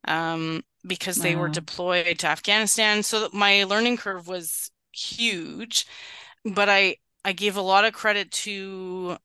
um, 0.06 0.62
because 0.86 1.20
they 1.22 1.36
were 1.36 1.48
deployed 1.48 2.18
to 2.20 2.28
Afghanistan. 2.28 3.02
So 3.02 3.30
my 3.32 3.64
learning 3.64 3.96
curve 3.96 4.28
was 4.28 4.70
huge, 4.92 5.86
but 6.44 6.68
I 6.68 6.96
I 7.24 7.32
gave 7.32 7.56
a 7.56 7.62
lot 7.62 7.86
of 7.86 7.94
credit 7.94 8.30
to 8.44 9.16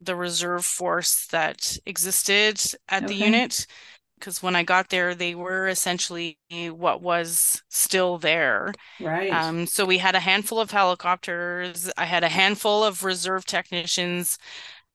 the 0.00 0.14
reserve 0.16 0.64
force 0.64 1.26
that 1.32 1.76
existed 1.86 2.60
at 2.88 3.06
the 3.08 3.14
unit 3.14 3.66
because 4.20 4.42
when 4.42 4.56
I 4.56 4.62
got 4.64 4.90
there, 4.90 5.14
they 5.14 5.34
were 5.34 5.68
essentially 5.68 6.38
what 6.50 7.02
was 7.02 7.62
still 7.70 8.18
there. 8.18 8.74
Right. 9.00 9.32
Um, 9.32 9.66
so 9.66 9.86
we 9.86 9.98
had 9.98 10.14
a 10.16 10.20
handful 10.20 10.60
of 10.60 10.70
helicopters. 10.72 11.90
I 11.98 12.06
had 12.06 12.24
a 12.24 12.28
handful 12.30 12.84
of 12.84 13.04
reserve 13.04 13.46
technicians, 13.46 14.38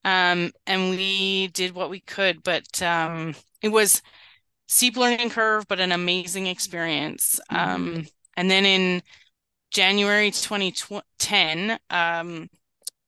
um, 0.05 0.51
and 0.67 0.91
we 0.91 1.47
did 1.49 1.75
what 1.75 1.89
we 1.89 2.01
could. 2.01 2.43
But 2.43 2.81
um, 2.81 3.35
it 3.61 3.69
was 3.69 4.01
steep 4.67 4.97
learning 4.97 5.29
curve, 5.29 5.67
but 5.67 5.79
an 5.79 5.91
amazing 5.91 6.47
experience. 6.47 7.39
Um, 7.49 8.07
and 8.37 8.49
then 8.51 8.65
in 8.65 9.01
January 9.71 10.31
2010, 10.31 11.79
um, 11.89 12.49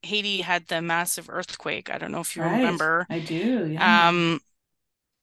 Haiti 0.03 0.41
had 0.41 0.67
the 0.67 0.81
massive 0.81 1.29
earthquake. 1.29 1.89
I 1.89 1.97
don't 1.97 2.11
know 2.11 2.21
if 2.21 2.35
you 2.35 2.43
Right. 2.43 2.53
remember. 2.53 3.07
I 3.09 3.19
do. 3.19 3.65
Yeah. 3.65 4.09
Um, 4.09 4.39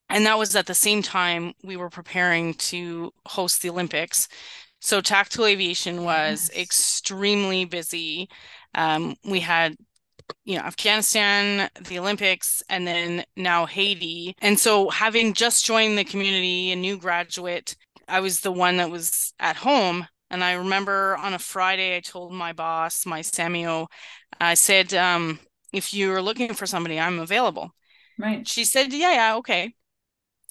and 0.08 0.26
that 0.26 0.38
was 0.38 0.54
at 0.56 0.66
the 0.66 0.74
same 0.74 1.02
time 1.02 1.54
we 1.62 1.76
were 1.76 1.90
preparing 1.90 2.54
to 2.54 3.12
host 3.26 3.62
the 3.62 3.70
Olympics. 3.70 4.28
So 4.80 5.00
tactical 5.00 5.46
aviation 5.46 6.04
was 6.04 6.50
Yes. 6.50 6.56
extremely 6.56 7.64
busy. 7.64 8.28
Um, 8.74 9.16
we 9.24 9.40
had, 9.40 9.76
you 10.44 10.56
know, 10.58 10.64
Afghanistan, 10.64 11.70
the 11.88 11.98
Olympics, 11.98 12.62
and 12.68 12.86
then 12.86 13.24
now 13.36 13.66
Haiti. 13.66 14.34
And 14.40 14.58
so 14.58 14.90
having 14.90 15.34
just 15.34 15.64
joined 15.64 15.98
the 15.98 16.04
community, 16.04 16.72
a 16.72 16.76
new 16.76 16.98
graduate, 16.98 17.76
I 18.08 18.20
was 18.20 18.40
the 18.40 18.52
one 18.52 18.76
that 18.78 18.90
was 18.90 19.32
at 19.40 19.56
home. 19.56 20.06
And 20.30 20.44
I 20.44 20.54
remember 20.54 21.16
on 21.16 21.34
a 21.34 21.38
Friday, 21.38 21.96
I 21.96 22.00
told 22.00 22.32
my 22.32 22.52
boss, 22.52 23.06
my 23.06 23.20
SAMEO, 23.20 23.86
I 24.40 24.54
said, 24.54 24.92
um, 24.94 25.38
if 25.72 25.94
you're 25.94 26.22
looking 26.22 26.54
for 26.54 26.66
somebody, 26.66 26.98
I'm 27.00 27.18
available. 27.20 27.70
Right. 28.18 28.46
She 28.46 28.64
said, 28.64 28.92
yeah, 28.92 29.12
yeah, 29.12 29.36
okay. 29.36 29.74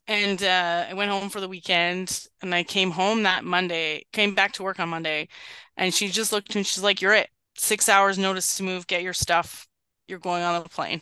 And 0.08 0.43
uh, 0.43 0.86
I 0.89 0.93
went 0.93 1.12
home 1.12 1.30
for 1.30 1.39
the 1.39 1.47
weekend 1.47 2.28
and 2.41 2.54
I 2.54 2.64
came 2.64 2.91
home 2.91 3.24
that 3.24 3.45
Monday, 3.45 4.06
came 4.12 4.36
back 4.36 4.51
to 4.54 4.64
work 4.64 4.80
on 4.80 4.89
Monday, 4.89 5.30
and 5.78 5.93
she 5.93 6.10
just 6.10 6.32
looked 6.34 6.56
and 6.56 6.66
she's 6.68 6.84
like, 6.84 7.01
You're 7.01 7.14
it. 7.14 7.30
Six 7.56 7.88
hours 7.88 8.18
notice 8.18 8.58
to 8.58 8.64
move, 8.64 8.88
get 8.88 9.04
your 9.04 9.14
stuff. 9.14 9.68
You're 10.08 10.20
going 10.20 10.43
on 10.43 10.62
the 10.64 10.70
plane. 10.70 11.01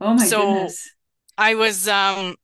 Oh 0.00 0.12
my 0.14 0.28
So 0.28 0.32
goodness. 0.32 0.90
I 1.38 1.54
was 1.56 1.88
um 1.88 2.36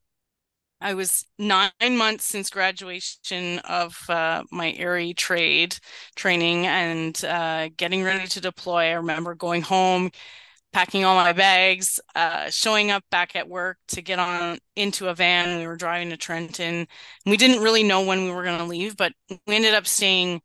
I 0.80 0.94
was 0.94 1.24
nine 1.38 1.72
months 1.96 2.26
since 2.26 2.50
graduation 2.50 3.58
of 3.60 3.98
uh, 4.10 4.44
my 4.52 4.72
AERE 4.78 5.14
trade 5.14 5.76
training 6.16 6.66
and 6.66 7.24
uh, 7.24 7.70
getting 7.76 8.02
ready 8.04 8.28
to 8.28 8.40
deploy. 8.40 8.84
I 8.88 8.92
remember 8.92 9.34
going 9.34 9.62
home, 9.62 10.10
packing 10.74 11.06
all 11.06 11.16
my 11.16 11.32
bags, 11.32 12.00
uh, 12.16 12.50
showing 12.50 12.92
up 12.92 13.04
back 13.10 13.36
at 13.36 13.48
work 13.48 13.78
to 13.88 14.02
get 14.02 14.20
on 14.20 14.58
into 14.76 15.08
a 15.08 15.14
van. 15.16 15.58
We 15.60 15.68
were 15.68 15.76
driving 15.76 16.10
to 16.10 16.18
Trenton. 16.18 16.88
We 17.26 17.38
didn't 17.38 17.62
really 17.62 17.84
know 17.84 18.02
when 18.04 18.24
we 18.24 18.32
were 18.32 18.44
going 18.44 18.58
to 18.58 18.64
leave, 18.66 18.96
but 18.98 19.14
we 19.46 19.56
ended 19.56 19.74
up 19.74 19.86
staying, 19.86 20.42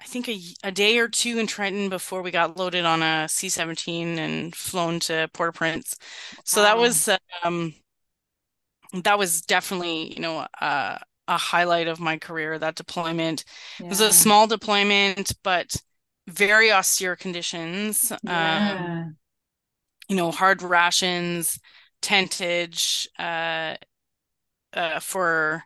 I 0.00 0.06
think, 0.06 0.28
a, 0.28 0.40
a 0.64 0.72
day 0.72 0.98
or 0.98 1.08
two 1.08 1.38
in 1.38 1.46
Trenton 1.48 1.88
before 1.90 2.22
we 2.22 2.30
got 2.32 2.56
loaded 2.58 2.84
on 2.84 3.02
a 3.02 3.28
C-17 3.28 4.18
and 4.18 4.54
flown 4.56 5.00
to 5.02 5.28
Port-au-Prince. 5.34 5.96
So 6.44 6.62
that 6.62 6.78
was 6.78 7.08
um, 7.44 7.74
that 9.02 9.18
was 9.18 9.42
definitely, 9.42 10.14
you 10.14 10.20
know, 10.20 10.46
uh, 10.60 10.98
a 11.28 11.36
highlight 11.36 11.88
of 11.88 12.00
my 12.00 12.18
career. 12.18 12.58
That 12.58 12.76
deployment 12.76 13.44
it 13.78 13.88
was 13.88 14.00
a 14.00 14.12
small 14.12 14.46
deployment, 14.46 15.32
but 15.42 15.76
very 16.28 16.72
austere 16.72 17.16
conditions. 17.16 18.12
Um, 18.12 18.22
Yeah. 18.26 19.10
You 20.08 20.16
know, 20.16 20.30
hard 20.30 20.62
rations, 20.62 21.58
tentage, 22.02 23.06
uh, 23.18 23.76
uh, 24.72 25.00
for, 25.00 25.62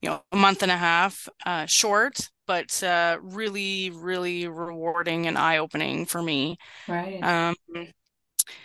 you 0.00 0.10
know, 0.10 0.22
a 0.32 0.36
month 0.36 0.62
and 0.62 0.70
a 0.70 0.76
half, 0.76 1.28
uh, 1.46 1.66
short, 1.66 2.30
but 2.46 2.82
uh, 2.82 3.18
really, 3.22 3.90
really 3.90 4.46
rewarding 4.46 5.26
and 5.26 5.38
eye-opening 5.38 6.06
for 6.06 6.22
me. 6.22 6.56
Right. 6.88 7.22
Um, 7.22 7.54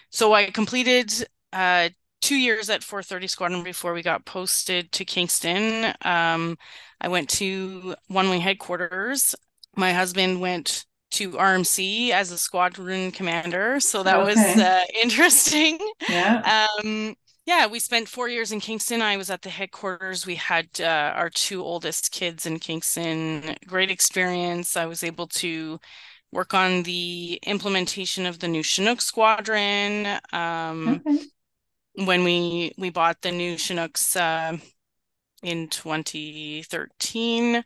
so 0.10 0.34
I 0.34 0.52
completed 0.52 1.12
uh, 1.54 1.90
two 2.22 2.36
years 2.36 2.70
at 2.70 2.84
430 2.84 3.28
Squadron 3.28 3.64
before 3.64 3.94
we 3.94 4.02
got 4.02 4.26
posted 4.26 4.92
to 4.94 5.06
Kingston. 5.06 5.94
Um, 6.02 6.58
I 7.00 7.08
went 7.08 7.30
to 7.32 7.96
One 8.08 8.30
Wing 8.30 8.42
headquarters. 8.42 9.36
My 9.76 9.94
husband 9.94 10.42
went 10.42 10.86
to 11.18 11.38
RMC 11.38 12.12
as 12.12 12.32
a 12.32 12.38
squadron 12.38 13.12
commander, 13.12 13.80
so 13.80 14.04
that 14.04 14.22
was 14.24 14.58
uh, 14.58 14.82
interesting. 15.04 15.78
Yeah. 16.08 16.44
Um, 16.44 17.16
yeah, 17.46 17.68
we 17.68 17.80
spent 17.80 18.10
four 18.10 18.28
years 18.30 18.52
in 18.52 18.60
Kingston. 18.60 19.02
I 19.02 19.18
was 19.18 19.30
at 19.30 19.42
the 19.42 19.50
headquarters. 19.50 20.26
We 20.26 20.36
had 20.36 20.68
uh, 20.82 21.14
our 21.16 21.30
two 21.30 21.64
oldest 21.64 22.12
kids 22.12 22.46
in 22.46 22.60
Kingston. 22.60 23.56
Great 23.66 23.90
experience. 23.92 24.76
I 24.76 24.86
was 24.86 25.04
able 25.04 25.28
to 25.28 25.80
work 26.32 26.54
on 26.54 26.84
the 26.84 27.40
implementation 27.46 28.26
of 28.26 28.40
the 28.40 28.48
new 28.50 28.64
Chinook 28.64 29.02
squadron. 29.02 30.20
Um, 30.34 31.04
Okay. 31.06 31.28
when 31.96 32.24
we 32.24 32.74
we 32.78 32.90
bought 32.90 33.22
the 33.22 33.32
new 33.32 33.58
Chinooks 33.58 34.16
uh, 34.16 34.58
in 35.44 35.68
2013. 35.70 37.64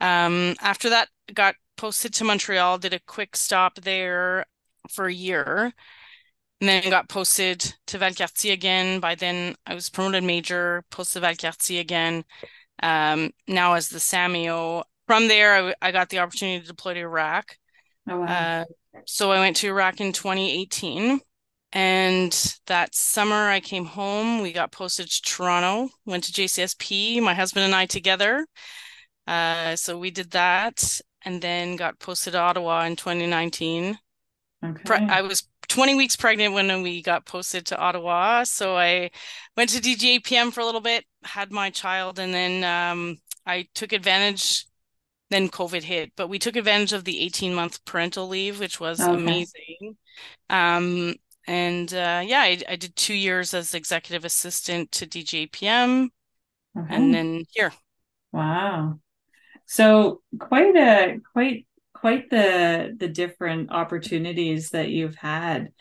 Um, 0.00 0.54
after 0.60 0.90
that, 0.90 1.08
got 1.34 1.54
posted 1.76 2.14
to 2.14 2.24
Montreal, 2.24 2.78
did 2.78 2.94
a 2.94 3.00
quick 3.00 3.36
stop 3.36 3.76
there 3.76 4.46
for 4.90 5.06
a 5.06 5.12
year, 5.12 5.72
and 6.60 6.68
then 6.68 6.90
got 6.90 7.08
posted 7.08 7.74
to 7.86 7.98
Valcartier 7.98 8.52
again. 8.52 9.00
By 9.00 9.14
then, 9.14 9.54
I 9.66 9.74
was 9.74 9.88
promoted 9.88 10.24
major, 10.24 10.84
posted 10.90 11.22
to 11.22 11.28
Valcartier 11.28 11.80
again. 11.80 12.24
Um, 12.82 13.30
now 13.48 13.74
as 13.74 13.88
the 13.88 13.98
SAMEO. 13.98 14.84
From 15.06 15.28
there, 15.28 15.54
I, 15.54 15.74
I 15.82 15.92
got 15.92 16.08
the 16.08 16.20
opportunity 16.20 16.60
to 16.60 16.66
deploy 16.66 16.94
to 16.94 17.00
Iraq. 17.00 17.56
Oh 18.08 18.20
wow. 18.20 18.26
Uh, 18.26 18.64
so 19.06 19.30
I 19.30 19.40
went 19.40 19.56
to 19.56 19.68
Iraq 19.68 20.00
in 20.00 20.12
2018. 20.12 21.20
And 21.72 22.54
that 22.66 22.94
summer 22.94 23.48
I 23.48 23.60
came 23.60 23.86
home. 23.86 24.42
We 24.42 24.52
got 24.52 24.72
posted 24.72 25.08
to 25.08 25.22
Toronto, 25.22 25.88
went 26.04 26.24
to 26.24 26.32
JCSP, 26.32 27.22
my 27.22 27.32
husband 27.32 27.64
and 27.64 27.74
I 27.74 27.86
together. 27.86 28.46
Uh, 29.26 29.76
so 29.76 29.98
we 29.98 30.10
did 30.10 30.32
that 30.32 31.00
and 31.24 31.40
then 31.42 31.76
got 31.76 31.98
posted 31.98 32.32
to 32.34 32.38
Ottawa 32.40 32.84
in 32.84 32.96
2019. 32.96 33.98
Pre- 34.84 34.96
Okay. 34.96 35.06
I 35.08 35.22
was 35.22 35.48
20 35.68 35.94
weeks 35.94 36.16
pregnant 36.16 36.54
when 36.54 36.82
we 36.82 37.02
got 37.02 37.26
posted 37.26 37.66
to 37.66 37.78
Ottawa. 37.78 38.44
So 38.44 38.76
I 38.76 39.10
went 39.56 39.70
to 39.70 39.80
DGAPM 39.80 40.52
for 40.52 40.60
a 40.60 40.64
little 40.66 40.80
bit, 40.80 41.04
had 41.24 41.50
my 41.52 41.70
child, 41.70 42.18
and 42.18 42.32
then 42.32 42.64
um, 42.64 43.18
I 43.46 43.68
took 43.74 43.92
advantage. 43.92 44.66
Then 45.30 45.48
COVID 45.48 45.82
hit, 45.82 46.12
but 46.14 46.28
we 46.28 46.38
took 46.38 46.56
advantage 46.56 46.92
of 46.92 47.04
the 47.04 47.18
18 47.22 47.54
month 47.54 47.82
parental 47.86 48.28
leave, 48.28 48.60
which 48.60 48.78
was 48.78 49.00
Okay. 49.00 49.14
amazing. 49.16 49.96
Um, 50.50 51.14
and 51.46 51.92
uh, 51.94 52.22
yeah, 52.24 52.40
I, 52.42 52.62
I 52.68 52.76
did 52.76 52.94
two 52.96 53.14
years 53.14 53.54
as 53.54 53.72
executive 53.74 54.26
assistant 54.26 54.92
to 54.92 55.06
DGAPM, 55.06 56.10
and 56.90 57.14
then 57.14 57.44
here. 57.50 57.72
Wow. 58.30 59.00
So 59.72 60.20
quite 60.38 60.76
a 60.76 61.18
quite 61.32 61.66
quite 61.94 62.28
the 62.28 62.94
the 62.94 63.08
different 63.08 63.72
opportunities 63.72 64.68
that 64.70 64.90
you've 64.90 65.14
had. 65.14 65.72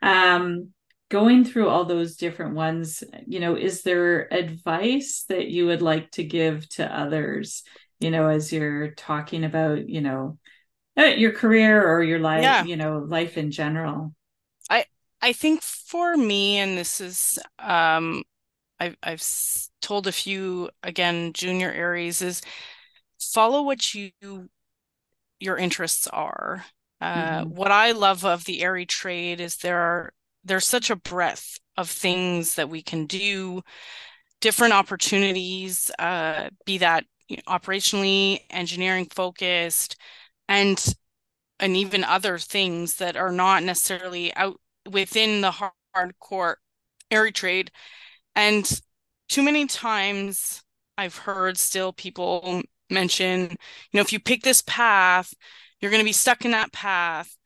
Um, 0.00 0.68
going 1.08 1.44
through 1.44 1.68
all 1.68 1.84
those 1.84 2.16
different 2.16 2.54
ones, 2.54 3.02
you 3.26 3.40
know, 3.40 3.56
is 3.56 3.82
there 3.82 4.32
advice 4.32 5.24
that 5.28 5.48
you 5.48 5.66
would 5.66 5.82
like 5.82 6.12
to 6.12 6.22
give 6.24 6.68
to 6.70 6.86
others, 6.86 7.64
you 7.98 8.12
know, 8.12 8.28
as 8.28 8.52
you're 8.52 8.92
talking 8.92 9.42
about, 9.42 9.88
you 9.88 10.02
know, 10.02 10.38
uh, 10.96 11.06
your 11.06 11.32
career 11.32 11.84
or 11.84 12.04
your 12.04 12.20
life, 12.20 12.42
Yeah, 12.42 12.62
you 12.62 12.76
know, 12.76 12.98
life 12.98 13.36
in 13.38 13.50
general? 13.50 14.14
I 14.70 14.86
I 15.20 15.32
think 15.32 15.62
for 15.62 16.16
me, 16.16 16.56
and 16.58 16.76
this 16.76 17.00
is 17.00 17.38
um, 17.58 18.24
I've 18.80 18.96
I've 19.02 19.24
told 19.82 20.06
a 20.06 20.12
few 20.12 20.70
again 20.82 21.32
junior 21.32 21.72
AEREs 21.72 22.22
is 22.22 22.42
follow 23.22 23.62
what 23.62 23.94
you 23.94 24.10
your 25.40 25.56
interests 25.56 26.06
are. 26.08 26.64
Uh, 27.00 27.42
Mhm. 27.42 27.48
what 27.48 27.72
I 27.72 27.92
love 27.92 28.24
of 28.24 28.44
the 28.44 28.62
AERE 28.62 28.84
trade 28.86 29.40
is 29.40 29.56
there 29.56 29.80
are 29.80 30.12
there's 30.44 30.66
such 30.66 30.90
a 30.90 30.96
breadth 30.96 31.58
of 31.76 31.88
things 31.90 32.54
that 32.56 32.68
we 32.68 32.82
can 32.82 33.06
do, 33.06 33.62
different 34.40 34.74
opportunities, 34.74 35.90
uh, 35.98 36.50
be 36.66 36.78
that 36.78 37.04
you 37.28 37.36
know, 37.38 37.42
operationally, 37.48 38.40
engineering 38.50 39.06
focused, 39.12 39.96
and 40.48 40.94
and 41.60 41.76
even 41.76 42.04
other 42.04 42.38
things 42.38 42.96
that 42.96 43.16
are 43.16 43.32
not 43.32 43.62
necessarily 43.62 44.34
out 44.36 44.60
within 44.90 45.40
the 45.40 45.50
hard- 45.52 45.72
hardcore 45.96 46.56
AERE 47.10 47.30
trade. 47.32 47.70
And 48.36 48.68
too 49.28 49.42
many 49.42 49.66
times 49.66 50.62
I've 50.98 51.16
heard 51.16 51.58
still 51.58 51.92
people 51.92 52.62
mention, 52.92 53.50
you 53.50 53.56
know, 53.94 54.00
if 54.00 54.12
you 54.12 54.20
pick 54.20 54.42
this 54.42 54.62
path, 54.62 55.34
you're 55.80 55.90
going 55.90 56.02
to 56.02 56.08
be 56.08 56.12
stuck 56.12 56.44
in 56.44 56.52
that 56.52 56.72
path. 56.72 57.36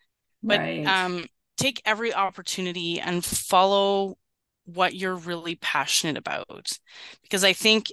But 0.42 0.60
Right. 0.60 0.86
um, 0.86 1.26
take 1.56 1.80
every 1.84 2.12
opportunity 2.12 3.00
and 3.00 3.24
follow 3.24 4.18
what 4.64 4.94
you're 4.94 5.16
really 5.16 5.56
passionate 5.56 6.16
about. 6.16 6.78
Because 7.22 7.44
I 7.44 7.52
think 7.52 7.86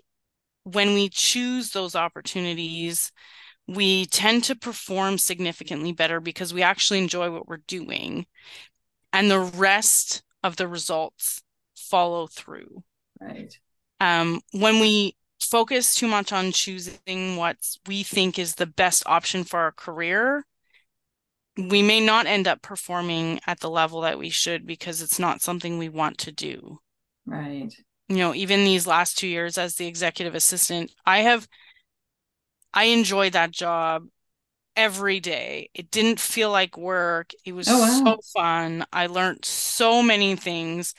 when 0.64 0.94
we 0.94 1.10
choose 1.10 1.72
those 1.72 1.96
opportunities, 1.96 3.12
we 3.68 4.06
tend 4.08 4.44
to 4.46 4.56
perform 4.56 5.18
significantly 5.18 5.94
better 5.94 6.20
because 6.20 6.54
we 6.54 6.62
actually 6.62 7.00
enjoy 7.00 7.32
what 7.32 7.48
we're 7.48 7.58
doing. 7.68 8.26
And 9.12 9.30
the 9.30 9.40
rest 9.40 10.24
of 10.44 10.56
the 10.58 10.68
results 10.68 11.42
follow 11.76 12.28
through. 12.28 12.84
Right. 13.22 13.58
Um, 14.00 14.42
when 14.52 14.80
we 14.80 15.16
focus 15.44 15.96
too 15.96 16.08
much 16.08 16.32
on 16.32 16.52
choosing 16.52 17.36
what 17.36 17.58
we 17.88 18.04
think 18.04 18.38
is 18.38 18.56
the 18.56 18.66
best 18.66 19.04
option 19.06 19.44
for 19.44 19.60
our 19.60 19.72
career, 19.72 20.46
we 21.58 21.82
may 21.82 22.00
not 22.00 22.26
end 22.26 22.48
up 22.48 22.62
performing 22.62 23.40
at 23.46 23.60
the 23.60 23.70
level 23.70 24.02
that 24.02 24.18
we 24.18 24.30
should 24.30 24.66
because 24.66 25.02
it's 25.02 25.20
not 25.20 25.42
something 25.42 25.78
we 25.78 25.90
want 25.90 26.18
to 26.20 26.32
do. 26.32 26.80
Right. 27.26 27.74
You 28.10 28.18
know, 28.18 28.34
even 28.34 28.64
these 28.64 28.88
last 28.88 29.18
two 29.18 29.28
years 29.28 29.58
as 29.58 29.76
the 29.76 29.88
executive 29.88 30.36
assistant, 30.36 30.92
I 31.06 31.20
have, 31.20 31.48
I 32.74 32.86
enjoyed 32.86 33.34
that 33.34 33.52
job 33.52 34.06
every 34.76 35.20
day. 35.20 35.70
It 35.74 35.92
didn't 35.92 36.20
feel 36.20 36.50
like 36.50 36.78
work. 36.78 37.32
It 37.46 37.54
was 37.54 37.68
oh, 37.70 37.80
wow. 37.80 38.16
so 38.16 38.22
fun. 38.34 38.86
I 38.92 39.08
learned 39.08 39.46
so 39.46 40.02
many 40.02 40.36
things, 40.36 40.94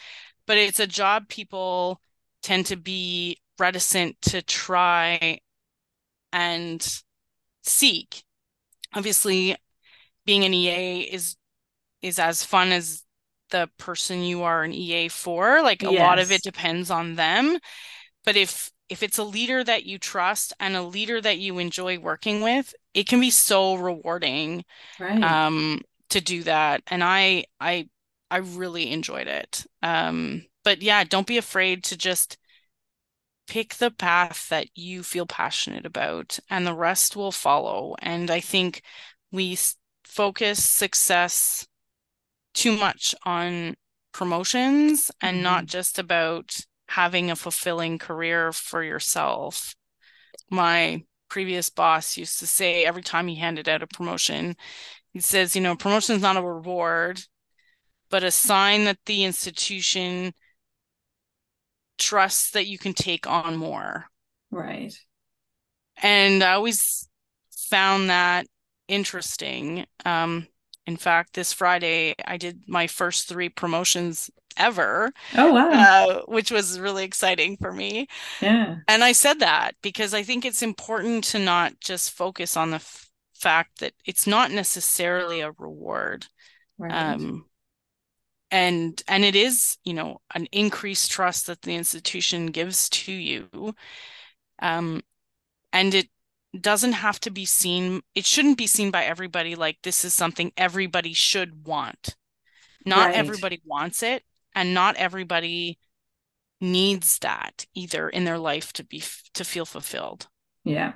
but 0.47 0.57
it's 0.57 0.81
a 0.81 0.87
job 0.87 1.29
people 1.29 2.01
tend 2.43 2.67
to 2.67 2.77
be 2.77 3.39
reticent 3.59 4.21
to 4.23 4.43
try 4.43 5.41
and 6.33 7.03
seek. 7.63 8.23
Obviously, 8.95 9.57
being 10.27 10.45
an 10.45 10.55
EA 10.55 11.03
is 11.03 11.37
is 12.03 12.19
as 12.19 12.45
fun 12.45 12.71
as 12.71 13.03
the 13.51 13.71
person 13.79 14.23
you 14.23 14.43
are 14.43 14.63
an 14.63 14.73
EA 14.73 15.09
for. 15.09 15.63
Like 15.63 15.83
a 15.83 15.93
yes. 15.93 16.01
lot 16.01 16.19
of 16.19 16.33
it 16.33 16.43
depends 16.43 16.91
on 16.91 17.15
them. 17.15 17.59
But 18.25 18.37
if 18.37 18.71
if 18.89 19.03
it's 19.03 19.19
a 19.19 19.25
leader 19.25 19.65
that 19.65 19.85
you 19.85 19.99
trust 19.99 20.53
and 20.61 20.77
a 20.77 20.83
leader 20.83 21.21
that 21.21 21.39
you 21.39 21.59
enjoy 21.59 21.99
working 21.99 22.43
with, 22.43 22.75
it 22.93 23.07
can 23.07 23.21
be 23.21 23.31
so 23.31 23.77
rewarding 23.77 24.65
right. 24.99 25.23
um 25.23 25.81
to 26.11 26.21
do 26.21 26.43
that. 26.45 26.83
And 26.89 27.03
I 27.03 27.45
I 27.61 27.89
I 28.31 28.39
really 28.39 28.91
enjoyed 28.91 29.29
it. 29.29 29.65
Um 29.83 30.45
but 30.65 30.83
yeah, 30.83 31.05
don't 31.05 31.27
be 31.27 31.39
afraid 31.39 31.85
to 31.85 31.97
just 31.97 32.39
pick 33.47 33.75
the 33.75 33.91
path 33.91 34.49
that 34.49 34.69
you 34.75 35.03
feel 35.03 35.27
passionate 35.27 35.87
about 35.87 36.39
and 36.49 36.67
the 36.67 36.75
rest 36.75 37.17
will 37.17 37.33
follow. 37.33 37.95
And 38.01 38.31
I 38.31 38.41
think 38.41 38.83
we 39.31 39.59
focus 40.05 40.63
success 40.63 41.67
too 42.55 42.77
much 42.77 43.15
on 43.25 43.75
promotions 44.13 45.11
and 45.21 45.37
mm-hmm. 45.37 45.45
not 45.45 45.67
just 45.67 45.99
about 45.99 46.57
having 46.89 47.31
a 47.31 47.37
fulfilling 47.37 47.99
career 47.99 48.53
for 48.53 48.83
yourself. 48.83 49.75
My 50.51 51.03
previous 51.29 51.69
boss 51.71 52.17
used 52.17 52.39
to 52.39 52.47
say 52.47 52.85
every 52.85 53.03
time 53.03 53.27
he 53.27 53.35
handed 53.35 53.69
out 53.69 53.83
a 53.83 53.87
promotion, 53.87 54.57
he 55.13 55.21
says, 55.21 55.57
you 55.57 55.63
know, 55.63 55.77
promotion 55.77 56.17
is 56.17 56.23
not 56.23 56.37
a 56.37 56.43
reward, 56.43 57.21
but 58.11 58.23
a 58.23 58.31
sign 58.31 58.85
that 58.85 58.99
the 59.07 59.25
institution 59.25 60.33
trusts 61.99 62.51
that 62.53 62.67
you 62.67 62.79
can 62.79 62.95
take 62.95 63.27
on 63.27 63.57
more. 63.57 64.07
Right. 64.51 64.95
And 66.03 66.43
I 66.43 66.53
always 66.53 67.09
found 67.71 68.11
that 68.11 68.47
interesting. 68.89 69.87
Um, 70.05 70.47
in 70.87 70.97
fact, 70.97 71.35
this 71.35 71.53
Friday 71.53 72.15
I 72.27 72.37
did 72.37 72.63
my 72.69 72.87
first 72.87 73.29
three 73.29 73.49
promotions 73.49 74.31
ever. 74.57 75.13
Oh 75.37 75.53
wow. 75.53 75.71
Uh, 75.71 76.23
which 76.27 76.51
was 76.51 76.79
really 76.79 77.05
exciting 77.05 77.57
for 77.57 77.73
me. 77.73 78.07
Yeah. 78.41 78.77
And 78.87 79.03
I 79.03 79.13
said 79.13 79.41
that 79.41 79.73
because 79.83 80.15
I 80.15 80.23
think 80.23 80.45
it's 80.45 80.63
important 80.63 81.25
to 81.25 81.39
not 81.39 81.81
just 81.81 82.13
focus 82.13 82.57
on 82.57 82.71
the 82.71 82.77
f- 82.77 83.11
fact 83.35 83.81
that 83.81 83.93
it's 84.05 84.27
not 84.27 84.51
necessarily 84.51 85.41
a 85.41 85.53
reward. 85.53 86.27
Right. 86.79 86.93
Um 86.93 87.47
and 88.55 89.03
and 89.09 89.25
it 89.25 89.35
is, 89.35 89.79
you 89.85 89.95
know, 89.95 90.21
an 90.33 90.47
increased 90.53 91.11
trust 91.11 91.49
that 91.49 91.63
the 91.63 91.75
institution 91.75 92.47
gives 92.47 92.89
to 92.91 93.13
you. 93.13 93.75
Um 94.61 95.03
and 95.73 95.93
it 95.93 96.09
doesn't 96.61 96.93
have 96.93 97.19
to 97.19 97.33
be 97.33 97.45
seen 97.45 98.01
it 98.15 98.25
shouldn't 98.25 98.57
be 98.57 98.69
seen 98.69 98.93
by 98.93 99.03
everybody 99.03 99.57
like 99.57 99.77
this 99.83 100.05
is 100.05 100.15
something 100.15 100.53
everybody 100.57 101.13
should 101.13 101.67
want 101.67 102.15
not 102.87 103.07
right. 103.07 103.17
everybody 103.17 103.61
wants 103.65 104.05
it 104.05 104.23
and 104.55 104.73
not 104.73 104.95
everybody 104.95 105.81
needs 106.61 107.19
that 107.19 107.67
either 107.75 108.09
in 108.09 108.25
their 108.25 108.39
life 108.39 108.73
to 108.73 108.85
be 108.85 109.03
to 109.33 109.45
feel 109.45 109.67
fulfilled 109.67 110.29
yeah 110.63 110.93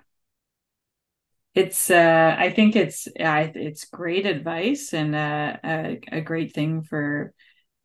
it's 1.57 1.91
uh 1.91 2.37
i 2.39 2.51
think 2.51 2.77
it's 2.77 3.09
it's 3.17 3.85
great 3.87 4.27
advice 4.27 4.95
and 4.95 5.17
uh, 5.17 5.57
a, 5.65 6.01
a 6.13 6.21
great 6.21 6.55
thing 6.55 6.83
for 6.83 7.35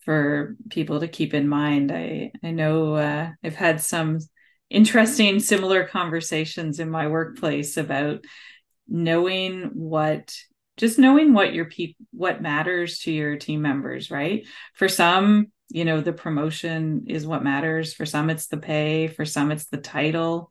for 0.05 0.55
people 0.69 0.99
to 0.99 1.07
keep 1.07 1.33
in 1.33 1.47
mind. 1.47 1.91
I 1.91 2.31
i 2.43 2.51
know 2.51 2.95
uh, 2.95 3.31
i've 3.43 3.55
had 3.55 3.81
some 3.81 4.19
interesting 4.69 5.39
similar 5.39 5.85
conversations 5.85 6.79
in 6.79 6.89
my 6.89 7.07
workplace 7.07 7.77
about 7.77 8.25
knowing 8.87 9.69
what 9.73 10.35
just 10.77 10.97
knowing 10.97 11.33
what 11.33 11.53
your 11.53 11.65
people 11.65 12.05
what 12.11 12.41
matters 12.41 12.99
to 12.99 13.11
your 13.11 13.37
team 13.37 13.61
members 13.61 14.09
right? 14.09 14.47
For 14.73 14.89
some 14.89 15.47
you 15.69 15.85
know 15.85 16.01
the 16.01 16.13
promotion 16.13 17.05
is 17.07 17.25
what 17.25 17.43
matters. 17.43 17.93
For 17.93 18.05
some 18.05 18.29
it's 18.29 18.47
the 18.47 18.57
pay. 18.57 19.07
For 19.07 19.25
some 19.25 19.51
it's 19.51 19.65
the 19.65 19.77
title. 19.77 20.49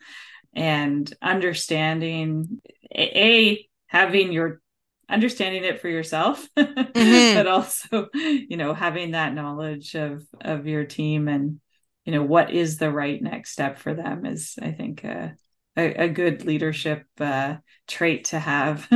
And 0.54 1.12
understanding 1.22 2.60
a 2.94 3.66
having 3.86 4.32
your 4.32 4.60
understanding 5.08 5.64
it 5.64 5.80
for 5.80 5.88
yourself 5.88 6.48
mm-hmm. 6.56 7.36
but 7.36 7.46
also 7.46 8.08
you 8.14 8.56
know 8.56 8.72
having 8.72 9.12
that 9.12 9.34
knowledge 9.34 9.94
of 9.94 10.24
of 10.40 10.66
your 10.66 10.84
team 10.84 11.28
and 11.28 11.60
you 12.04 12.12
know 12.12 12.22
what 12.22 12.50
is 12.50 12.78
the 12.78 12.90
right 12.90 13.22
next 13.22 13.52
step 13.52 13.78
for 13.78 13.94
them 13.94 14.24
is 14.24 14.54
i 14.62 14.70
think 14.70 15.04
uh, 15.04 15.28
a, 15.76 16.04
a 16.04 16.08
good 16.08 16.44
leadership 16.44 17.04
uh, 17.20 17.56
trait 17.86 18.24
to 18.26 18.38
have 18.38 18.88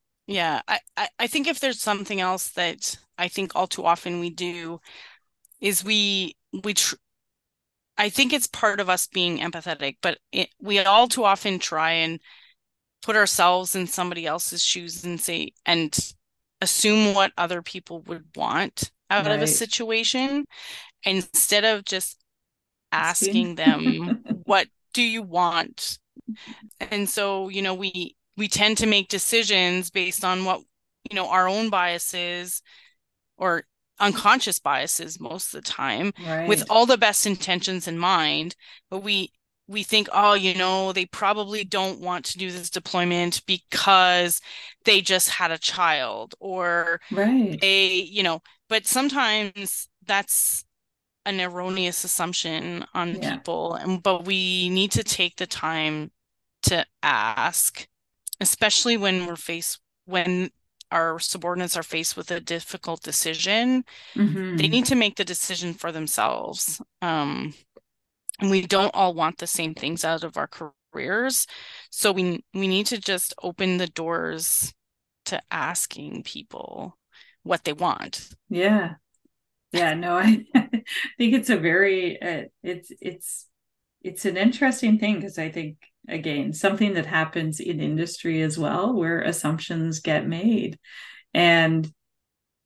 yeah 0.26 0.60
I, 0.68 1.08
I 1.18 1.26
think 1.26 1.46
if 1.46 1.60
there's 1.60 1.80
something 1.80 2.20
else 2.20 2.50
that 2.50 2.98
i 3.18 3.28
think 3.28 3.52
all 3.54 3.66
too 3.66 3.84
often 3.84 4.20
we 4.20 4.30
do 4.30 4.80
is 5.60 5.84
we 5.84 6.36
we 6.64 6.74
tr- 6.74 6.96
i 7.96 8.08
think 8.08 8.32
it's 8.32 8.46
part 8.46 8.80
of 8.80 8.88
us 8.88 9.06
being 9.06 9.38
empathetic 9.38 9.96
but 10.02 10.18
it, 10.32 10.48
we 10.60 10.80
all 10.80 11.08
too 11.08 11.24
often 11.24 11.58
try 11.58 11.92
and 11.92 12.20
put 13.02 13.16
ourselves 13.16 13.74
in 13.74 13.86
somebody 13.86 14.26
else's 14.26 14.62
shoes 14.62 15.04
and 15.04 15.20
say 15.20 15.52
and 15.66 16.14
assume 16.60 17.14
what 17.14 17.32
other 17.36 17.60
people 17.60 18.00
would 18.02 18.24
want 18.36 18.90
out 19.10 19.26
right. 19.26 19.34
of 19.34 19.42
a 19.42 19.46
situation 19.46 20.44
instead 21.04 21.64
of 21.64 21.84
just 21.84 22.22
asking 22.92 23.56
them 23.56 24.22
what 24.44 24.68
do 24.94 25.02
you 25.02 25.22
want 25.22 25.98
and 26.80 27.08
so 27.08 27.48
you 27.48 27.62
know 27.62 27.74
we 27.74 28.14
we 28.36 28.48
tend 28.48 28.78
to 28.78 28.86
make 28.86 29.08
decisions 29.08 29.90
based 29.90 30.24
on 30.24 30.44
what 30.44 30.60
you 31.10 31.16
know 31.16 31.28
our 31.28 31.48
own 31.48 31.68
biases 31.68 32.62
or 33.36 33.64
unconscious 33.98 34.58
biases 34.58 35.20
most 35.20 35.54
of 35.54 35.62
the 35.62 35.68
time 35.68 36.12
right. 36.26 36.48
with 36.48 36.64
all 36.70 36.86
the 36.86 36.98
best 36.98 37.26
intentions 37.26 37.86
in 37.88 37.98
mind 37.98 38.54
but 38.90 39.02
we 39.02 39.32
we 39.72 39.82
think 39.82 40.08
oh 40.12 40.34
you 40.34 40.54
know 40.54 40.92
they 40.92 41.06
probably 41.06 41.64
don't 41.64 42.00
want 42.00 42.24
to 42.24 42.38
do 42.38 42.52
this 42.52 42.70
deployment 42.70 43.44
because 43.46 44.40
they 44.84 45.00
just 45.00 45.30
had 45.30 45.50
a 45.50 45.58
child 45.58 46.34
or 46.38 47.00
right 47.10 47.60
they 47.60 47.88
you 47.88 48.22
know 48.22 48.40
but 48.68 48.86
sometimes 48.86 49.88
that's 50.06 50.64
an 51.24 51.40
erroneous 51.40 52.04
assumption 52.04 52.84
on 52.94 53.14
yeah. 53.14 53.36
people 53.36 53.74
and 53.74 54.02
but 54.02 54.24
we 54.24 54.68
need 54.68 54.90
to 54.90 55.02
take 55.02 55.36
the 55.36 55.46
time 55.46 56.10
to 56.62 56.84
ask 57.02 57.88
especially 58.40 58.96
when 58.96 59.26
we're 59.26 59.36
faced 59.36 59.80
when 60.04 60.50
our 60.90 61.18
subordinates 61.18 61.76
are 61.76 61.82
faced 61.82 62.16
with 62.16 62.30
a 62.30 62.40
difficult 62.40 63.02
decision 63.02 63.84
mm-hmm. 64.14 64.56
they 64.56 64.68
need 64.68 64.84
to 64.84 64.94
make 64.94 65.16
the 65.16 65.24
decision 65.24 65.72
for 65.72 65.90
themselves 65.90 66.82
um, 67.00 67.54
and 68.42 68.50
we 68.50 68.62
don't 68.62 68.92
all 68.92 69.14
want 69.14 69.38
the 69.38 69.46
same 69.46 69.72
things 69.72 70.04
out 70.04 70.24
of 70.24 70.36
our 70.36 70.48
careers. 70.48 71.46
So 71.90 72.10
we 72.10 72.44
we 72.52 72.66
need 72.66 72.86
to 72.86 72.98
just 72.98 73.32
open 73.40 73.78
the 73.78 73.86
doors 73.86 74.74
to 75.26 75.40
asking 75.52 76.24
people 76.24 76.98
what 77.44 77.62
they 77.64 77.72
want. 77.72 78.30
Yeah. 78.48 78.94
Yeah 79.70 79.94
no 79.94 80.16
i 80.16 80.44
think 80.54 81.32
it's 81.34 81.48
a 81.48 81.56
very 81.56 82.20
uh, 82.20 82.42
it's 82.62 82.92
it's 83.00 83.46
it's 84.02 84.26
an 84.26 84.36
interesting 84.36 84.98
thing 84.98 85.14
because 85.14 85.38
i 85.38 85.48
think 85.48 85.78
again 86.08 86.52
something 86.52 86.92
that 86.92 87.06
happens 87.06 87.58
in 87.58 87.80
industry 87.80 88.42
as 88.42 88.58
well 88.58 88.92
where 88.92 89.20
assumptions 89.22 90.00
get 90.00 90.26
made. 90.28 90.78
And 91.32 91.90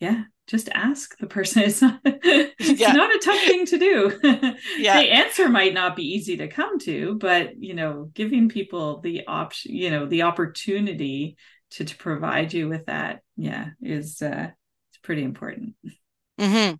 yeah 0.01 0.25
just 0.47 0.69
ask 0.73 1.17
the 1.19 1.27
person. 1.27 1.63
It's 1.65 1.83
not 1.83 2.01
it's 2.05 2.81
yeah. 2.81 2.93
not 2.93 3.15
a 3.15 3.19
tough 3.19 3.41
thing 3.41 3.67
to 3.67 3.79
do. 3.79 4.21
yeah. 4.79 5.01
The 5.01 5.13
answer 5.13 5.49
might 5.49 5.75
not 5.75 5.97
be 5.97 6.05
easy 6.15 6.37
to 6.39 6.49
come 6.49 6.79
to, 6.81 7.17
but 7.19 7.61
you 7.61 7.75
know, 7.75 8.11
giving 8.15 8.49
people 8.49 9.01
the 9.01 9.27
option, 9.27 9.75
you 9.75 9.91
know, 9.91 10.07
the 10.07 10.23
opportunity 10.23 11.37
to 11.73 11.85
to 11.85 11.97
provide 11.97 12.53
you 12.53 12.69
with 12.69 12.87
that, 12.87 13.23
yeah, 13.37 13.71
is 13.83 14.23
uh 14.23 14.49
it's 14.91 14.99
pretty 15.03 15.23
important. 15.23 15.75
Mm-hmm. 16.41 16.77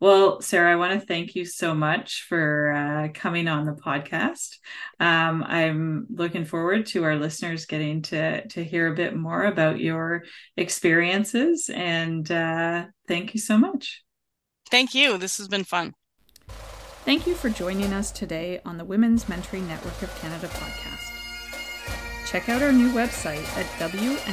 Well, 0.00 0.40
Sarah, 0.40 0.72
I 0.72 0.76
want 0.76 0.98
to 0.98 1.06
thank 1.06 1.34
you 1.34 1.44
so 1.44 1.74
much 1.74 2.26
for 2.28 2.72
uh, 2.72 3.08
coming 3.12 3.48
on 3.48 3.66
the 3.66 3.72
podcast. 3.72 4.56
Um, 4.98 5.42
I'm 5.42 6.06
looking 6.10 6.44
forward 6.44 6.86
to 6.86 7.04
our 7.04 7.16
listeners 7.16 7.66
getting 7.66 8.02
to 8.02 8.46
to 8.48 8.64
hear 8.64 8.92
a 8.92 8.96
bit 8.96 9.14
more 9.14 9.44
about 9.44 9.80
your 9.80 10.24
experiences, 10.56 11.70
and 11.72 12.30
uh, 12.30 12.86
thank 13.06 13.34
you 13.34 13.40
so 13.40 13.58
much. 13.58 14.02
Thank 14.70 14.94
you. 14.94 15.18
This 15.18 15.36
has 15.38 15.48
been 15.48 15.64
fun. 15.64 15.94
Thank 17.04 17.26
you 17.26 17.34
for 17.34 17.48
joining 17.48 17.92
us 17.92 18.10
today 18.10 18.60
on 18.64 18.78
the 18.78 18.84
Women's 18.84 19.24
Mentoring 19.24 19.66
Network 19.66 20.02
of 20.02 20.14
Canada 20.20 20.48
podcast. 20.48 21.09
Check 22.30 22.48
out 22.48 22.62
our 22.62 22.70
new 22.70 22.92
website 22.92 23.42
at 23.58 23.66
wmncanada.ca 23.80 24.30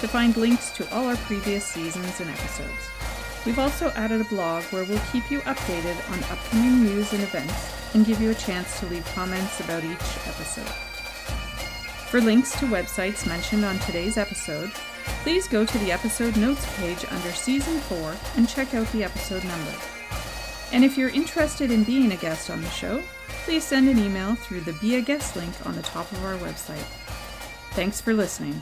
to 0.00 0.06
find 0.06 0.36
links 0.36 0.70
to 0.70 0.88
all 0.94 1.08
our 1.08 1.16
previous 1.16 1.64
seasons 1.64 2.20
and 2.20 2.30
episodes. 2.30 2.88
We've 3.44 3.58
also 3.58 3.90
added 3.96 4.20
a 4.20 4.24
blog 4.24 4.62
where 4.66 4.84
we'll 4.84 5.02
keep 5.10 5.28
you 5.28 5.40
updated 5.40 5.96
on 6.12 6.22
upcoming 6.30 6.84
news 6.84 7.12
and 7.12 7.24
events 7.24 7.74
and 7.94 8.06
give 8.06 8.22
you 8.22 8.30
a 8.30 8.34
chance 8.34 8.78
to 8.78 8.86
leave 8.86 9.04
comments 9.06 9.58
about 9.58 9.82
each 9.82 10.28
episode. 10.28 10.72
For 12.10 12.20
links 12.20 12.52
to 12.60 12.66
websites 12.66 13.26
mentioned 13.26 13.64
on 13.64 13.80
today's 13.80 14.16
episode, 14.16 14.70
please 15.24 15.48
go 15.48 15.66
to 15.66 15.78
the 15.78 15.90
episode 15.90 16.36
notes 16.36 16.64
page 16.76 17.04
under 17.10 17.32
Season 17.32 17.80
4 17.80 18.14
and 18.36 18.48
check 18.48 18.72
out 18.74 18.86
the 18.92 19.02
episode 19.02 19.42
number. 19.42 19.74
And 20.70 20.84
if 20.84 20.96
you're 20.96 21.08
interested 21.08 21.72
in 21.72 21.82
being 21.82 22.12
a 22.12 22.16
guest 22.16 22.50
on 22.50 22.62
the 22.62 22.70
show, 22.70 23.02
please 23.46 23.62
send 23.62 23.88
an 23.88 23.96
email 23.96 24.34
through 24.34 24.60
the 24.62 24.72
Be 24.80 24.96
a 24.96 25.00
Guest 25.00 25.36
link 25.36 25.54
on 25.64 25.76
the 25.76 25.82
top 25.82 26.10
of 26.10 26.24
our 26.24 26.34
website. 26.38 26.82
Thanks 27.76 28.00
for 28.00 28.12
listening. 28.12 28.60